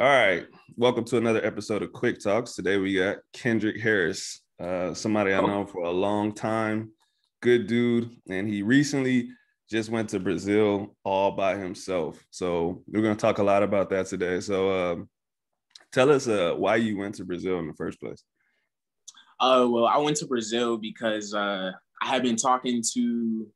All 0.00 0.08
right. 0.08 0.44
Welcome 0.76 1.04
to 1.04 1.18
another 1.18 1.46
episode 1.46 1.84
of 1.84 1.92
Quick 1.92 2.18
Talks. 2.18 2.56
Today 2.56 2.78
we 2.78 2.96
got 2.96 3.18
Kendric 3.32 3.80
Harris, 3.80 4.40
uh, 4.58 4.92
somebody 4.92 5.32
I 5.32 5.40
know 5.40 5.64
for 5.66 5.84
a 5.84 5.90
long 5.90 6.32
time. 6.34 6.90
Good 7.40 7.68
dude. 7.68 8.10
And 8.28 8.48
he 8.48 8.62
recently 8.62 9.28
just 9.70 9.90
went 9.90 10.08
to 10.08 10.18
Brazil 10.18 10.96
all 11.04 11.30
by 11.30 11.56
himself. 11.56 12.20
So 12.30 12.82
we're 12.88 13.02
going 13.02 13.14
to 13.14 13.20
talk 13.20 13.38
a 13.38 13.44
lot 13.44 13.62
about 13.62 13.88
that 13.90 14.06
today. 14.06 14.40
So 14.40 14.68
uh, 14.68 14.96
tell 15.92 16.10
us 16.10 16.26
uh, 16.26 16.54
why 16.56 16.74
you 16.74 16.98
went 16.98 17.14
to 17.16 17.24
Brazil 17.24 17.60
in 17.60 17.68
the 17.68 17.74
first 17.74 18.00
place. 18.00 18.24
Uh, 19.38 19.68
well, 19.70 19.86
I 19.86 19.98
went 19.98 20.16
to 20.16 20.26
Brazil 20.26 20.76
because 20.76 21.34
uh, 21.34 21.70
I 22.02 22.06
had 22.08 22.24
been 22.24 22.36
talking 22.36 22.82
to 22.94 23.46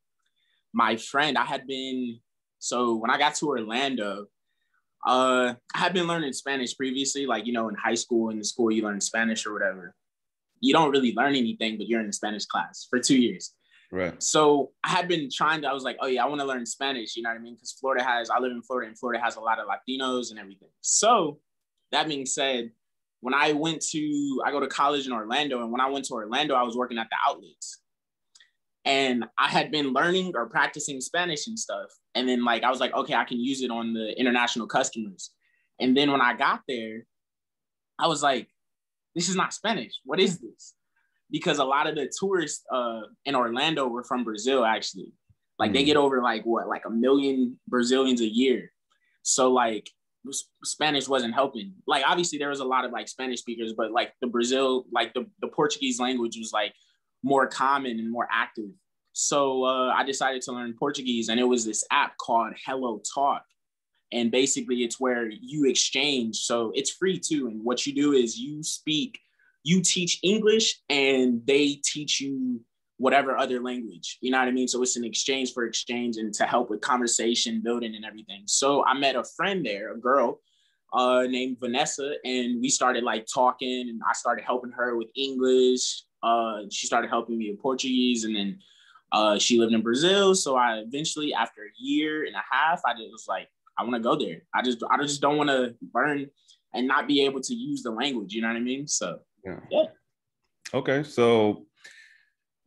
my 0.71 0.95
friend. 0.95 1.37
I 1.37 1.43
had 1.43 1.67
been, 1.67 2.21
so 2.59 2.95
when 2.95 3.11
I 3.11 3.17
got 3.17 3.35
to 3.35 3.47
Orlando, 3.47 4.27
uh, 5.05 5.53
I 5.73 5.77
had 5.77 5.93
been 5.93 6.07
learning 6.07 6.33
Spanish 6.33 6.75
previously, 6.75 7.25
like, 7.25 7.45
you 7.45 7.53
know, 7.53 7.69
in 7.69 7.75
high 7.75 7.95
school, 7.95 8.29
in 8.29 8.37
the 8.37 8.43
school, 8.43 8.71
you 8.71 8.83
learn 8.83 8.99
Spanish 9.01 9.45
or 9.45 9.53
whatever. 9.53 9.95
You 10.59 10.73
don't 10.73 10.91
really 10.91 11.13
learn 11.13 11.35
anything, 11.35 11.77
but 11.77 11.87
you're 11.87 12.01
in 12.01 12.07
the 12.07 12.13
Spanish 12.13 12.45
class 12.45 12.87
for 12.89 12.99
two 12.99 13.17
years. 13.17 13.53
Right. 13.91 14.21
So 14.21 14.71
I 14.83 14.89
had 14.89 15.07
been 15.07 15.29
trying 15.33 15.61
to, 15.61 15.69
I 15.69 15.73
was 15.73 15.83
like, 15.83 15.97
oh 16.01 16.07
yeah, 16.07 16.23
I 16.23 16.27
want 16.27 16.41
to 16.41 16.47
learn 16.47 16.65
Spanish. 16.65 17.15
You 17.15 17.23
know 17.23 17.29
what 17.29 17.39
I 17.39 17.41
mean? 17.41 17.55
Because 17.55 17.71
Florida 17.71 18.03
has, 18.03 18.29
I 18.29 18.39
live 18.39 18.51
in 18.51 18.61
Florida 18.61 18.87
and 18.89 18.99
Florida 18.99 19.23
has 19.23 19.35
a 19.35 19.39
lot 19.39 19.57
of 19.59 19.67
Latinos 19.67 20.29
and 20.29 20.39
everything. 20.39 20.69
So 20.81 21.39
that 21.91 22.07
being 22.07 22.25
said, 22.25 22.71
when 23.21 23.33
I 23.33 23.53
went 23.53 23.81
to, 23.87 24.41
I 24.45 24.51
go 24.51 24.59
to 24.59 24.67
college 24.67 25.07
in 25.07 25.11
Orlando. 25.13 25.61
And 25.61 25.71
when 25.71 25.81
I 25.81 25.89
went 25.89 26.05
to 26.05 26.13
Orlando, 26.13 26.55
I 26.55 26.63
was 26.63 26.75
working 26.75 26.97
at 26.97 27.07
the 27.09 27.17
outlets. 27.27 27.81
And 28.85 29.25
I 29.37 29.49
had 29.49 29.71
been 29.71 29.93
learning 29.93 30.33
or 30.35 30.47
practicing 30.47 31.01
Spanish 31.01 31.47
and 31.47 31.59
stuff. 31.59 31.89
And 32.15 32.27
then 32.27 32.43
like 32.43 32.63
I 32.63 32.69
was 32.69 32.79
like, 32.79 32.93
okay, 32.93 33.13
I 33.13 33.25
can 33.25 33.39
use 33.39 33.61
it 33.61 33.71
on 33.71 33.93
the 33.93 34.17
international 34.17 34.67
customers. 34.67 35.31
And 35.79 35.95
then 35.95 36.11
when 36.11 36.21
I 36.21 36.33
got 36.33 36.61
there, 36.67 37.05
I 37.99 38.07
was 38.07 38.23
like, 38.23 38.47
this 39.15 39.29
is 39.29 39.35
not 39.35 39.53
Spanish. 39.53 39.93
What 40.05 40.19
is 40.19 40.39
this? 40.39 40.75
Because 41.29 41.59
a 41.59 41.63
lot 41.63 41.87
of 41.87 41.95
the 41.95 42.11
tourists 42.19 42.63
uh, 42.73 43.01
in 43.25 43.35
Orlando 43.35 43.87
were 43.87 44.03
from 44.03 44.23
Brazil, 44.23 44.65
actually. 44.65 45.13
Like 45.57 45.71
mm. 45.71 45.73
they 45.75 45.83
get 45.83 45.97
over 45.97 46.21
like 46.21 46.43
what, 46.45 46.67
like 46.67 46.83
a 46.85 46.89
million 46.89 47.59
Brazilians 47.67 48.21
a 48.21 48.27
year. 48.27 48.71
So 49.23 49.51
like 49.51 49.89
Spanish 50.63 51.07
wasn't 51.07 51.33
helping. 51.33 51.73
Like 51.85 52.03
obviously 52.07 52.39
there 52.39 52.49
was 52.49 52.61
a 52.61 52.65
lot 52.65 52.85
of 52.85 52.91
like 52.91 53.07
Spanish 53.07 53.41
speakers, 53.41 53.73
but 53.77 53.91
like 53.91 54.13
the 54.21 54.27
Brazil, 54.27 54.85
like 54.91 55.13
the, 55.13 55.25
the 55.41 55.47
Portuguese 55.47 55.99
language 55.99 56.37
was 56.37 56.51
like 56.53 56.73
more 57.23 57.47
common 57.47 57.99
and 57.99 58.11
more 58.11 58.27
active. 58.31 58.71
So 59.13 59.65
uh, 59.65 59.89
I 59.89 60.03
decided 60.03 60.41
to 60.43 60.51
learn 60.51 60.75
Portuguese, 60.77 61.29
and 61.29 61.39
it 61.39 61.43
was 61.43 61.65
this 61.65 61.83
app 61.91 62.17
called 62.17 62.53
Hello 62.65 63.01
Talk. 63.13 63.43
And 64.11 64.31
basically, 64.31 64.77
it's 64.77 64.99
where 64.99 65.29
you 65.29 65.65
exchange. 65.69 66.37
So 66.37 66.71
it's 66.73 66.91
free 66.91 67.19
too. 67.19 67.47
And 67.47 67.63
what 67.63 67.85
you 67.85 67.93
do 67.93 68.13
is 68.13 68.39
you 68.39 68.63
speak, 68.63 69.19
you 69.63 69.81
teach 69.81 70.19
English, 70.23 70.79
and 70.89 71.41
they 71.45 71.79
teach 71.83 72.21
you 72.21 72.61
whatever 72.97 73.37
other 73.37 73.61
language. 73.61 74.17
You 74.21 74.31
know 74.31 74.39
what 74.39 74.47
I 74.47 74.51
mean? 74.51 74.67
So 74.67 74.81
it's 74.81 74.97
an 74.97 75.05
exchange 75.05 75.53
for 75.53 75.63
exchange 75.65 76.17
and 76.17 76.33
to 76.33 76.45
help 76.45 76.69
with 76.69 76.81
conversation 76.81 77.61
building 77.63 77.95
and 77.95 78.03
everything. 78.03 78.43
So 78.45 78.85
I 78.85 78.93
met 78.93 79.15
a 79.15 79.23
friend 79.23 79.65
there, 79.65 79.93
a 79.93 79.97
girl 79.97 80.41
uh, 80.91 81.23
named 81.23 81.57
Vanessa, 81.59 82.13
and 82.25 82.61
we 82.61 82.69
started 82.69 83.03
like 83.03 83.25
talking, 83.33 83.89
and 83.89 84.01
I 84.07 84.13
started 84.13 84.43
helping 84.43 84.71
her 84.71 84.97
with 84.97 85.07
English. 85.15 86.03
Uh, 86.21 86.63
she 86.69 86.87
started 86.87 87.09
helping 87.09 87.37
me 87.37 87.51
with 87.51 87.61
Portuguese, 87.61 88.23
and 88.23 88.35
then 88.35 88.59
uh, 89.11 89.39
she 89.39 89.59
lived 89.59 89.73
in 89.73 89.81
Brazil. 89.81 90.35
So 90.35 90.55
I 90.55 90.77
eventually, 90.77 91.33
after 91.33 91.61
a 91.61 91.83
year 91.83 92.25
and 92.25 92.35
a 92.35 92.43
half, 92.49 92.81
I 92.85 92.93
just 92.93 93.11
was 93.11 93.25
like, 93.27 93.47
I 93.77 93.83
want 93.83 93.95
to 93.95 94.01
go 94.01 94.15
there. 94.15 94.43
I 94.53 94.61
just, 94.61 94.83
I 94.89 94.97
just 95.01 95.21
don't 95.21 95.37
want 95.37 95.49
to 95.49 95.75
learn 95.93 96.29
and 96.73 96.87
not 96.87 97.07
be 97.07 97.25
able 97.25 97.41
to 97.41 97.53
use 97.53 97.83
the 97.83 97.91
language. 97.91 98.33
You 98.33 98.41
know 98.41 98.49
what 98.49 98.57
I 98.57 98.61
mean? 98.61 98.87
So 98.87 99.19
yeah. 99.45 99.59
yeah. 99.71 99.85
Okay, 100.73 101.03
so 101.03 101.65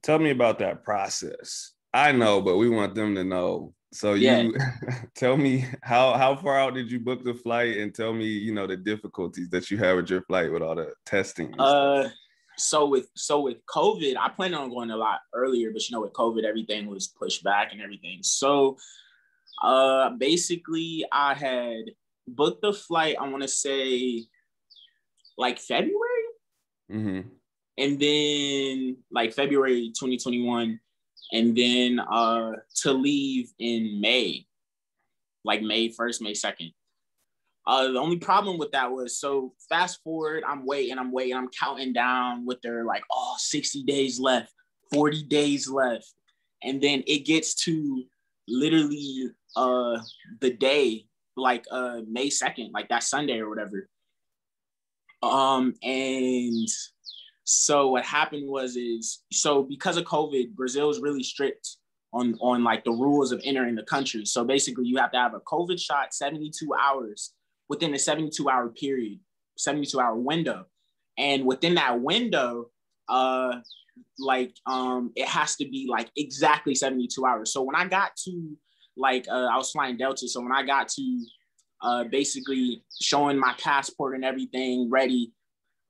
tell 0.02 0.18
me 0.18 0.30
about 0.30 0.58
that 0.58 0.84
process. 0.84 1.72
I 1.94 2.12
know, 2.12 2.40
but 2.40 2.56
we 2.56 2.68
want 2.68 2.94
them 2.94 3.14
to 3.14 3.24
know. 3.24 3.74
So 3.92 4.14
you 4.14 4.26
yeah. 4.26 4.48
tell 5.14 5.36
me 5.36 5.66
how 5.82 6.14
how 6.14 6.34
far 6.34 6.58
out 6.58 6.74
did 6.74 6.90
you 6.90 6.98
book 6.98 7.22
the 7.22 7.34
flight 7.34 7.76
and 7.76 7.94
tell 7.94 8.12
me, 8.12 8.24
you 8.24 8.54
know, 8.54 8.66
the 8.66 8.76
difficulties 8.76 9.50
that 9.50 9.70
you 9.70 9.76
had 9.76 9.92
with 9.96 10.08
your 10.08 10.22
flight 10.22 10.50
with 10.50 10.62
all 10.62 10.74
the 10.74 10.94
testing. 11.04 11.54
Uh 11.58 12.08
so 12.56 12.86
with 12.86 13.08
so 13.14 13.40
with 13.40 13.64
COVID, 13.66 14.16
I 14.16 14.28
planned 14.28 14.54
on 14.54 14.70
going 14.70 14.90
a 14.90 14.96
lot 14.96 15.20
earlier, 15.34 15.70
but 15.70 15.88
you 15.88 15.94
know, 15.94 16.02
with 16.02 16.12
COVID, 16.12 16.44
everything 16.44 16.86
was 16.86 17.08
pushed 17.08 17.42
back 17.42 17.72
and 17.72 17.80
everything. 17.80 18.18
So 18.22 18.76
uh 19.62 20.10
basically 20.10 21.04
I 21.12 21.34
had 21.34 21.92
booked 22.26 22.62
the 22.62 22.72
flight, 22.72 23.16
I 23.20 23.28
want 23.28 23.42
to 23.42 23.48
say 23.48 24.26
like 25.38 25.58
February. 25.58 25.96
Mm-hmm. 26.90 27.28
And 27.78 27.98
then 27.98 28.96
like 29.10 29.32
February 29.32 29.92
2021. 29.98 30.78
And 31.32 31.56
then 31.56 32.00
uh 32.00 32.52
to 32.82 32.92
leave 32.92 33.50
in 33.58 34.00
May, 34.00 34.46
like 35.44 35.62
May 35.62 35.88
1st, 35.88 36.22
May 36.22 36.32
2nd. 36.32 36.72
Uh, 37.66 37.88
the 37.92 37.98
only 37.98 38.16
problem 38.16 38.58
with 38.58 38.72
that 38.72 38.90
was 38.90 39.18
so 39.18 39.54
fast 39.68 40.00
forward, 40.02 40.42
I'm 40.46 40.66
waiting, 40.66 40.98
I'm 40.98 41.12
waiting, 41.12 41.36
I'm 41.36 41.48
counting 41.48 41.92
down 41.92 42.44
with 42.44 42.60
their 42.62 42.84
like, 42.84 43.04
oh, 43.10 43.36
60 43.38 43.84
days 43.84 44.18
left, 44.18 44.52
40 44.92 45.24
days 45.24 45.68
left. 45.68 46.12
And 46.62 46.80
then 46.80 47.04
it 47.06 47.24
gets 47.24 47.54
to 47.64 48.04
literally 48.48 49.30
uh 49.56 49.98
the 50.40 50.50
day, 50.50 51.06
like 51.36 51.64
uh 51.70 52.00
May 52.08 52.28
2nd, 52.28 52.70
like 52.72 52.88
that 52.88 53.04
Sunday 53.04 53.38
or 53.38 53.48
whatever. 53.48 53.88
Um, 55.22 55.74
and 55.84 56.68
so 57.44 57.88
what 57.90 58.04
happened 58.04 58.48
was 58.48 58.76
is 58.76 59.22
so 59.32 59.62
because 59.62 59.96
of 59.96 60.04
COVID, 60.04 60.54
Brazil 60.54 60.90
is 60.90 61.00
really 61.00 61.22
strict 61.22 61.76
on 62.12 62.36
on 62.40 62.64
like 62.64 62.82
the 62.84 62.90
rules 62.90 63.30
of 63.30 63.40
entering 63.44 63.76
the 63.76 63.84
country. 63.84 64.24
So 64.24 64.44
basically, 64.44 64.86
you 64.86 64.96
have 64.96 65.12
to 65.12 65.18
have 65.18 65.34
a 65.34 65.40
COVID 65.40 65.80
shot 65.80 66.12
72 66.12 66.68
hours 66.74 67.34
within 67.72 67.94
a 67.94 67.98
72 67.98 68.50
hour 68.50 68.68
period, 68.68 69.18
72 69.56 69.98
hour 69.98 70.14
window. 70.14 70.66
And 71.16 71.46
within 71.46 71.76
that 71.76 72.02
window, 72.02 72.66
uh, 73.08 73.60
like 74.18 74.54
um, 74.66 75.10
it 75.16 75.26
has 75.26 75.56
to 75.56 75.64
be 75.64 75.88
like 75.90 76.10
exactly 76.14 76.74
72 76.74 77.24
hours. 77.24 77.50
So 77.50 77.62
when 77.62 77.74
I 77.74 77.86
got 77.86 78.14
to 78.24 78.56
like 78.94 79.26
uh, 79.26 79.46
I 79.50 79.56
was 79.56 79.70
flying 79.70 79.96
Delta, 79.96 80.28
so 80.28 80.42
when 80.42 80.52
I 80.52 80.62
got 80.64 80.88
to 80.88 81.26
uh, 81.80 82.04
basically 82.04 82.84
showing 83.00 83.38
my 83.38 83.54
passport 83.58 84.16
and 84.16 84.24
everything 84.24 84.90
ready 84.90 85.32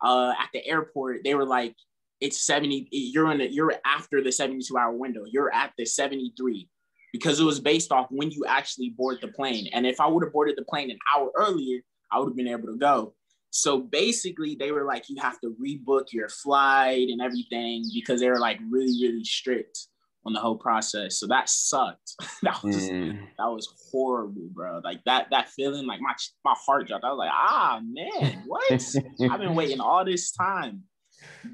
uh, 0.04 0.34
at 0.40 0.50
the 0.52 0.64
airport, 0.64 1.24
they 1.24 1.34
were 1.34 1.44
like, 1.44 1.74
"It's 2.20 2.46
70. 2.46 2.90
You're 2.92 3.32
in. 3.32 3.38
The, 3.38 3.52
you're 3.52 3.74
after 3.84 4.22
the 4.22 4.30
72 4.30 4.78
hour 4.78 4.92
window. 4.92 5.24
You're 5.28 5.52
at 5.52 5.72
the 5.76 5.84
73." 5.84 6.68
Because 7.12 7.38
it 7.40 7.44
was 7.44 7.60
based 7.60 7.92
off 7.92 8.06
when 8.10 8.30
you 8.30 8.44
actually 8.48 8.90
board 8.90 9.18
the 9.20 9.28
plane. 9.28 9.68
And 9.72 9.86
if 9.86 10.00
I 10.00 10.06
would 10.06 10.24
have 10.24 10.32
boarded 10.32 10.56
the 10.56 10.64
plane 10.64 10.90
an 10.90 10.98
hour 11.14 11.30
earlier, 11.36 11.80
I 12.10 12.18
would 12.18 12.28
have 12.28 12.36
been 12.36 12.48
able 12.48 12.68
to 12.68 12.76
go. 12.76 13.14
So 13.50 13.80
basically, 13.80 14.56
they 14.58 14.72
were 14.72 14.84
like, 14.84 15.10
you 15.10 15.20
have 15.20 15.38
to 15.40 15.54
rebook 15.62 16.06
your 16.10 16.30
flight 16.30 17.08
and 17.08 17.20
everything 17.20 17.84
because 17.92 18.20
they 18.20 18.30
were 18.30 18.38
like 18.38 18.58
really, 18.70 18.98
really 19.02 19.24
strict 19.24 19.88
on 20.24 20.32
the 20.32 20.40
whole 20.40 20.56
process. 20.56 21.18
So 21.18 21.26
that 21.26 21.50
sucked. 21.50 22.14
that 22.42 22.62
was 22.62 22.76
mm. 22.88 23.18
that 23.38 23.46
was 23.46 23.68
horrible, 23.90 24.48
bro. 24.52 24.80
Like 24.82 25.04
that 25.04 25.28
that 25.30 25.50
feeling, 25.50 25.86
like 25.86 26.00
my 26.00 26.14
my 26.44 26.54
heart 26.56 26.88
dropped. 26.88 27.04
I 27.04 27.10
was 27.10 27.18
like, 27.18 27.30
ah 27.32 27.80
man, 27.84 28.42
what? 28.46 28.72
I've 29.30 29.40
been 29.40 29.54
waiting 29.54 29.80
all 29.80 30.04
this 30.04 30.32
time. 30.32 30.84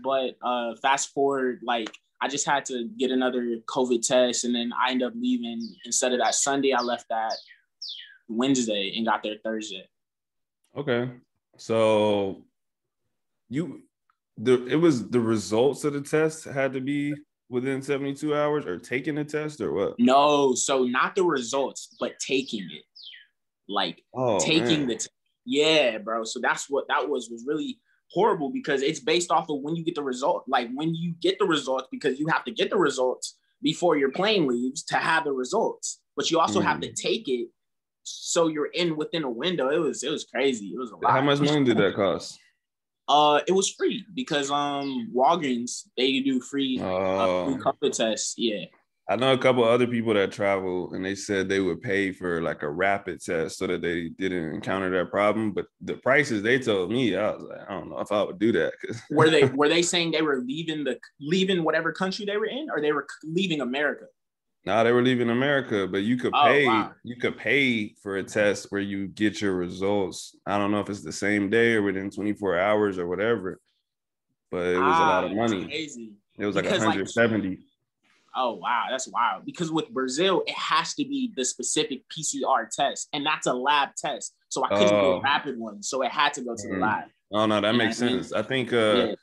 But 0.03 0.37
uh 0.41 0.77
fast 0.81 1.13
forward, 1.13 1.61
like 1.65 1.91
I 2.21 2.29
just 2.29 2.47
had 2.47 2.65
to 2.67 2.89
get 2.99 3.11
another 3.11 3.59
COVID 3.67 4.07
test, 4.07 4.45
and 4.45 4.55
then 4.55 4.73
I 4.79 4.91
ended 4.91 5.09
up 5.09 5.15
leaving. 5.17 5.61
Instead 5.85 6.13
of 6.13 6.19
that 6.19 6.35
Sunday, 6.35 6.73
I 6.73 6.83
left 6.83 7.07
that 7.11 7.35
Wednesday 8.29 8.95
and 8.97 9.07
got 9.07 9.23
there 9.23 9.37
Thursday. 9.45 9.89
Okay, 10.77 11.11
so 11.57 12.45
you 13.49 13.83
the 14.37 14.67
it 14.67 14.77
was 14.77 15.09
the 15.09 15.21
results 15.21 15.85
of 15.85 15.93
the 15.93 16.01
test 16.01 16.45
had 16.45 16.73
to 16.73 16.81
be 16.81 17.15
within 17.49 17.81
72 17.81 18.35
hours 18.35 18.67
or 18.67 18.79
taking 18.79 19.15
the 19.15 19.25
test 19.25 19.61
or 19.61 19.73
what? 19.73 19.95
No, 19.99 20.55
so 20.55 20.85
not 20.85 21.15
the 21.15 21.25
results, 21.25 21.97
but 21.99 22.19
taking 22.19 22.65
it. 22.65 22.85
Like 23.69 24.03
oh, 24.15 24.39
taking 24.39 24.81
man. 24.81 24.89
the 24.89 24.97
t- 24.97 25.09
yeah, 25.45 25.99
bro. 25.99 26.25
So 26.25 26.41
that's 26.41 26.69
what 26.69 26.89
that 26.89 27.09
was 27.09 27.29
was 27.31 27.45
really 27.47 27.79
horrible 28.11 28.51
because 28.51 28.83
it's 28.83 29.01
based 29.01 29.31
off 29.31 29.49
of 29.51 29.61
when 29.61 29.77
you 29.77 29.85
get 29.85 29.95
the 29.95 30.03
result. 30.03 30.45
Like 30.49 30.69
when 30.75 30.95
you 30.95 31.15
get 31.21 31.39
the 31.39 31.47
results, 31.47 31.89
because 31.91 32.19
you 32.19 32.27
have 32.29 32.45
to 32.45 32.51
get 32.51 32.71
the 32.71 32.79
results 32.79 33.37
before 33.63 33.97
your 33.97 34.11
plane 34.11 34.47
leaves 34.47 34.83
to 34.85 34.97
have 34.97 35.25
the 35.25 35.33
results, 35.33 36.01
but 36.17 36.31
you 36.31 36.39
also 36.39 36.61
mm. 36.61 36.65
have 36.65 36.81
to 36.81 36.89
mm. 36.89 36.95
take 36.95 37.29
it 37.29 37.49
so 38.09 38.49
you're 38.49 38.67
in 38.67 38.97
within 38.97 39.25
a 39.25 39.31
window. 39.31 39.69
It 39.69 39.79
was 39.79 40.03
it 40.03 40.11
was 40.11 40.25
crazy. 40.25 40.67
It 40.67 40.79
was 40.79 40.91
a 40.91 40.97
lot. 40.97 41.13
How 41.13 41.21
much 41.21 41.41
money 41.41 41.65
did 41.65 41.77
that 41.79 41.95
cost? 41.95 42.39
Uh, 43.09 43.41
it 43.47 43.53
was 43.53 43.71
free 43.71 44.05
because 44.15 44.51
um 44.51 45.11
Walgreens 45.15 45.85
they 45.97 46.21
do 46.21 46.41
free, 46.41 46.79
uh, 46.79 46.85
free 46.85 47.55
oh. 47.55 47.59
COVID 47.65 47.93
tests. 47.93 48.35
Yeah. 48.37 48.65
I 49.11 49.17
know 49.17 49.33
a 49.33 49.39
couple 49.39 49.65
other 49.65 49.87
people 49.87 50.13
that 50.15 50.33
travel 50.33 50.93
and 50.93 51.03
they 51.03 51.15
said 51.15 51.49
they 51.49 51.61
would 51.61 51.81
pay 51.81 52.13
for 52.13 52.43
like 52.43 52.63
a 52.63 52.69
rapid 52.69 53.23
test 53.23 53.57
so 53.57 53.67
that 53.67 53.81
they 53.81 54.11
didn't 54.11 54.53
encounter 54.53 54.91
that 54.91 55.11
problem. 55.11 55.53
But 55.53 55.67
the 55.81 55.95
prices 55.95 56.43
they 56.43 56.59
told 56.59 56.91
me, 56.91 57.17
I 57.17 57.31
was 57.31 57.43
like, 57.43 57.61
I 57.69 57.73
don't 57.73 57.89
know 57.89 58.01
if 58.01 58.13
I 58.13 58.23
would 58.23 58.39
do 58.39 58.53
that. 58.53 58.75
were 59.11 59.31
they 59.31 59.45
were 59.55 59.71
they 59.71 59.81
saying 59.81 60.11
they 60.11 60.21
were 60.21 60.41
leaving 60.41 60.85
the 60.85 60.99
leaving 61.21 61.65
whatever 61.65 61.91
country 61.91 62.27
they 62.27 62.37
were 62.37 62.47
in, 62.47 62.69
or 62.71 62.83
they 62.83 62.93
were 62.93 63.07
leaving 63.25 63.63
America? 63.63 64.05
No, 64.67 64.85
they 64.85 64.93
were 64.93 65.03
leaving 65.03 65.31
America, 65.31 65.89
but 65.91 66.03
you 66.03 66.19
could 66.19 66.35
oh, 66.35 66.45
pay 66.45 66.67
wow. 66.67 66.93
you 67.03 67.17
could 67.17 67.39
pay 67.39 67.95
for 68.03 68.19
a 68.19 68.23
test 68.23 68.67
where 68.69 68.83
you 68.83 69.09
get 69.09 69.41
your 69.41 69.55
results. 69.55 70.37
I 70.45 70.59
don't 70.59 70.71
know 70.71 70.81
if 70.81 70.91
it's 70.91 71.03
the 71.03 71.13
same 71.13 71.49
day 71.49 71.75
or 71.75 71.83
within 71.83 72.11
24 72.11 72.59
hours 72.59 72.99
or 72.99 73.07
whatever, 73.07 73.59
but 74.51 74.67
it 74.67 74.79
was 74.79 74.83
ah, 74.83 75.01
a 75.01 75.07
lot 75.09 75.25
of 75.25 75.33
money. 75.33 75.65
It 76.39 76.45
was 76.45 76.55
like 76.55 76.65
because 76.65 76.81
170. 76.81 77.49
Like, 77.49 77.59
oh 78.39 78.55
wow, 78.55 78.85
that's 78.91 79.09
wild. 79.09 79.45
Because 79.45 79.71
with 79.71 79.91
Brazil, 79.91 80.43
it 80.47 80.55
has 80.57 80.95
to 80.95 81.05
be 81.05 81.33
the 81.37 81.45
specific 81.45 82.03
PCR 82.09 82.69
test, 82.71 83.09
and 83.13 83.27
that's 83.27 83.47
a 83.47 83.53
lab 83.53 83.91
test. 83.97 84.35
So 84.49 84.65
I 84.65 84.69
couldn't 84.69 84.95
oh. 84.95 85.01
do 85.01 85.11
a 85.19 85.21
rapid 85.21 85.59
one. 85.59 85.83
So 85.83 86.03
it 86.03 86.11
had 86.11 86.33
to 86.35 86.43
go 86.43 86.55
to 86.55 86.69
mm. 86.69 86.75
the 86.75 86.79
lab. 86.79 87.05
Oh 87.33 87.47
no, 87.47 87.61
that 87.61 87.75
makes 87.75 87.99
sense. 87.99 88.33
I 88.33 88.43
think 88.43 88.73
uh 88.73 88.77
yeah 88.77 89.15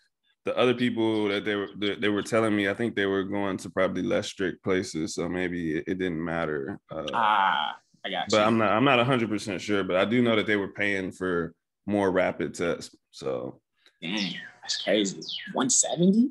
the 0.46 0.56
other 0.56 0.76
people 0.76 1.28
that 1.28 1.44
they 1.44 1.56
were 1.56 1.70
they 1.76 2.10
were 2.10 2.22
telling 2.22 2.56
me, 2.56 2.70
I 2.70 2.74
think 2.76 2.96
they 2.96 3.08
were 3.08 3.24
going 3.24 3.58
to 3.58 3.70
probably 3.70 4.04
less 4.04 4.28
strict 4.28 4.64
places, 4.64 5.16
so 5.16 5.28
maybe 5.28 5.78
it, 5.78 5.86
it 5.88 5.98
didn't 5.98 6.24
matter. 6.24 6.80
Uh, 6.92 7.06
ah, 7.14 7.76
I 8.06 8.10
got 8.10 8.32
you. 8.32 8.38
But 8.38 8.42
I'm 8.42 8.58
not 8.60 8.72
I'm 8.72 8.86
not 8.86 8.98
100 8.98 9.28
percent 9.28 9.60
sure, 9.60 9.84
but 9.84 9.98
I 9.98 10.06
do 10.06 10.22
know 10.22 10.36
that 10.36 10.46
they 10.46 10.56
were 10.56 10.72
paying 10.72 11.12
for 11.12 11.54
more 11.88 12.12
rapid 12.12 12.54
tests. 12.54 12.96
So, 13.10 13.60
damn, 14.02 14.34
that's 14.62 14.82
crazy. 14.84 15.18
170. 15.54 16.30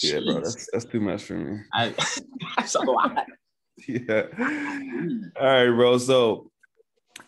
Yeah, 0.00 0.20
bro, 0.24 0.40
that's 0.40 0.68
that's 0.72 0.84
too 0.84 1.00
much 1.00 1.22
for 1.24 1.34
me. 1.34 1.60
I, 1.72 1.94
that's 2.56 2.74
a 2.74 2.80
lot. 2.80 3.26
yeah. 3.86 4.24
All 5.40 5.46
right, 5.46 5.70
bro. 5.70 5.98
So 5.98 6.50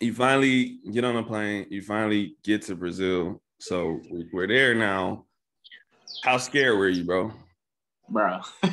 you 0.01 0.15
finally 0.15 0.79
get 0.91 1.05
on 1.05 1.17
a 1.17 1.23
plane. 1.23 1.67
You 1.71 1.83
finally 1.83 2.37
get 2.43 2.63
to 2.63 2.75
Brazil. 2.75 3.43
So 3.61 4.01
we're 4.33 4.47
there 4.47 4.75
now. 4.75 5.27
How 6.23 6.39
scared 6.39 6.79
were 6.79 6.89
you, 6.89 7.05
bro? 7.05 7.33
Bro. 8.09 8.41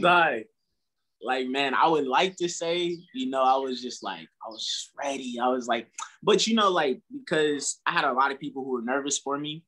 like, 0.00 0.48
like, 1.22 1.48
man, 1.48 1.74
I 1.74 1.88
would 1.88 2.06
like 2.06 2.36
to 2.36 2.48
say, 2.48 2.98
you 3.14 3.30
know, 3.30 3.42
I 3.42 3.56
was 3.56 3.82
just 3.82 4.02
like, 4.02 4.28
I 4.44 4.48
was 4.48 4.90
ready. 5.02 5.38
I 5.42 5.48
was 5.48 5.66
like, 5.66 5.88
but 6.22 6.46
you 6.46 6.54
know, 6.54 6.70
like, 6.70 7.00
because 7.12 7.80
I 7.86 7.92
had 7.92 8.04
a 8.04 8.12
lot 8.12 8.32
of 8.32 8.38
people 8.40 8.64
who 8.64 8.72
were 8.72 8.82
nervous 8.82 9.18
for 9.18 9.38
me. 9.38 9.64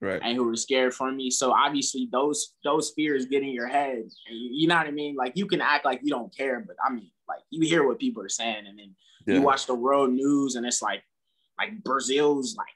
Right. 0.00 0.20
And 0.22 0.36
who 0.36 0.44
were 0.44 0.54
scared 0.54 0.94
for 0.94 1.10
me. 1.10 1.30
So 1.30 1.52
obviously 1.52 2.08
those 2.12 2.54
those 2.64 2.92
fears 2.94 3.26
get 3.26 3.42
in 3.42 3.48
your 3.48 3.66
head. 3.66 4.04
You 4.30 4.68
know 4.68 4.76
what 4.76 4.86
I 4.86 4.92
mean? 4.92 5.16
Like 5.16 5.32
you 5.34 5.46
can 5.46 5.60
act 5.60 5.84
like 5.84 6.00
you 6.02 6.10
don't 6.10 6.34
care, 6.36 6.60
but 6.60 6.76
I 6.84 6.92
mean, 6.92 7.10
like 7.28 7.40
you 7.50 7.66
hear 7.66 7.86
what 7.86 7.98
people 7.98 8.22
are 8.22 8.28
saying, 8.28 8.66
and 8.68 8.78
then 8.78 8.94
yeah. 9.26 9.34
you 9.34 9.42
watch 9.42 9.66
the 9.66 9.74
world 9.74 10.12
news, 10.12 10.54
and 10.54 10.64
it's 10.64 10.80
like, 10.80 11.02
like 11.58 11.82
Brazil's 11.82 12.56
like 12.56 12.68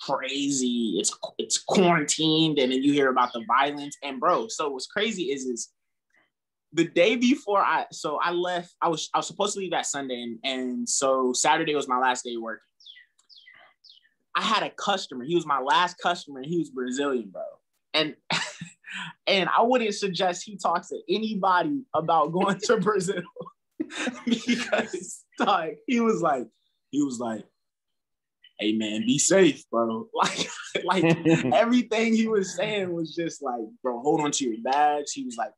crazy. 0.00 0.96
It's 0.98 1.16
it's 1.38 1.58
quarantined, 1.58 2.58
and 2.58 2.72
then 2.72 2.82
you 2.82 2.92
hear 2.92 3.10
about 3.10 3.32
the 3.32 3.44
violence. 3.46 3.96
And 4.02 4.20
bro, 4.20 4.48
so 4.48 4.70
what's 4.70 4.86
crazy 4.86 5.30
is 5.30 5.44
is 5.44 5.70
the 6.72 6.84
day 6.84 7.16
before 7.16 7.60
I 7.60 7.86
so 7.92 8.18
I 8.22 8.32
left, 8.32 8.74
I 8.80 8.88
was 8.88 9.08
I 9.14 9.18
was 9.18 9.26
supposed 9.26 9.54
to 9.54 9.60
leave 9.60 9.72
that 9.72 9.86
Sunday, 9.86 10.22
and, 10.22 10.38
and 10.44 10.88
so 10.88 11.32
Saturday 11.32 11.74
was 11.74 11.88
my 11.88 11.98
last 11.98 12.24
day 12.24 12.36
working. 12.36 12.62
I 14.34 14.42
had 14.42 14.62
a 14.62 14.70
customer. 14.70 15.24
He 15.24 15.34
was 15.34 15.46
my 15.46 15.60
last 15.60 15.98
customer, 15.98 16.40
and 16.40 16.46
he 16.46 16.58
was 16.58 16.70
Brazilian, 16.70 17.30
bro. 17.30 17.42
And 17.94 18.16
and 19.26 19.48
I 19.56 19.62
wouldn't 19.62 19.94
suggest 19.94 20.44
he 20.44 20.56
talks 20.56 20.88
to 20.88 20.98
anybody 21.08 21.82
about 21.94 22.32
going 22.32 22.58
to 22.64 22.76
Brazil 22.80 23.22
because 24.24 25.24
like 25.38 25.78
he 25.86 26.00
was 26.00 26.22
like 26.22 26.46
he 26.90 27.02
was 27.02 27.18
like 27.18 27.44
hey 28.62 28.72
man, 28.72 29.04
be 29.04 29.18
safe, 29.18 29.68
bro. 29.70 30.08
Like, 30.14 30.48
like 30.84 31.04
everything 31.52 32.14
he 32.14 32.28
was 32.28 32.54
saying 32.54 32.92
was 32.92 33.14
just 33.14 33.42
like, 33.42 33.60
bro, 33.82 34.00
hold 34.00 34.20
on 34.20 34.30
to 34.32 34.44
your 34.44 34.62
bags. 34.62 35.12
He 35.12 35.24
was 35.24 35.36
like, 35.36 35.50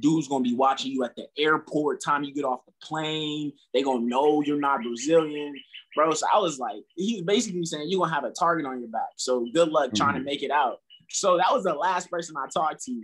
dude's 0.00 0.28
gonna 0.28 0.44
be 0.44 0.54
watching 0.54 0.92
you 0.92 1.04
at 1.04 1.16
the 1.16 1.26
airport 1.38 2.02
time 2.02 2.24
you 2.24 2.34
get 2.34 2.44
off 2.44 2.66
the 2.66 2.72
plane. 2.82 3.52
They 3.72 3.82
gonna 3.82 4.04
know 4.04 4.42
you're 4.42 4.60
not 4.60 4.82
Brazilian, 4.82 5.54
bro. 5.94 6.12
So 6.12 6.26
I 6.32 6.38
was 6.38 6.58
like, 6.58 6.82
he's 6.94 7.22
basically 7.22 7.64
saying 7.64 7.88
you're 7.88 8.00
gonna 8.00 8.14
have 8.14 8.24
a 8.24 8.30
target 8.30 8.66
on 8.66 8.80
your 8.80 8.88
back. 8.88 9.10
So 9.16 9.46
good 9.52 9.68
luck 9.68 9.94
trying 9.94 10.10
mm-hmm. 10.10 10.18
to 10.18 10.24
make 10.24 10.42
it 10.42 10.50
out. 10.50 10.78
So 11.10 11.36
that 11.36 11.52
was 11.52 11.64
the 11.64 11.74
last 11.74 12.10
person 12.10 12.36
I 12.36 12.46
talked 12.52 12.82
to. 12.84 13.02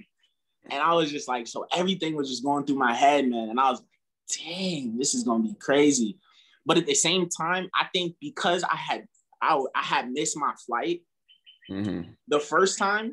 And 0.71 0.81
I 0.81 0.95
was 0.95 1.11
just 1.11 1.29
like, 1.29 1.47
so 1.47 1.67
everything 1.75 2.15
was 2.15 2.29
just 2.29 2.45
going 2.45 2.65
through 2.67 2.79
my 2.79 2.95
head, 2.95 3.27
man. 3.29 3.49
And 3.49 3.59
I 3.59 3.71
was 3.71 3.81
like, 3.81 4.45
dang, 4.45 4.99
this 4.99 5.15
is 5.15 5.25
gonna 5.25 5.43
be 5.43 5.55
crazy. 5.55 6.19
But 6.65 6.79
at 6.79 6.87
the 6.87 6.95
same 6.95 7.29
time, 7.29 7.69
I 7.75 7.87
think 7.93 8.17
because 8.21 8.63
I 8.65 8.77
had 8.77 9.07
I, 9.41 9.61
I 9.75 9.83
had 9.83 10.11
missed 10.11 10.37
my 10.37 10.53
flight 10.65 11.03
mm-hmm. 11.71 12.11
the 12.29 12.41
first 12.41 12.79
time. 12.79 13.13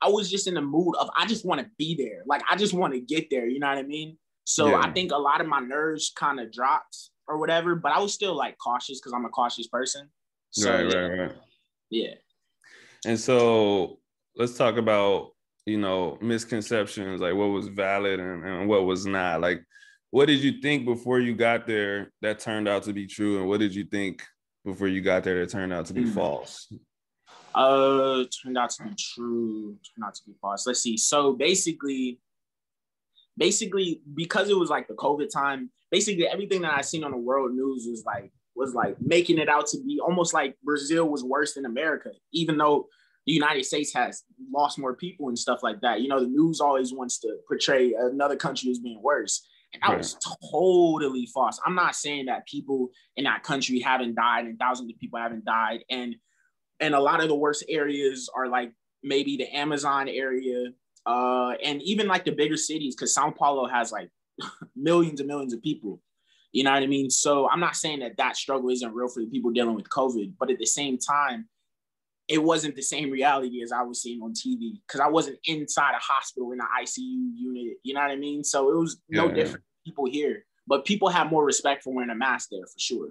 I 0.00 0.08
was 0.08 0.30
just 0.30 0.46
in 0.46 0.54
the 0.54 0.62
mood 0.62 0.94
of 1.00 1.10
I 1.16 1.26
just 1.26 1.44
want 1.44 1.60
to 1.60 1.70
be 1.78 1.94
there. 1.96 2.22
Like 2.26 2.42
I 2.50 2.56
just 2.56 2.74
want 2.74 2.94
to 2.94 3.00
get 3.00 3.30
there. 3.30 3.46
You 3.46 3.58
know 3.58 3.68
what 3.68 3.78
I 3.78 3.82
mean? 3.82 4.16
So 4.44 4.68
yeah. 4.68 4.80
I 4.82 4.90
think 4.90 5.12
a 5.12 5.16
lot 5.16 5.40
of 5.40 5.46
my 5.46 5.60
nerves 5.60 6.12
kind 6.16 6.40
of 6.40 6.52
dropped 6.52 7.10
or 7.26 7.38
whatever, 7.38 7.74
but 7.74 7.92
I 7.92 8.00
was 8.00 8.14
still 8.14 8.34
like 8.34 8.56
cautious 8.58 9.00
because 9.00 9.12
I'm 9.12 9.24
a 9.24 9.30
cautious 9.30 9.68
person. 9.68 10.08
So, 10.50 10.72
right, 10.72 10.90
yeah. 10.90 10.98
right, 10.98 11.20
right. 11.20 11.36
Yeah. 11.90 12.14
And 13.04 13.18
so 13.20 13.98
let's 14.36 14.56
talk 14.56 14.76
about 14.76 15.32
you 15.66 15.76
know 15.76 16.16
misconceptions, 16.20 17.20
like 17.20 17.34
what 17.34 17.46
was 17.46 17.68
valid 17.68 18.20
and, 18.20 18.44
and 18.44 18.68
what 18.68 18.86
was 18.86 19.04
not. 19.06 19.40
Like, 19.40 19.62
what 20.10 20.26
did 20.26 20.42
you 20.42 20.60
think 20.62 20.86
before 20.86 21.20
you 21.20 21.34
got 21.34 21.66
there 21.66 22.10
that 22.22 22.38
turned 22.38 22.68
out 22.68 22.84
to 22.84 22.92
be 22.92 23.06
true, 23.06 23.38
and 23.38 23.48
what 23.48 23.60
did 23.60 23.74
you 23.74 23.84
think 23.84 24.24
before 24.64 24.88
you 24.88 25.02
got 25.02 25.24
there 25.24 25.40
that 25.40 25.50
turned 25.50 25.72
out 25.72 25.86
to 25.86 25.94
be 25.94 26.04
mm. 26.04 26.14
false? 26.14 26.72
Uh, 27.58 28.24
turned 28.42 28.56
out 28.56 28.70
to 28.70 28.84
be 28.84 28.94
true. 28.96 29.76
Turned 29.82 30.04
out 30.06 30.14
to 30.14 30.22
be 30.24 30.32
false. 30.40 30.64
Let's 30.64 30.80
see. 30.80 30.96
So 30.96 31.32
basically, 31.32 32.20
basically 33.36 34.00
because 34.14 34.48
it 34.48 34.56
was 34.56 34.70
like 34.70 34.86
the 34.86 34.94
COVID 34.94 35.28
time, 35.28 35.70
basically 35.90 36.28
everything 36.28 36.62
that 36.62 36.72
I 36.72 36.82
seen 36.82 37.02
on 37.02 37.10
the 37.10 37.16
world 37.16 37.52
news 37.52 37.86
was 37.88 38.04
like 38.06 38.30
was 38.54 38.74
like 38.74 38.96
making 39.00 39.38
it 39.38 39.48
out 39.48 39.66
to 39.68 39.78
be 39.84 39.98
almost 40.00 40.32
like 40.32 40.56
Brazil 40.62 41.08
was 41.08 41.24
worse 41.24 41.54
than 41.54 41.64
America, 41.64 42.10
even 42.32 42.58
though 42.58 42.86
the 43.26 43.32
United 43.32 43.64
States 43.64 43.92
has 43.92 44.22
lost 44.52 44.78
more 44.78 44.94
people 44.94 45.28
and 45.28 45.38
stuff 45.38 45.60
like 45.62 45.80
that. 45.80 46.00
You 46.00 46.08
know, 46.08 46.20
the 46.20 46.28
news 46.28 46.60
always 46.60 46.92
wants 46.92 47.18
to 47.20 47.38
portray 47.46 47.92
another 47.98 48.36
country 48.36 48.70
as 48.70 48.78
being 48.78 49.02
worse. 49.02 49.46
And 49.74 49.82
that 49.82 49.98
was 49.98 50.16
totally 50.50 51.26
false. 51.26 51.60
I'm 51.66 51.74
not 51.74 51.94
saying 51.94 52.26
that 52.26 52.46
people 52.46 52.90
in 53.16 53.24
that 53.24 53.42
country 53.42 53.80
haven't 53.80 54.14
died 54.14 54.46
and 54.46 54.58
thousands 54.58 54.90
of 54.92 54.98
people 54.98 55.18
haven't 55.18 55.44
died. 55.44 55.80
And 55.90 56.16
and 56.80 56.94
a 56.94 57.00
lot 57.00 57.22
of 57.22 57.28
the 57.28 57.34
worst 57.34 57.64
areas 57.68 58.28
are 58.34 58.48
like 58.48 58.72
maybe 59.02 59.36
the 59.36 59.48
Amazon 59.56 60.08
area, 60.08 60.66
uh, 61.06 61.52
and 61.62 61.82
even 61.82 62.06
like 62.06 62.24
the 62.24 62.32
bigger 62.32 62.56
cities, 62.56 62.94
because 62.94 63.14
Sao 63.14 63.30
Paulo 63.30 63.66
has 63.66 63.92
like 63.92 64.10
millions 64.76 65.20
and 65.20 65.28
millions 65.28 65.52
of 65.52 65.62
people. 65.62 66.00
You 66.52 66.64
know 66.64 66.72
what 66.72 66.82
I 66.82 66.86
mean? 66.86 67.10
So 67.10 67.48
I'm 67.48 67.60
not 67.60 67.76
saying 67.76 68.00
that 68.00 68.16
that 68.16 68.36
struggle 68.36 68.70
isn't 68.70 68.94
real 68.94 69.08
for 69.08 69.20
the 69.20 69.26
people 69.26 69.50
dealing 69.50 69.74
with 69.74 69.88
COVID, 69.90 70.32
but 70.38 70.50
at 70.50 70.58
the 70.58 70.66
same 70.66 70.98
time, 70.98 71.46
it 72.26 72.42
wasn't 72.42 72.76
the 72.76 72.82
same 72.82 73.10
reality 73.10 73.62
as 73.62 73.72
I 73.72 73.82
was 73.82 74.02
seeing 74.02 74.20
on 74.22 74.32
TV 74.32 74.80
because 74.86 75.00
I 75.00 75.08
wasn't 75.08 75.38
inside 75.44 75.92
a 75.94 75.98
hospital 75.98 76.52
in 76.52 76.60
an 76.60 76.66
ICU 76.82 77.30
unit. 77.34 77.78
You 77.82 77.94
know 77.94 78.00
what 78.00 78.10
I 78.10 78.16
mean? 78.16 78.44
So 78.44 78.70
it 78.70 78.76
was 78.76 79.00
no 79.08 79.28
yeah, 79.28 79.34
different 79.34 79.64
yeah. 79.84 79.90
people 79.90 80.06
here, 80.06 80.44
but 80.66 80.84
people 80.84 81.08
have 81.08 81.30
more 81.30 81.44
respect 81.44 81.82
for 81.82 81.92
wearing 81.92 82.10
a 82.10 82.14
mask 82.14 82.50
there 82.50 82.66
for 82.66 82.78
sure. 82.78 83.08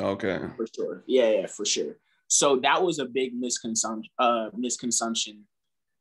Okay. 0.00 0.40
For 0.56 0.66
sure. 0.74 1.04
Yeah, 1.06 1.30
yeah, 1.30 1.46
for 1.46 1.64
sure. 1.64 1.96
So 2.28 2.56
that 2.62 2.82
was 2.82 2.98
a 2.98 3.06
big 3.06 3.32
misconsumption. 3.34 4.10
Uh, 4.18 4.50
misconsumption 4.56 5.44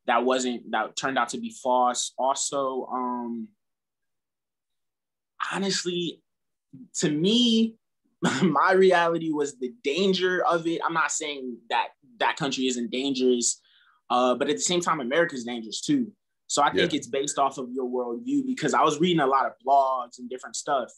that 0.07 0.24
wasn't 0.24 0.72
that 0.72 0.96
turned 0.96 1.17
out 1.17 1.29
to 1.29 1.38
be 1.38 1.51
false. 1.51 2.13
Also, 2.17 2.88
um, 2.91 3.50
honestly, 5.53 6.22
to 6.96 7.12
me, 7.12 7.75
my 8.41 8.72
reality 8.72 9.31
was 9.31 9.57
the 9.60 9.74
danger 9.84 10.43
of 10.46 10.65
it. 10.65 10.81
I'm 10.84 10.93
not 10.93 11.12
saying 11.12 11.57
that 11.69 11.89
that 12.19 12.38
country 12.38 12.67
isn't 12.67 12.89
dangerous, 12.89 13.62
uh, 14.10 14.34
but 14.36 14.50
at 14.50 14.55
the 14.55 14.62
same 14.62 14.81
time, 14.81 15.01
America's 15.01 15.43
dangerous 15.43 15.81
too. 15.81 16.12
So 16.48 16.63
I 16.63 16.72
think 16.72 16.93
yeah. 16.93 16.98
it's 16.98 17.07
based 17.07 17.38
off 17.38 17.57
of 17.57 17.69
your 17.74 17.86
worldview 17.86 18.46
because 18.46 18.74
I 18.74 18.81
was 18.81 19.00
reading 19.01 19.19
a 19.19 19.27
lot 19.27 19.46
of 19.46 19.51
blogs 19.65 20.17
and 20.17 20.29
different 20.29 20.55
stuff, 20.55 20.89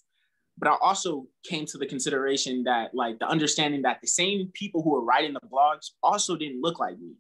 but 0.60 0.70
I 0.70 0.78
also 0.82 1.26
came 1.44 1.66
to 1.68 1.78
the 1.78 1.86
consideration 1.86 2.64
that 2.66 2.94
like 2.94 3.18
the 3.20 3.28
understanding 3.28 3.82
that 3.84 4.00
the 4.02 4.08
same 4.08 4.52
people 4.54 4.82
who 4.82 4.92
were 4.92 5.04
writing 5.04 5.34
the 5.34 5.40
blogs 5.48 5.92
also 6.04 6.36
didn't 6.36 6.62
look 6.62 6.80
like 6.80 6.98
me. 7.00 7.14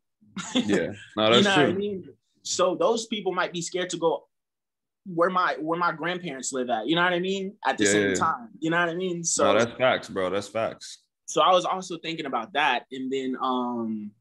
yeah, 0.53 0.91
no, 1.17 1.31
that's 1.31 1.37
you 1.37 1.43
know 1.43 1.55
true. 1.55 1.63
I 1.63 1.73
mean? 1.73 2.03
So 2.43 2.75
those 2.75 3.07
people 3.07 3.33
might 3.33 3.53
be 3.53 3.61
scared 3.61 3.89
to 3.91 3.97
go 3.97 4.25
where 5.05 5.29
my 5.29 5.55
where 5.59 5.79
my 5.79 5.91
grandparents 5.91 6.51
live 6.53 6.69
at. 6.69 6.87
You 6.87 6.95
know 6.95 7.03
what 7.03 7.13
I 7.13 7.19
mean? 7.19 7.53
At 7.65 7.77
the 7.77 7.85
yeah, 7.85 7.91
same 7.91 8.09
yeah. 8.09 8.15
time, 8.15 8.49
you 8.59 8.69
know 8.69 8.79
what 8.79 8.89
I 8.89 8.95
mean? 8.95 9.23
So 9.23 9.45
no, 9.45 9.59
that's 9.59 9.77
facts, 9.77 10.09
bro. 10.09 10.29
That's 10.29 10.47
facts. 10.47 10.99
So 11.25 11.41
I 11.41 11.51
was 11.51 11.65
also 11.65 11.97
thinking 11.99 12.25
about 12.25 12.53
that, 12.53 12.85
and 12.91 13.11
then 13.11 13.35
um, 13.41 14.11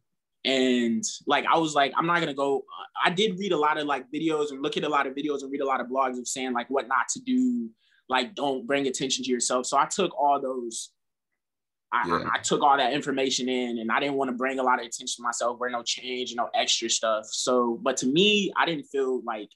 and 0.45 1.03
like 1.27 1.45
I 1.53 1.59
was 1.59 1.75
like, 1.75 1.93
I'm 1.97 2.07
not 2.07 2.21
gonna 2.21 2.35
go. 2.35 2.65
I 3.05 3.11
did 3.11 3.39
read 3.39 3.53
a 3.53 3.59
lot 3.59 3.79
of 3.79 3.87
like 3.87 4.07
videos 4.15 4.51
and 4.51 4.63
look 4.63 4.77
at 4.77 4.85
a 4.85 4.89
lot 4.89 5.07
of 5.07 5.15
videos 5.15 5.43
and 5.43 5.51
read 5.51 5.61
a 5.61 5.67
lot 5.67 5.81
of 5.81 5.89
blogs 5.89 6.19
of 6.19 6.29
saying 6.29 6.53
like 6.53 6.69
what 6.71 6.89
not 6.89 7.09
to 7.11 7.21
do, 7.21 7.71
like 8.09 8.35
don't 8.35 8.67
bring 8.67 8.87
attention 8.87 9.25
to 9.25 9.31
yourself. 9.31 9.67
So 9.67 9.79
I 9.79 9.87
took 9.87 10.17
all 10.19 10.41
those. 10.41 10.91
I, 11.91 12.07
yeah. 12.07 12.15
I, 12.17 12.38
I 12.38 12.38
took 12.43 12.62
all 12.62 12.77
that 12.77 12.93
information 12.93 13.49
in, 13.49 13.79
and 13.79 13.91
I 13.91 13.99
didn't 14.00 14.17
want 14.17 14.31
to 14.31 14.37
bring 14.37 14.59
a 14.59 14.62
lot 14.62 14.79
of 14.79 14.81
attention 14.81 15.17
to 15.17 15.23
myself, 15.23 15.59
bring 15.59 15.73
no 15.73 15.83
change, 15.83 16.35
no 16.35 16.50
extra 16.55 16.91
stuff. 16.91 17.25
So, 17.31 17.79
but 17.83 17.97
to 17.99 18.07
me, 18.07 18.53
I 18.57 18.67
didn't 18.67 18.85
feel 18.85 19.23
like 19.25 19.49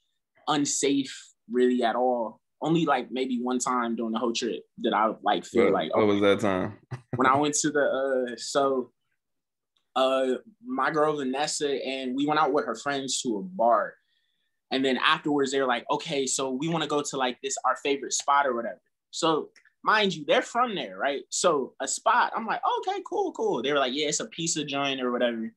unsafe 0.49 1.15
really 1.51 1.83
at 1.83 1.97
all. 1.97 2.41
Only 2.63 2.87
like 2.87 3.09
maybe 3.11 3.41
one 3.43 3.59
time 3.59 3.97
during 3.97 4.13
the 4.13 4.19
whole 4.19 4.33
trip 4.33 4.63
that 4.79 4.95
I 4.95 5.13
like 5.23 5.45
feel 5.45 5.65
what, 5.65 5.73
like. 5.73 5.97
What 5.97 6.07
was 6.07 6.21
that 6.21 6.41
time? 6.41 6.79
when 7.17 7.27
I 7.27 7.37
went 7.37 7.55
to 7.57 7.71
the 7.71 7.83
uh, 8.31 8.37
so 8.37 8.91
uh 9.95 10.37
my 10.65 10.91
girl 10.91 11.15
Vanessa 11.15 11.69
and 11.87 12.17
we 12.17 12.25
went 12.25 12.41
out 12.41 12.53
with 12.53 12.65
her 12.65 12.77
friends 12.77 13.21
to 13.23 13.39
a 13.39 13.43
bar. 13.43 13.95
And 14.73 14.85
then 14.85 14.99
afterwards 14.99 15.53
they're 15.53 15.67
like, 15.67 15.85
okay, 15.91 16.27
so 16.27 16.51
we 16.51 16.69
want 16.69 16.83
to 16.83 16.89
go 16.89 17.03
to 17.03 17.17
like 17.17 17.39
this 17.43 17.57
our 17.65 17.77
favorite 17.85 18.15
spot 18.15 18.47
or 18.47 18.55
whatever. 18.55 18.81
So 19.11 19.51
mind 19.85 20.15
you, 20.15 20.25
they're 20.27 20.43
from 20.43 20.75
there, 20.75 20.97
right? 20.97 21.23
So 21.29 21.75
a 21.81 21.87
spot, 21.87 22.33
I'm 22.35 22.47
like, 22.47 22.61
okay, 22.81 23.01
cool, 23.09 23.33
cool. 23.33 23.63
They 23.63 23.73
were 23.73 23.79
like, 23.79 23.93
yeah, 23.95 24.09
it's 24.09 24.21
a 24.21 24.27
pizza 24.27 24.65
joint 24.65 25.01
or 25.01 25.13
whatever. 25.13 25.53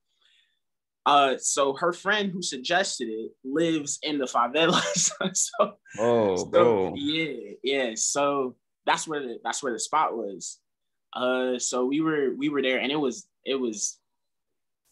Uh, 1.06 1.36
so 1.38 1.74
her 1.74 1.94
friend 1.94 2.32
who 2.32 2.42
suggested 2.42 3.08
it 3.08 3.32
lives 3.44 4.00
in 4.02 4.18
the 4.18 4.26
favelas. 4.26 5.12
so, 5.34 5.74
oh, 6.00 6.36
so, 6.36 6.46
bro. 6.46 6.94
yeah, 6.96 7.52
yeah. 7.64 7.92
So 7.96 8.56
that's 8.86 9.08
where 9.08 9.22
the 9.22 9.40
that's 9.44 9.62
where 9.62 9.74
the 9.74 9.80
spot 9.80 10.18
was. 10.18 10.60
Uh, 11.14 11.60
so 11.60 11.86
we 11.86 12.02
were 12.02 12.34
we 12.36 12.50
were 12.50 12.62
there, 12.62 12.80
and 12.80 12.92
it 12.92 13.00
was 13.00 13.28
it 13.46 13.56
was 13.56 14.00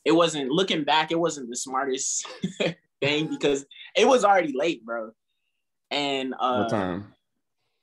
it 0.06 0.12
wasn't 0.12 0.50
looking 0.52 0.84
back, 0.84 1.12
it 1.12 1.20
wasn't 1.20 1.50
the 1.50 1.56
smartest 1.56 2.28
thing 3.04 3.28
because 3.28 3.66
it 3.96 4.08
was 4.08 4.24
already 4.24 4.54
late, 4.56 4.86
bro. 4.86 5.12
And 5.92 6.34
uh 6.40 6.64
what 6.64 6.70
time? 6.70 7.14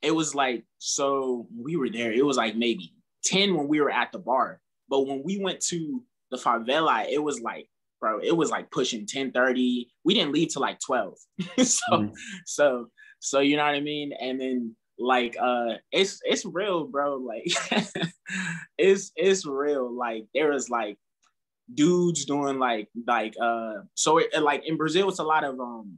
It 0.01 0.15
was 0.15 0.33
like 0.33 0.63
so 0.79 1.47
we 1.55 1.75
were 1.75 1.89
there. 1.89 2.11
It 2.11 2.25
was 2.25 2.37
like 2.37 2.55
maybe 2.55 2.93
10 3.23 3.55
when 3.55 3.67
we 3.67 3.81
were 3.81 3.91
at 3.91 4.11
the 4.11 4.19
bar. 4.19 4.59
But 4.89 5.07
when 5.07 5.23
we 5.23 5.39
went 5.39 5.61
to 5.67 6.03
the 6.31 6.37
favela, 6.37 7.07
it 7.09 7.23
was 7.23 7.39
like, 7.39 7.67
bro, 7.99 8.19
it 8.19 8.35
was 8.35 8.49
like 8.49 8.71
pushing 8.71 9.05
10 9.05 9.31
30. 9.31 9.89
We 10.03 10.13
didn't 10.13 10.33
leave 10.33 10.49
till 10.49 10.61
like 10.61 10.79
12. 10.79 11.17
so 11.63 11.85
mm 11.91 12.11
so 12.45 12.87
so 13.19 13.39
you 13.39 13.55
know 13.55 13.63
what 13.63 13.75
I 13.75 13.81
mean? 13.81 14.13
And 14.19 14.41
then 14.41 14.75
like 14.97 15.37
uh 15.39 15.75
it's 15.91 16.19
it's 16.23 16.45
real, 16.45 16.85
bro. 16.85 17.17
Like 17.17 17.45
it's 18.77 19.11
it's 19.15 19.45
real. 19.45 19.91
Like 19.95 20.25
there 20.33 20.51
was 20.51 20.69
like 20.69 20.97
dudes 21.73 22.25
doing 22.25 22.59
like 22.59 22.89
like 23.07 23.35
uh 23.41 23.75
so 23.95 24.17
it, 24.17 24.29
like 24.41 24.63
in 24.65 24.77
Brazil 24.77 25.09
it's 25.09 25.19
a 25.19 25.23
lot 25.23 25.43
of 25.43 25.59
um 25.59 25.97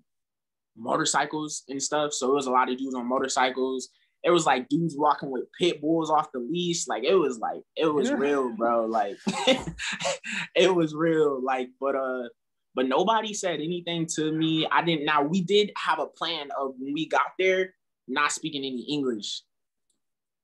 motorcycles 0.75 1.63
and 1.69 1.81
stuff. 1.81 2.13
So 2.13 2.31
it 2.31 2.35
was 2.35 2.47
a 2.47 2.51
lot 2.51 2.71
of 2.71 2.77
dudes 2.77 2.95
on 2.95 3.07
motorcycles. 3.07 3.89
It 4.23 4.31
was 4.31 4.45
like 4.45 4.69
dudes 4.69 4.95
walking 4.97 5.31
with 5.31 5.45
pit 5.59 5.81
bulls 5.81 6.09
off 6.09 6.31
the 6.31 6.39
leash. 6.39 6.87
Like 6.87 7.03
it 7.03 7.15
was 7.15 7.39
like 7.39 7.61
it 7.75 7.87
was 7.93 8.09
yeah. 8.09 8.15
real, 8.15 8.55
bro. 8.55 8.85
Like 8.85 9.17
it 10.55 10.73
was 10.73 10.95
real. 10.95 11.43
Like, 11.43 11.69
but 11.79 11.95
uh, 11.95 12.29
but 12.73 12.87
nobody 12.87 13.33
said 13.33 13.59
anything 13.59 14.07
to 14.15 14.31
me. 14.31 14.65
I 14.71 14.83
didn't 14.83 15.05
now 15.05 15.23
we 15.23 15.41
did 15.41 15.71
have 15.77 15.99
a 15.99 16.07
plan 16.07 16.49
of 16.57 16.73
when 16.79 16.93
we 16.93 17.07
got 17.07 17.33
there, 17.37 17.75
not 18.07 18.31
speaking 18.31 18.63
any 18.63 18.85
English. 18.89 19.41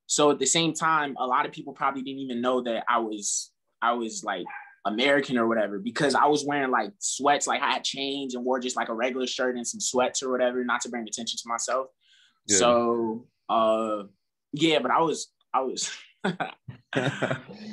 So 0.07 0.31
at 0.31 0.39
the 0.39 0.45
same 0.45 0.73
time, 0.73 1.15
a 1.17 1.25
lot 1.25 1.45
of 1.45 1.51
people 1.51 1.71
probably 1.71 2.01
didn't 2.01 2.21
even 2.21 2.41
know 2.41 2.61
that 2.61 2.83
I 2.89 2.99
was 2.99 3.51
I 3.81 3.93
was 3.93 4.23
like 4.25 4.45
American 4.85 5.37
or 5.37 5.47
whatever 5.47 5.79
because 5.79 6.15
I 6.15 6.25
was 6.25 6.45
wearing 6.45 6.71
like 6.71 6.91
sweats, 6.99 7.47
like 7.47 7.61
I 7.61 7.71
had 7.71 7.83
changed 7.83 8.35
and 8.35 8.45
wore 8.45 8.59
just 8.59 8.75
like 8.75 8.89
a 8.89 8.93
regular 8.93 9.27
shirt 9.27 9.55
and 9.55 9.67
some 9.67 9.79
sweats 9.79 10.23
or 10.23 10.31
whatever, 10.31 10.63
not 10.63 10.81
to 10.81 10.89
bring 10.89 11.07
attention 11.07 11.37
to 11.37 11.43
myself. 11.47 11.87
Yeah. 12.47 12.57
So 12.57 13.27
uh 13.49 14.03
yeah, 14.53 14.79
but 14.79 14.91
I 14.91 15.01
was 15.01 15.31
I 15.53 15.61
was 15.61 15.91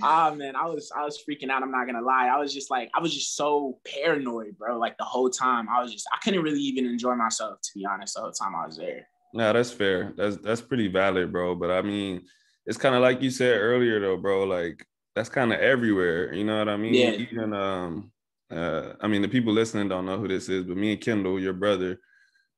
ah 0.03 0.35
man, 0.37 0.57
I 0.57 0.67
was 0.67 0.93
I 0.97 1.05
was 1.05 1.19
freaking 1.19 1.51
out. 1.51 1.63
I'm 1.63 1.71
not 1.71 1.87
gonna 1.87 2.05
lie. 2.05 2.29
I 2.29 2.39
was 2.39 2.53
just 2.53 2.71
like 2.71 2.91
I 2.95 3.01
was 3.01 3.15
just 3.15 3.37
so 3.37 3.79
paranoid, 3.85 4.59
bro. 4.59 4.79
Like 4.79 4.99
the 4.99 5.05
whole 5.05 5.31
time, 5.31 5.69
I 5.69 5.83
was 5.83 5.93
just 5.93 6.07
I 6.13 6.19
couldn't 6.23 6.43
really 6.43 6.61
even 6.61 6.87
enjoy 6.87 7.15
myself 7.15 7.61
to 7.63 7.71
be 7.75 7.87
honest. 7.87 8.15
The 8.15 8.21
whole 8.23 8.33
time 8.33 8.55
I 8.55 8.67
was 8.67 8.77
there. 8.77 9.09
No, 9.35 9.53
that's 9.53 9.71
fair. 9.71 10.13
That's 10.17 10.37
that's 10.39 10.61
pretty 10.61 10.89
valid, 10.89 11.33
bro. 11.33 11.55
But 11.55 11.71
I 11.71 11.83
mean, 11.83 12.23
it's 12.67 12.79
kind 12.79 12.95
of 12.95 13.03
like 13.03 13.23
you 13.23 13.31
said 13.31 13.59
earlier, 13.59 14.01
though, 14.01 14.17
bro. 14.17 14.45
Like 14.45 14.87
that's 15.17 15.31
kind 15.31 15.53
of 15.53 15.59
everywhere. 15.59 16.33
You 16.35 16.45
know 16.45 16.59
what 16.59 16.69
I 16.69 16.77
mean? 16.77 16.95
Yeah. 16.95 17.11
Even 17.13 17.55
um, 17.55 18.13
uh, 18.51 18.93
I 19.01 19.09
mean 19.09 19.23
the 19.23 19.29
people 19.29 19.53
listening 19.53 19.89
don't 19.89 20.07
know 20.07 20.19
who 20.19 20.29
this 20.29 20.49
is, 20.49 20.65
but 20.65 20.77
me 20.77 20.93
and 20.93 21.01
Kendall, 21.01 21.41
your 21.41 21.55
brother, 21.55 21.99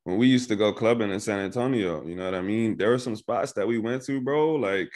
when 0.02 0.18
we 0.18 0.26
used 0.26 0.48
to 0.48 0.56
go 0.56 0.72
clubbing 0.72 1.12
in 1.12 1.20
San 1.20 1.38
Antonio, 1.38 2.04
you 2.04 2.16
know 2.16 2.24
what 2.24 2.34
I 2.34 2.42
mean? 2.42 2.76
There 2.76 2.90
were 2.90 2.98
some 2.98 3.16
spots 3.16 3.52
that 3.52 3.66
we 3.66 3.78
went 3.78 4.04
to, 4.06 4.20
bro. 4.20 4.56
Like 4.56 4.90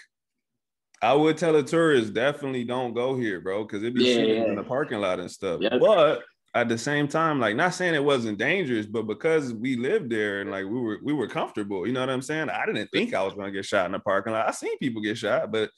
I 1.01 1.15
would 1.15 1.39
tell 1.39 1.55
a 1.55 1.63
tourist 1.63 2.13
definitely 2.13 2.65
don't 2.65 2.95
go 2.95 3.17
here, 3.17 3.41
bro, 3.41 3.63
because 3.63 3.83
it'd 3.83 3.95
be 3.95 4.05
yeah, 4.05 4.19
yeah. 4.19 4.45
in 4.47 4.57
the 4.57 4.65
parking 4.65 5.01
lot 5.01 5.21
and 5.21 5.31
stuff. 5.31 5.61
Yep. 5.61 5.81
But 5.81 6.23
at 6.55 6.69
the 6.69 6.77
same 6.77 7.07
time, 7.07 7.39
like 7.39 7.55
not 7.55 7.75
saying 7.75 7.95
it 7.95 8.05
wasn't 8.05 8.39
dangerous, 8.39 8.87
but 8.87 9.07
because 9.07 9.55
we 9.55 9.77
lived 9.77 10.11
there 10.11 10.41
and 10.41 10.51
like 10.51 10.65
we 10.65 10.81
were 10.81 10.99
we 11.05 11.13
were 11.13 11.29
comfortable, 11.29 11.87
you 11.87 11.93
know 11.93 12.01
what 12.01 12.11
I'm 12.11 12.23
saying? 12.23 12.51
I 12.51 12.67
didn't 12.67 12.89
think 12.89 13.15
I 13.15 13.23
was 13.23 13.35
gonna 13.35 13.53
get 13.53 13.65
shot 13.65 13.87
in 13.87 13.93
the 13.93 14.01
parking 14.01 14.33
lot. 14.33 14.49
I 14.49 14.51
seen 14.51 14.77
people 14.79 15.01
get 15.01 15.17
shot, 15.17 15.53
but 15.53 15.71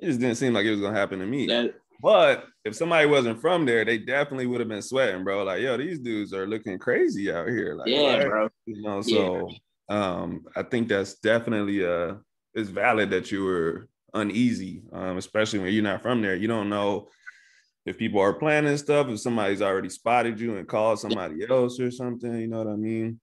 it 0.00 0.06
just 0.06 0.20
didn't 0.20 0.36
seem 0.36 0.54
like 0.54 0.64
it 0.64 0.70
was 0.70 0.80
gonna 0.80 0.98
happen 0.98 1.18
to 1.18 1.26
me. 1.26 1.46
That, 1.46 1.74
but 2.02 2.46
if 2.64 2.74
somebody 2.74 3.06
wasn't 3.06 3.40
from 3.40 3.66
there, 3.66 3.84
they 3.84 3.98
definitely 3.98 4.46
would 4.46 4.60
have 4.60 4.68
been 4.68 4.82
sweating, 4.82 5.22
bro. 5.22 5.44
Like, 5.44 5.60
yo, 5.60 5.76
these 5.76 5.98
dudes 5.98 6.32
are 6.32 6.46
looking 6.46 6.78
crazy 6.78 7.30
out 7.30 7.48
here. 7.48 7.74
Like, 7.74 7.88
yeah, 7.88 8.16
right? 8.16 8.28
bro. 8.28 8.48
You 8.64 8.82
know, 8.82 9.02
so 9.02 9.50
yeah. 9.50 10.12
um, 10.20 10.44
I 10.56 10.62
think 10.62 10.88
that's 10.88 11.14
definitely 11.14 11.84
uh 11.84 12.14
it's 12.54 12.70
valid 12.70 13.10
that 13.10 13.30
you 13.30 13.44
were 13.44 13.88
uneasy, 14.14 14.82
um, 14.92 15.18
especially 15.18 15.60
when 15.60 15.72
you're 15.72 15.82
not 15.82 16.02
from 16.02 16.22
there. 16.22 16.34
You 16.34 16.48
don't 16.48 16.68
know 16.68 17.08
if 17.86 17.98
people 17.98 18.20
are 18.20 18.32
planning 18.32 18.76
stuff, 18.76 19.08
if 19.08 19.20
somebody's 19.20 19.62
already 19.62 19.88
spotted 19.88 20.40
you 20.40 20.56
and 20.56 20.66
called 20.66 20.98
somebody 20.98 21.46
else 21.48 21.78
or 21.80 21.90
something, 21.90 22.38
you 22.38 22.48
know 22.48 22.58
what 22.58 22.72
I 22.72 22.76
mean? 22.76 23.20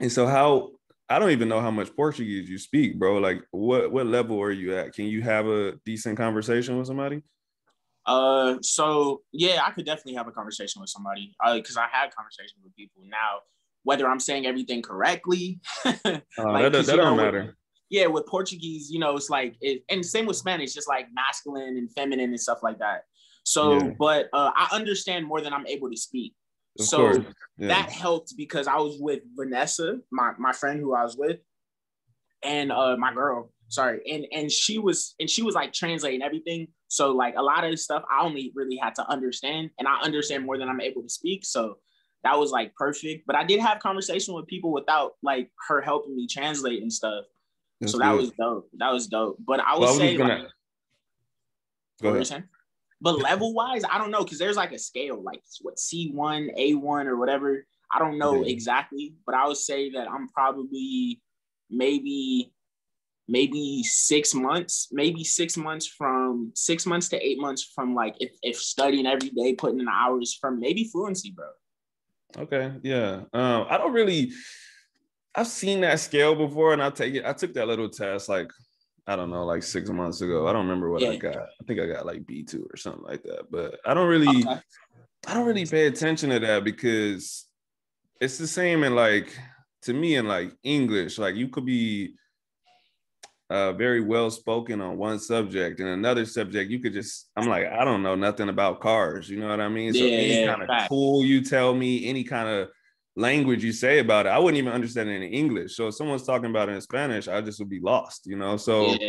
And 0.00 0.10
so 0.10 0.26
how 0.26 0.70
I 1.08 1.18
don't 1.18 1.30
even 1.30 1.48
know 1.48 1.60
how 1.60 1.70
much 1.70 1.94
Portuguese 1.94 2.48
you 2.48 2.58
speak, 2.58 2.98
bro. 2.98 3.18
Like, 3.18 3.42
what 3.50 3.92
what 3.92 4.06
level 4.06 4.40
are 4.40 4.50
you 4.50 4.76
at? 4.76 4.94
Can 4.94 5.06
you 5.06 5.22
have 5.22 5.46
a 5.46 5.72
decent 5.84 6.16
conversation 6.16 6.78
with 6.78 6.86
somebody? 6.86 7.22
Uh, 8.06 8.56
so 8.62 9.22
yeah, 9.32 9.62
I 9.64 9.70
could 9.70 9.86
definitely 9.86 10.14
have 10.14 10.28
a 10.28 10.32
conversation 10.32 10.80
with 10.80 10.90
somebody. 10.90 11.34
Uh, 11.44 11.56
because 11.56 11.76
I 11.76 11.86
had 11.90 12.14
conversations 12.14 12.60
with 12.62 12.74
people. 12.74 13.02
Now, 13.06 13.40
whether 13.82 14.08
I'm 14.08 14.20
saying 14.20 14.46
everything 14.46 14.82
correctly, 14.82 15.60
uh, 15.84 15.92
like, 16.04 16.72
that, 16.72 16.86
that 16.86 16.96
don't 16.96 17.16
matter. 17.16 17.44
With, 17.44 17.54
yeah, 17.90 18.06
with 18.06 18.26
Portuguese, 18.26 18.90
you 18.90 18.98
know, 18.98 19.16
it's 19.16 19.30
like, 19.30 19.56
it, 19.60 19.84
and 19.90 20.04
same 20.04 20.26
with 20.26 20.36
Spanish, 20.36 20.72
just 20.72 20.88
like 20.88 21.06
masculine 21.14 21.76
and 21.76 21.92
feminine 21.92 22.30
and 22.30 22.40
stuff 22.40 22.58
like 22.62 22.78
that. 22.78 23.02
So, 23.44 23.74
yeah. 23.74 23.90
but 23.98 24.28
uh, 24.32 24.50
I 24.56 24.68
understand 24.72 25.26
more 25.26 25.42
than 25.42 25.52
I'm 25.52 25.66
able 25.66 25.90
to 25.90 25.96
speak. 25.96 26.34
Of 26.78 26.86
so 26.86 27.12
yeah. 27.58 27.68
that 27.68 27.90
helped 27.90 28.34
because 28.36 28.66
I 28.66 28.76
was 28.76 28.98
with 29.00 29.20
Vanessa, 29.36 29.98
my, 30.10 30.32
my 30.38 30.52
friend 30.52 30.80
who 30.80 30.94
I 30.94 31.02
was 31.02 31.16
with, 31.16 31.38
and 32.42 32.72
uh, 32.72 32.96
my 32.96 33.12
girl, 33.14 33.52
sorry, 33.68 34.00
and 34.10 34.26
and 34.32 34.50
she 34.50 34.78
was 34.78 35.14
and 35.20 35.28
she 35.28 35.42
was 35.42 35.54
like 35.54 35.72
translating 35.72 36.22
everything. 36.22 36.68
So 36.88 37.12
like 37.12 37.34
a 37.36 37.42
lot 37.42 37.64
of 37.64 37.78
stuff 37.78 38.04
I 38.10 38.24
only 38.24 38.52
really 38.54 38.76
had 38.76 38.94
to 38.96 39.08
understand, 39.10 39.70
and 39.78 39.88
I 39.88 40.00
understand 40.00 40.44
more 40.44 40.58
than 40.58 40.68
I'm 40.68 40.80
able 40.80 41.02
to 41.02 41.08
speak. 41.08 41.44
So 41.44 41.78
that 42.24 42.38
was 42.38 42.50
like 42.50 42.74
perfect. 42.74 43.26
But 43.26 43.36
I 43.36 43.44
did 43.44 43.60
have 43.60 43.78
conversation 43.78 44.34
with 44.34 44.46
people 44.46 44.72
without 44.72 45.12
like 45.22 45.50
her 45.68 45.80
helping 45.80 46.16
me 46.16 46.26
translate 46.26 46.82
and 46.82 46.92
stuff. 46.92 47.24
That's 47.80 47.92
so 47.92 47.98
that 47.98 48.12
good. 48.12 48.20
was 48.20 48.30
dope. 48.32 48.68
That 48.78 48.92
was 48.92 49.06
dope. 49.06 49.36
But 49.46 49.60
I 49.60 49.74
would 49.74 49.80
well, 49.80 49.94
say, 49.94 50.16
gonna... 50.16 50.34
like, 50.34 50.48
go 52.02 52.14
ahead. 52.14 52.44
But 53.00 53.20
level 53.20 53.52
wise, 53.52 53.82
I 53.90 53.98
don't 53.98 54.10
know 54.10 54.24
because 54.24 54.38
there's 54.38 54.56
like 54.56 54.72
a 54.72 54.78
scale, 54.78 55.22
like 55.22 55.42
what 55.60 55.76
C1, 55.76 56.56
A1, 56.58 57.06
or 57.06 57.16
whatever. 57.16 57.66
I 57.92 57.98
don't 57.98 58.18
know 58.18 58.44
yeah. 58.44 58.52
exactly, 58.52 59.14
but 59.26 59.34
I 59.34 59.46
would 59.46 59.56
say 59.56 59.90
that 59.90 60.08
I'm 60.10 60.28
probably 60.28 61.20
maybe 61.70 62.52
maybe 63.28 63.82
six 63.82 64.34
months, 64.34 64.88
maybe 64.92 65.24
six 65.24 65.56
months 65.56 65.86
from 65.86 66.52
six 66.54 66.86
months 66.86 67.08
to 67.08 67.26
eight 67.26 67.38
months 67.38 67.62
from 67.74 67.94
like 67.94 68.16
if, 68.20 68.32
if 68.42 68.56
studying 68.56 69.06
every 69.06 69.30
day, 69.30 69.54
putting 69.54 69.80
in 69.80 69.88
hours 69.88 70.36
from 70.40 70.60
maybe 70.60 70.84
fluency, 70.84 71.30
bro. 71.30 71.46
Okay, 72.36 72.72
yeah. 72.82 73.22
Um, 73.32 73.66
I 73.68 73.78
don't 73.78 73.92
really 73.92 74.32
I've 75.34 75.46
seen 75.48 75.80
that 75.80 76.00
scale 76.00 76.34
before 76.34 76.72
and 76.72 76.82
I 76.82 76.90
take 76.90 77.14
it, 77.14 77.24
I 77.24 77.32
took 77.32 77.54
that 77.54 77.66
little 77.66 77.88
test 77.88 78.28
like 78.28 78.50
I 79.06 79.16
don't 79.16 79.30
know, 79.30 79.44
like 79.44 79.62
six 79.62 79.90
months 79.90 80.20
ago. 80.22 80.48
I 80.48 80.52
don't 80.52 80.66
remember 80.66 80.90
what 80.90 81.02
yeah. 81.02 81.10
I 81.10 81.16
got. 81.16 81.36
I 81.36 81.64
think 81.66 81.80
I 81.80 81.86
got 81.86 82.06
like 82.06 82.26
B 82.26 82.42
two 82.42 82.66
or 82.72 82.76
something 82.76 83.04
like 83.04 83.22
that. 83.24 83.50
But 83.50 83.78
I 83.84 83.92
don't 83.92 84.08
really, 84.08 84.28
okay. 84.28 84.60
I 85.26 85.34
don't 85.34 85.46
really 85.46 85.66
pay 85.66 85.86
attention 85.86 86.30
to 86.30 86.38
that 86.38 86.64
because 86.64 87.46
it's 88.20 88.38
the 88.38 88.46
same 88.46 88.82
in 88.82 88.94
like 88.94 89.36
to 89.82 89.92
me 89.92 90.16
in 90.16 90.26
like 90.26 90.52
English. 90.62 91.18
Like 91.18 91.34
you 91.34 91.48
could 91.48 91.66
be, 91.66 92.14
uh, 93.50 93.72
very 93.72 94.00
well 94.00 94.30
spoken 94.30 94.80
on 94.80 94.96
one 94.96 95.18
subject 95.18 95.78
and 95.78 95.88
another 95.90 96.24
subject 96.24 96.70
you 96.70 96.80
could 96.80 96.94
just 96.94 97.30
i'm 97.36 97.46
like 97.46 97.66
i 97.66 97.84
don't 97.84 98.02
know 98.02 98.14
nothing 98.14 98.48
about 98.48 98.80
cars 98.80 99.28
you 99.28 99.38
know 99.38 99.48
what 99.48 99.60
i 99.60 99.68
mean 99.68 99.92
so 99.92 100.02
Yeah, 100.02 100.16
any 100.16 100.46
kind 100.46 100.62
of 100.62 100.88
tool 100.88 101.22
you 101.22 101.42
tell 101.42 101.74
me 101.74 102.08
any 102.08 102.24
kind 102.24 102.48
of 102.48 102.70
language 103.16 103.62
you 103.62 103.72
say 103.72 104.00
about 104.00 104.26
it 104.26 104.30
i 104.30 104.38
wouldn't 104.38 104.58
even 104.58 104.72
understand 104.72 105.08
it 105.08 105.22
in 105.22 105.22
english 105.22 105.76
so 105.76 105.88
if 105.88 105.94
someone's 105.94 106.24
talking 106.26 106.50
about 106.50 106.68
it 106.68 106.72
in 106.72 106.80
spanish 106.80 107.28
i 107.28 107.40
just 107.40 107.58
would 107.58 107.70
be 107.70 107.80
lost 107.80 108.26
you 108.26 108.36
know 108.36 108.56
so 108.56 108.96
Yeah. 109.00 109.08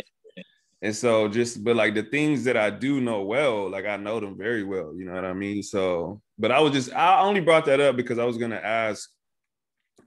and 0.82 0.94
so 0.94 1.26
just 1.28 1.64
but 1.64 1.74
like 1.74 1.94
the 1.94 2.04
things 2.04 2.44
that 2.44 2.56
i 2.56 2.70
do 2.70 3.00
know 3.00 3.22
well 3.22 3.68
like 3.68 3.84
i 3.84 3.96
know 3.96 4.20
them 4.20 4.38
very 4.38 4.62
well 4.62 4.94
you 4.96 5.04
know 5.04 5.14
what 5.14 5.24
i 5.24 5.32
mean 5.32 5.62
so 5.62 6.20
but 6.38 6.52
i 6.52 6.60
was 6.60 6.72
just 6.72 6.92
i 6.94 7.20
only 7.20 7.40
brought 7.40 7.64
that 7.64 7.80
up 7.80 7.96
because 7.96 8.18
i 8.18 8.24
was 8.24 8.38
going 8.38 8.52
to 8.52 8.64
ask 8.64 9.10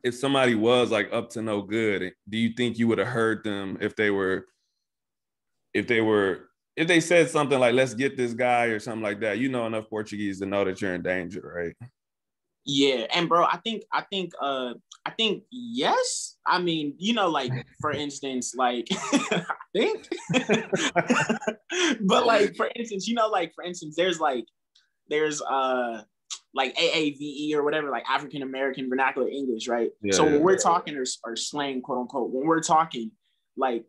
if 0.03 0.15
somebody 0.15 0.55
was 0.55 0.91
like 0.91 1.09
up 1.11 1.29
to 1.31 1.41
no 1.41 1.61
good, 1.61 2.13
do 2.27 2.37
you 2.37 2.53
think 2.55 2.77
you 2.77 2.87
would 2.87 2.99
have 2.99 3.07
heard 3.07 3.43
them 3.43 3.77
if 3.81 3.95
they 3.95 4.09
were, 4.09 4.45
if 5.73 5.87
they 5.87 6.01
were, 6.01 6.49
if 6.75 6.87
they 6.87 6.99
said 6.99 7.29
something 7.29 7.59
like, 7.59 7.73
let's 7.73 7.93
get 7.93 8.15
this 8.15 8.33
guy 8.33 8.65
or 8.65 8.79
something 8.79 9.03
like 9.03 9.19
that? 9.21 9.39
You 9.39 9.49
know 9.49 9.67
enough 9.67 9.89
Portuguese 9.89 10.39
to 10.39 10.45
know 10.45 10.63
that 10.63 10.81
you're 10.81 10.95
in 10.95 11.01
danger, 11.01 11.41
right? 11.55 11.75
Yeah, 12.69 13.07
and 13.11 13.27
bro, 13.27 13.43
I 13.43 13.57
think 13.57 13.83
I 13.91 14.01
think 14.01 14.31
uh 14.39 14.73
I 15.03 15.11
think 15.11 15.43
yes. 15.51 16.38
I 16.45 16.61
mean, 16.61 16.93
you 16.97 17.13
know, 17.13 17.29
like 17.29 17.51
for 17.81 17.91
instance, 18.05 18.53
like 18.55 18.88
I 18.91 19.43
think, 19.75 20.07
but 22.01 22.27
like 22.27 22.55
for 22.55 22.69
instance, 22.75 23.07
you 23.07 23.15
know, 23.15 23.27
like 23.27 23.53
for 23.55 23.63
instance, 23.63 23.95
there's 23.97 24.19
like 24.19 24.45
there's 25.07 25.41
uh 25.41 26.03
like 26.53 26.75
AAVE 26.77 27.53
or 27.55 27.63
whatever, 27.63 27.89
like 27.89 28.07
African 28.07 28.43
American 28.43 28.88
Vernacular 28.88 29.29
English, 29.29 29.67
right? 29.67 29.89
Yeah, 30.03 30.13
so 30.13 30.25
yeah. 30.25 30.33
when 30.33 30.43
we're 30.43 30.57
talking 30.57 30.95
or, 30.95 31.05
or 31.23 31.35
slang, 31.35 31.81
quote 31.81 31.99
unquote, 31.99 32.29
when 32.31 32.45
we're 32.45 32.61
talking, 32.61 33.11
like 33.57 33.85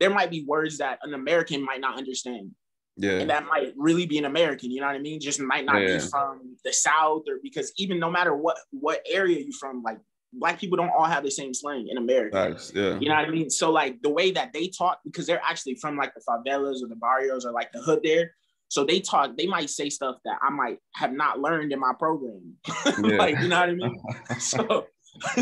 there 0.00 0.10
might 0.10 0.30
be 0.30 0.44
words 0.44 0.78
that 0.78 0.98
an 1.04 1.14
American 1.14 1.64
might 1.64 1.80
not 1.80 1.96
understand 1.96 2.50
Yeah. 2.96 3.18
and 3.20 3.30
that 3.30 3.46
might 3.46 3.72
really 3.76 4.06
be 4.06 4.18
an 4.18 4.24
American. 4.26 4.70
You 4.70 4.80
know 4.80 4.86
what 4.86 4.96
I 4.96 5.00
mean? 5.00 5.20
Just 5.20 5.40
might 5.40 5.64
not 5.64 5.80
Yeah. 5.80 5.96
be 5.98 6.00
from 6.00 6.56
the 6.64 6.72
South 6.72 7.22
or 7.28 7.38
because 7.42 7.72
even 7.78 7.98
no 7.98 8.10
matter 8.10 8.34
what 8.34 8.56
what 8.70 9.00
area 9.08 9.38
you 9.40 9.52
from, 9.52 9.82
like 9.82 9.98
black 10.34 10.58
people 10.58 10.76
don't 10.76 10.90
all 10.90 11.04
have 11.04 11.24
the 11.24 11.30
same 11.30 11.52
slang 11.54 11.88
in 11.88 11.96
America. 11.98 12.36
Facts, 12.36 12.72
yeah. 12.74 12.98
You 12.98 13.08
know 13.08 13.14
what 13.14 13.26
I 13.26 13.30
mean? 13.30 13.50
So 13.50 13.70
like 13.70 14.00
the 14.02 14.10
way 14.10 14.30
that 14.32 14.52
they 14.52 14.68
talk, 14.68 15.00
because 15.04 15.26
they're 15.26 15.42
actually 15.42 15.74
from 15.76 15.96
like 15.96 16.12
the 16.14 16.22
favelas 16.28 16.82
or 16.82 16.88
the 16.88 16.96
barrios 16.96 17.44
or 17.44 17.52
like 17.52 17.72
the 17.72 17.80
hood 17.82 18.00
there. 18.02 18.34
So 18.68 18.84
they 18.84 19.00
talk, 19.00 19.36
they 19.36 19.46
might 19.46 19.68
say 19.68 19.90
stuff 19.90 20.16
that 20.24 20.38
I 20.42 20.48
might 20.48 20.78
have 20.94 21.12
not 21.12 21.38
learned 21.40 21.72
in 21.72 21.78
my 21.80 21.92
program. 21.98 22.56
Yeah. 23.04 23.16
like, 23.16 23.38
you 23.40 23.48
know 23.48 23.60
what 23.60 23.68
I 23.68 23.74
mean? 23.74 24.02
So 24.38 24.86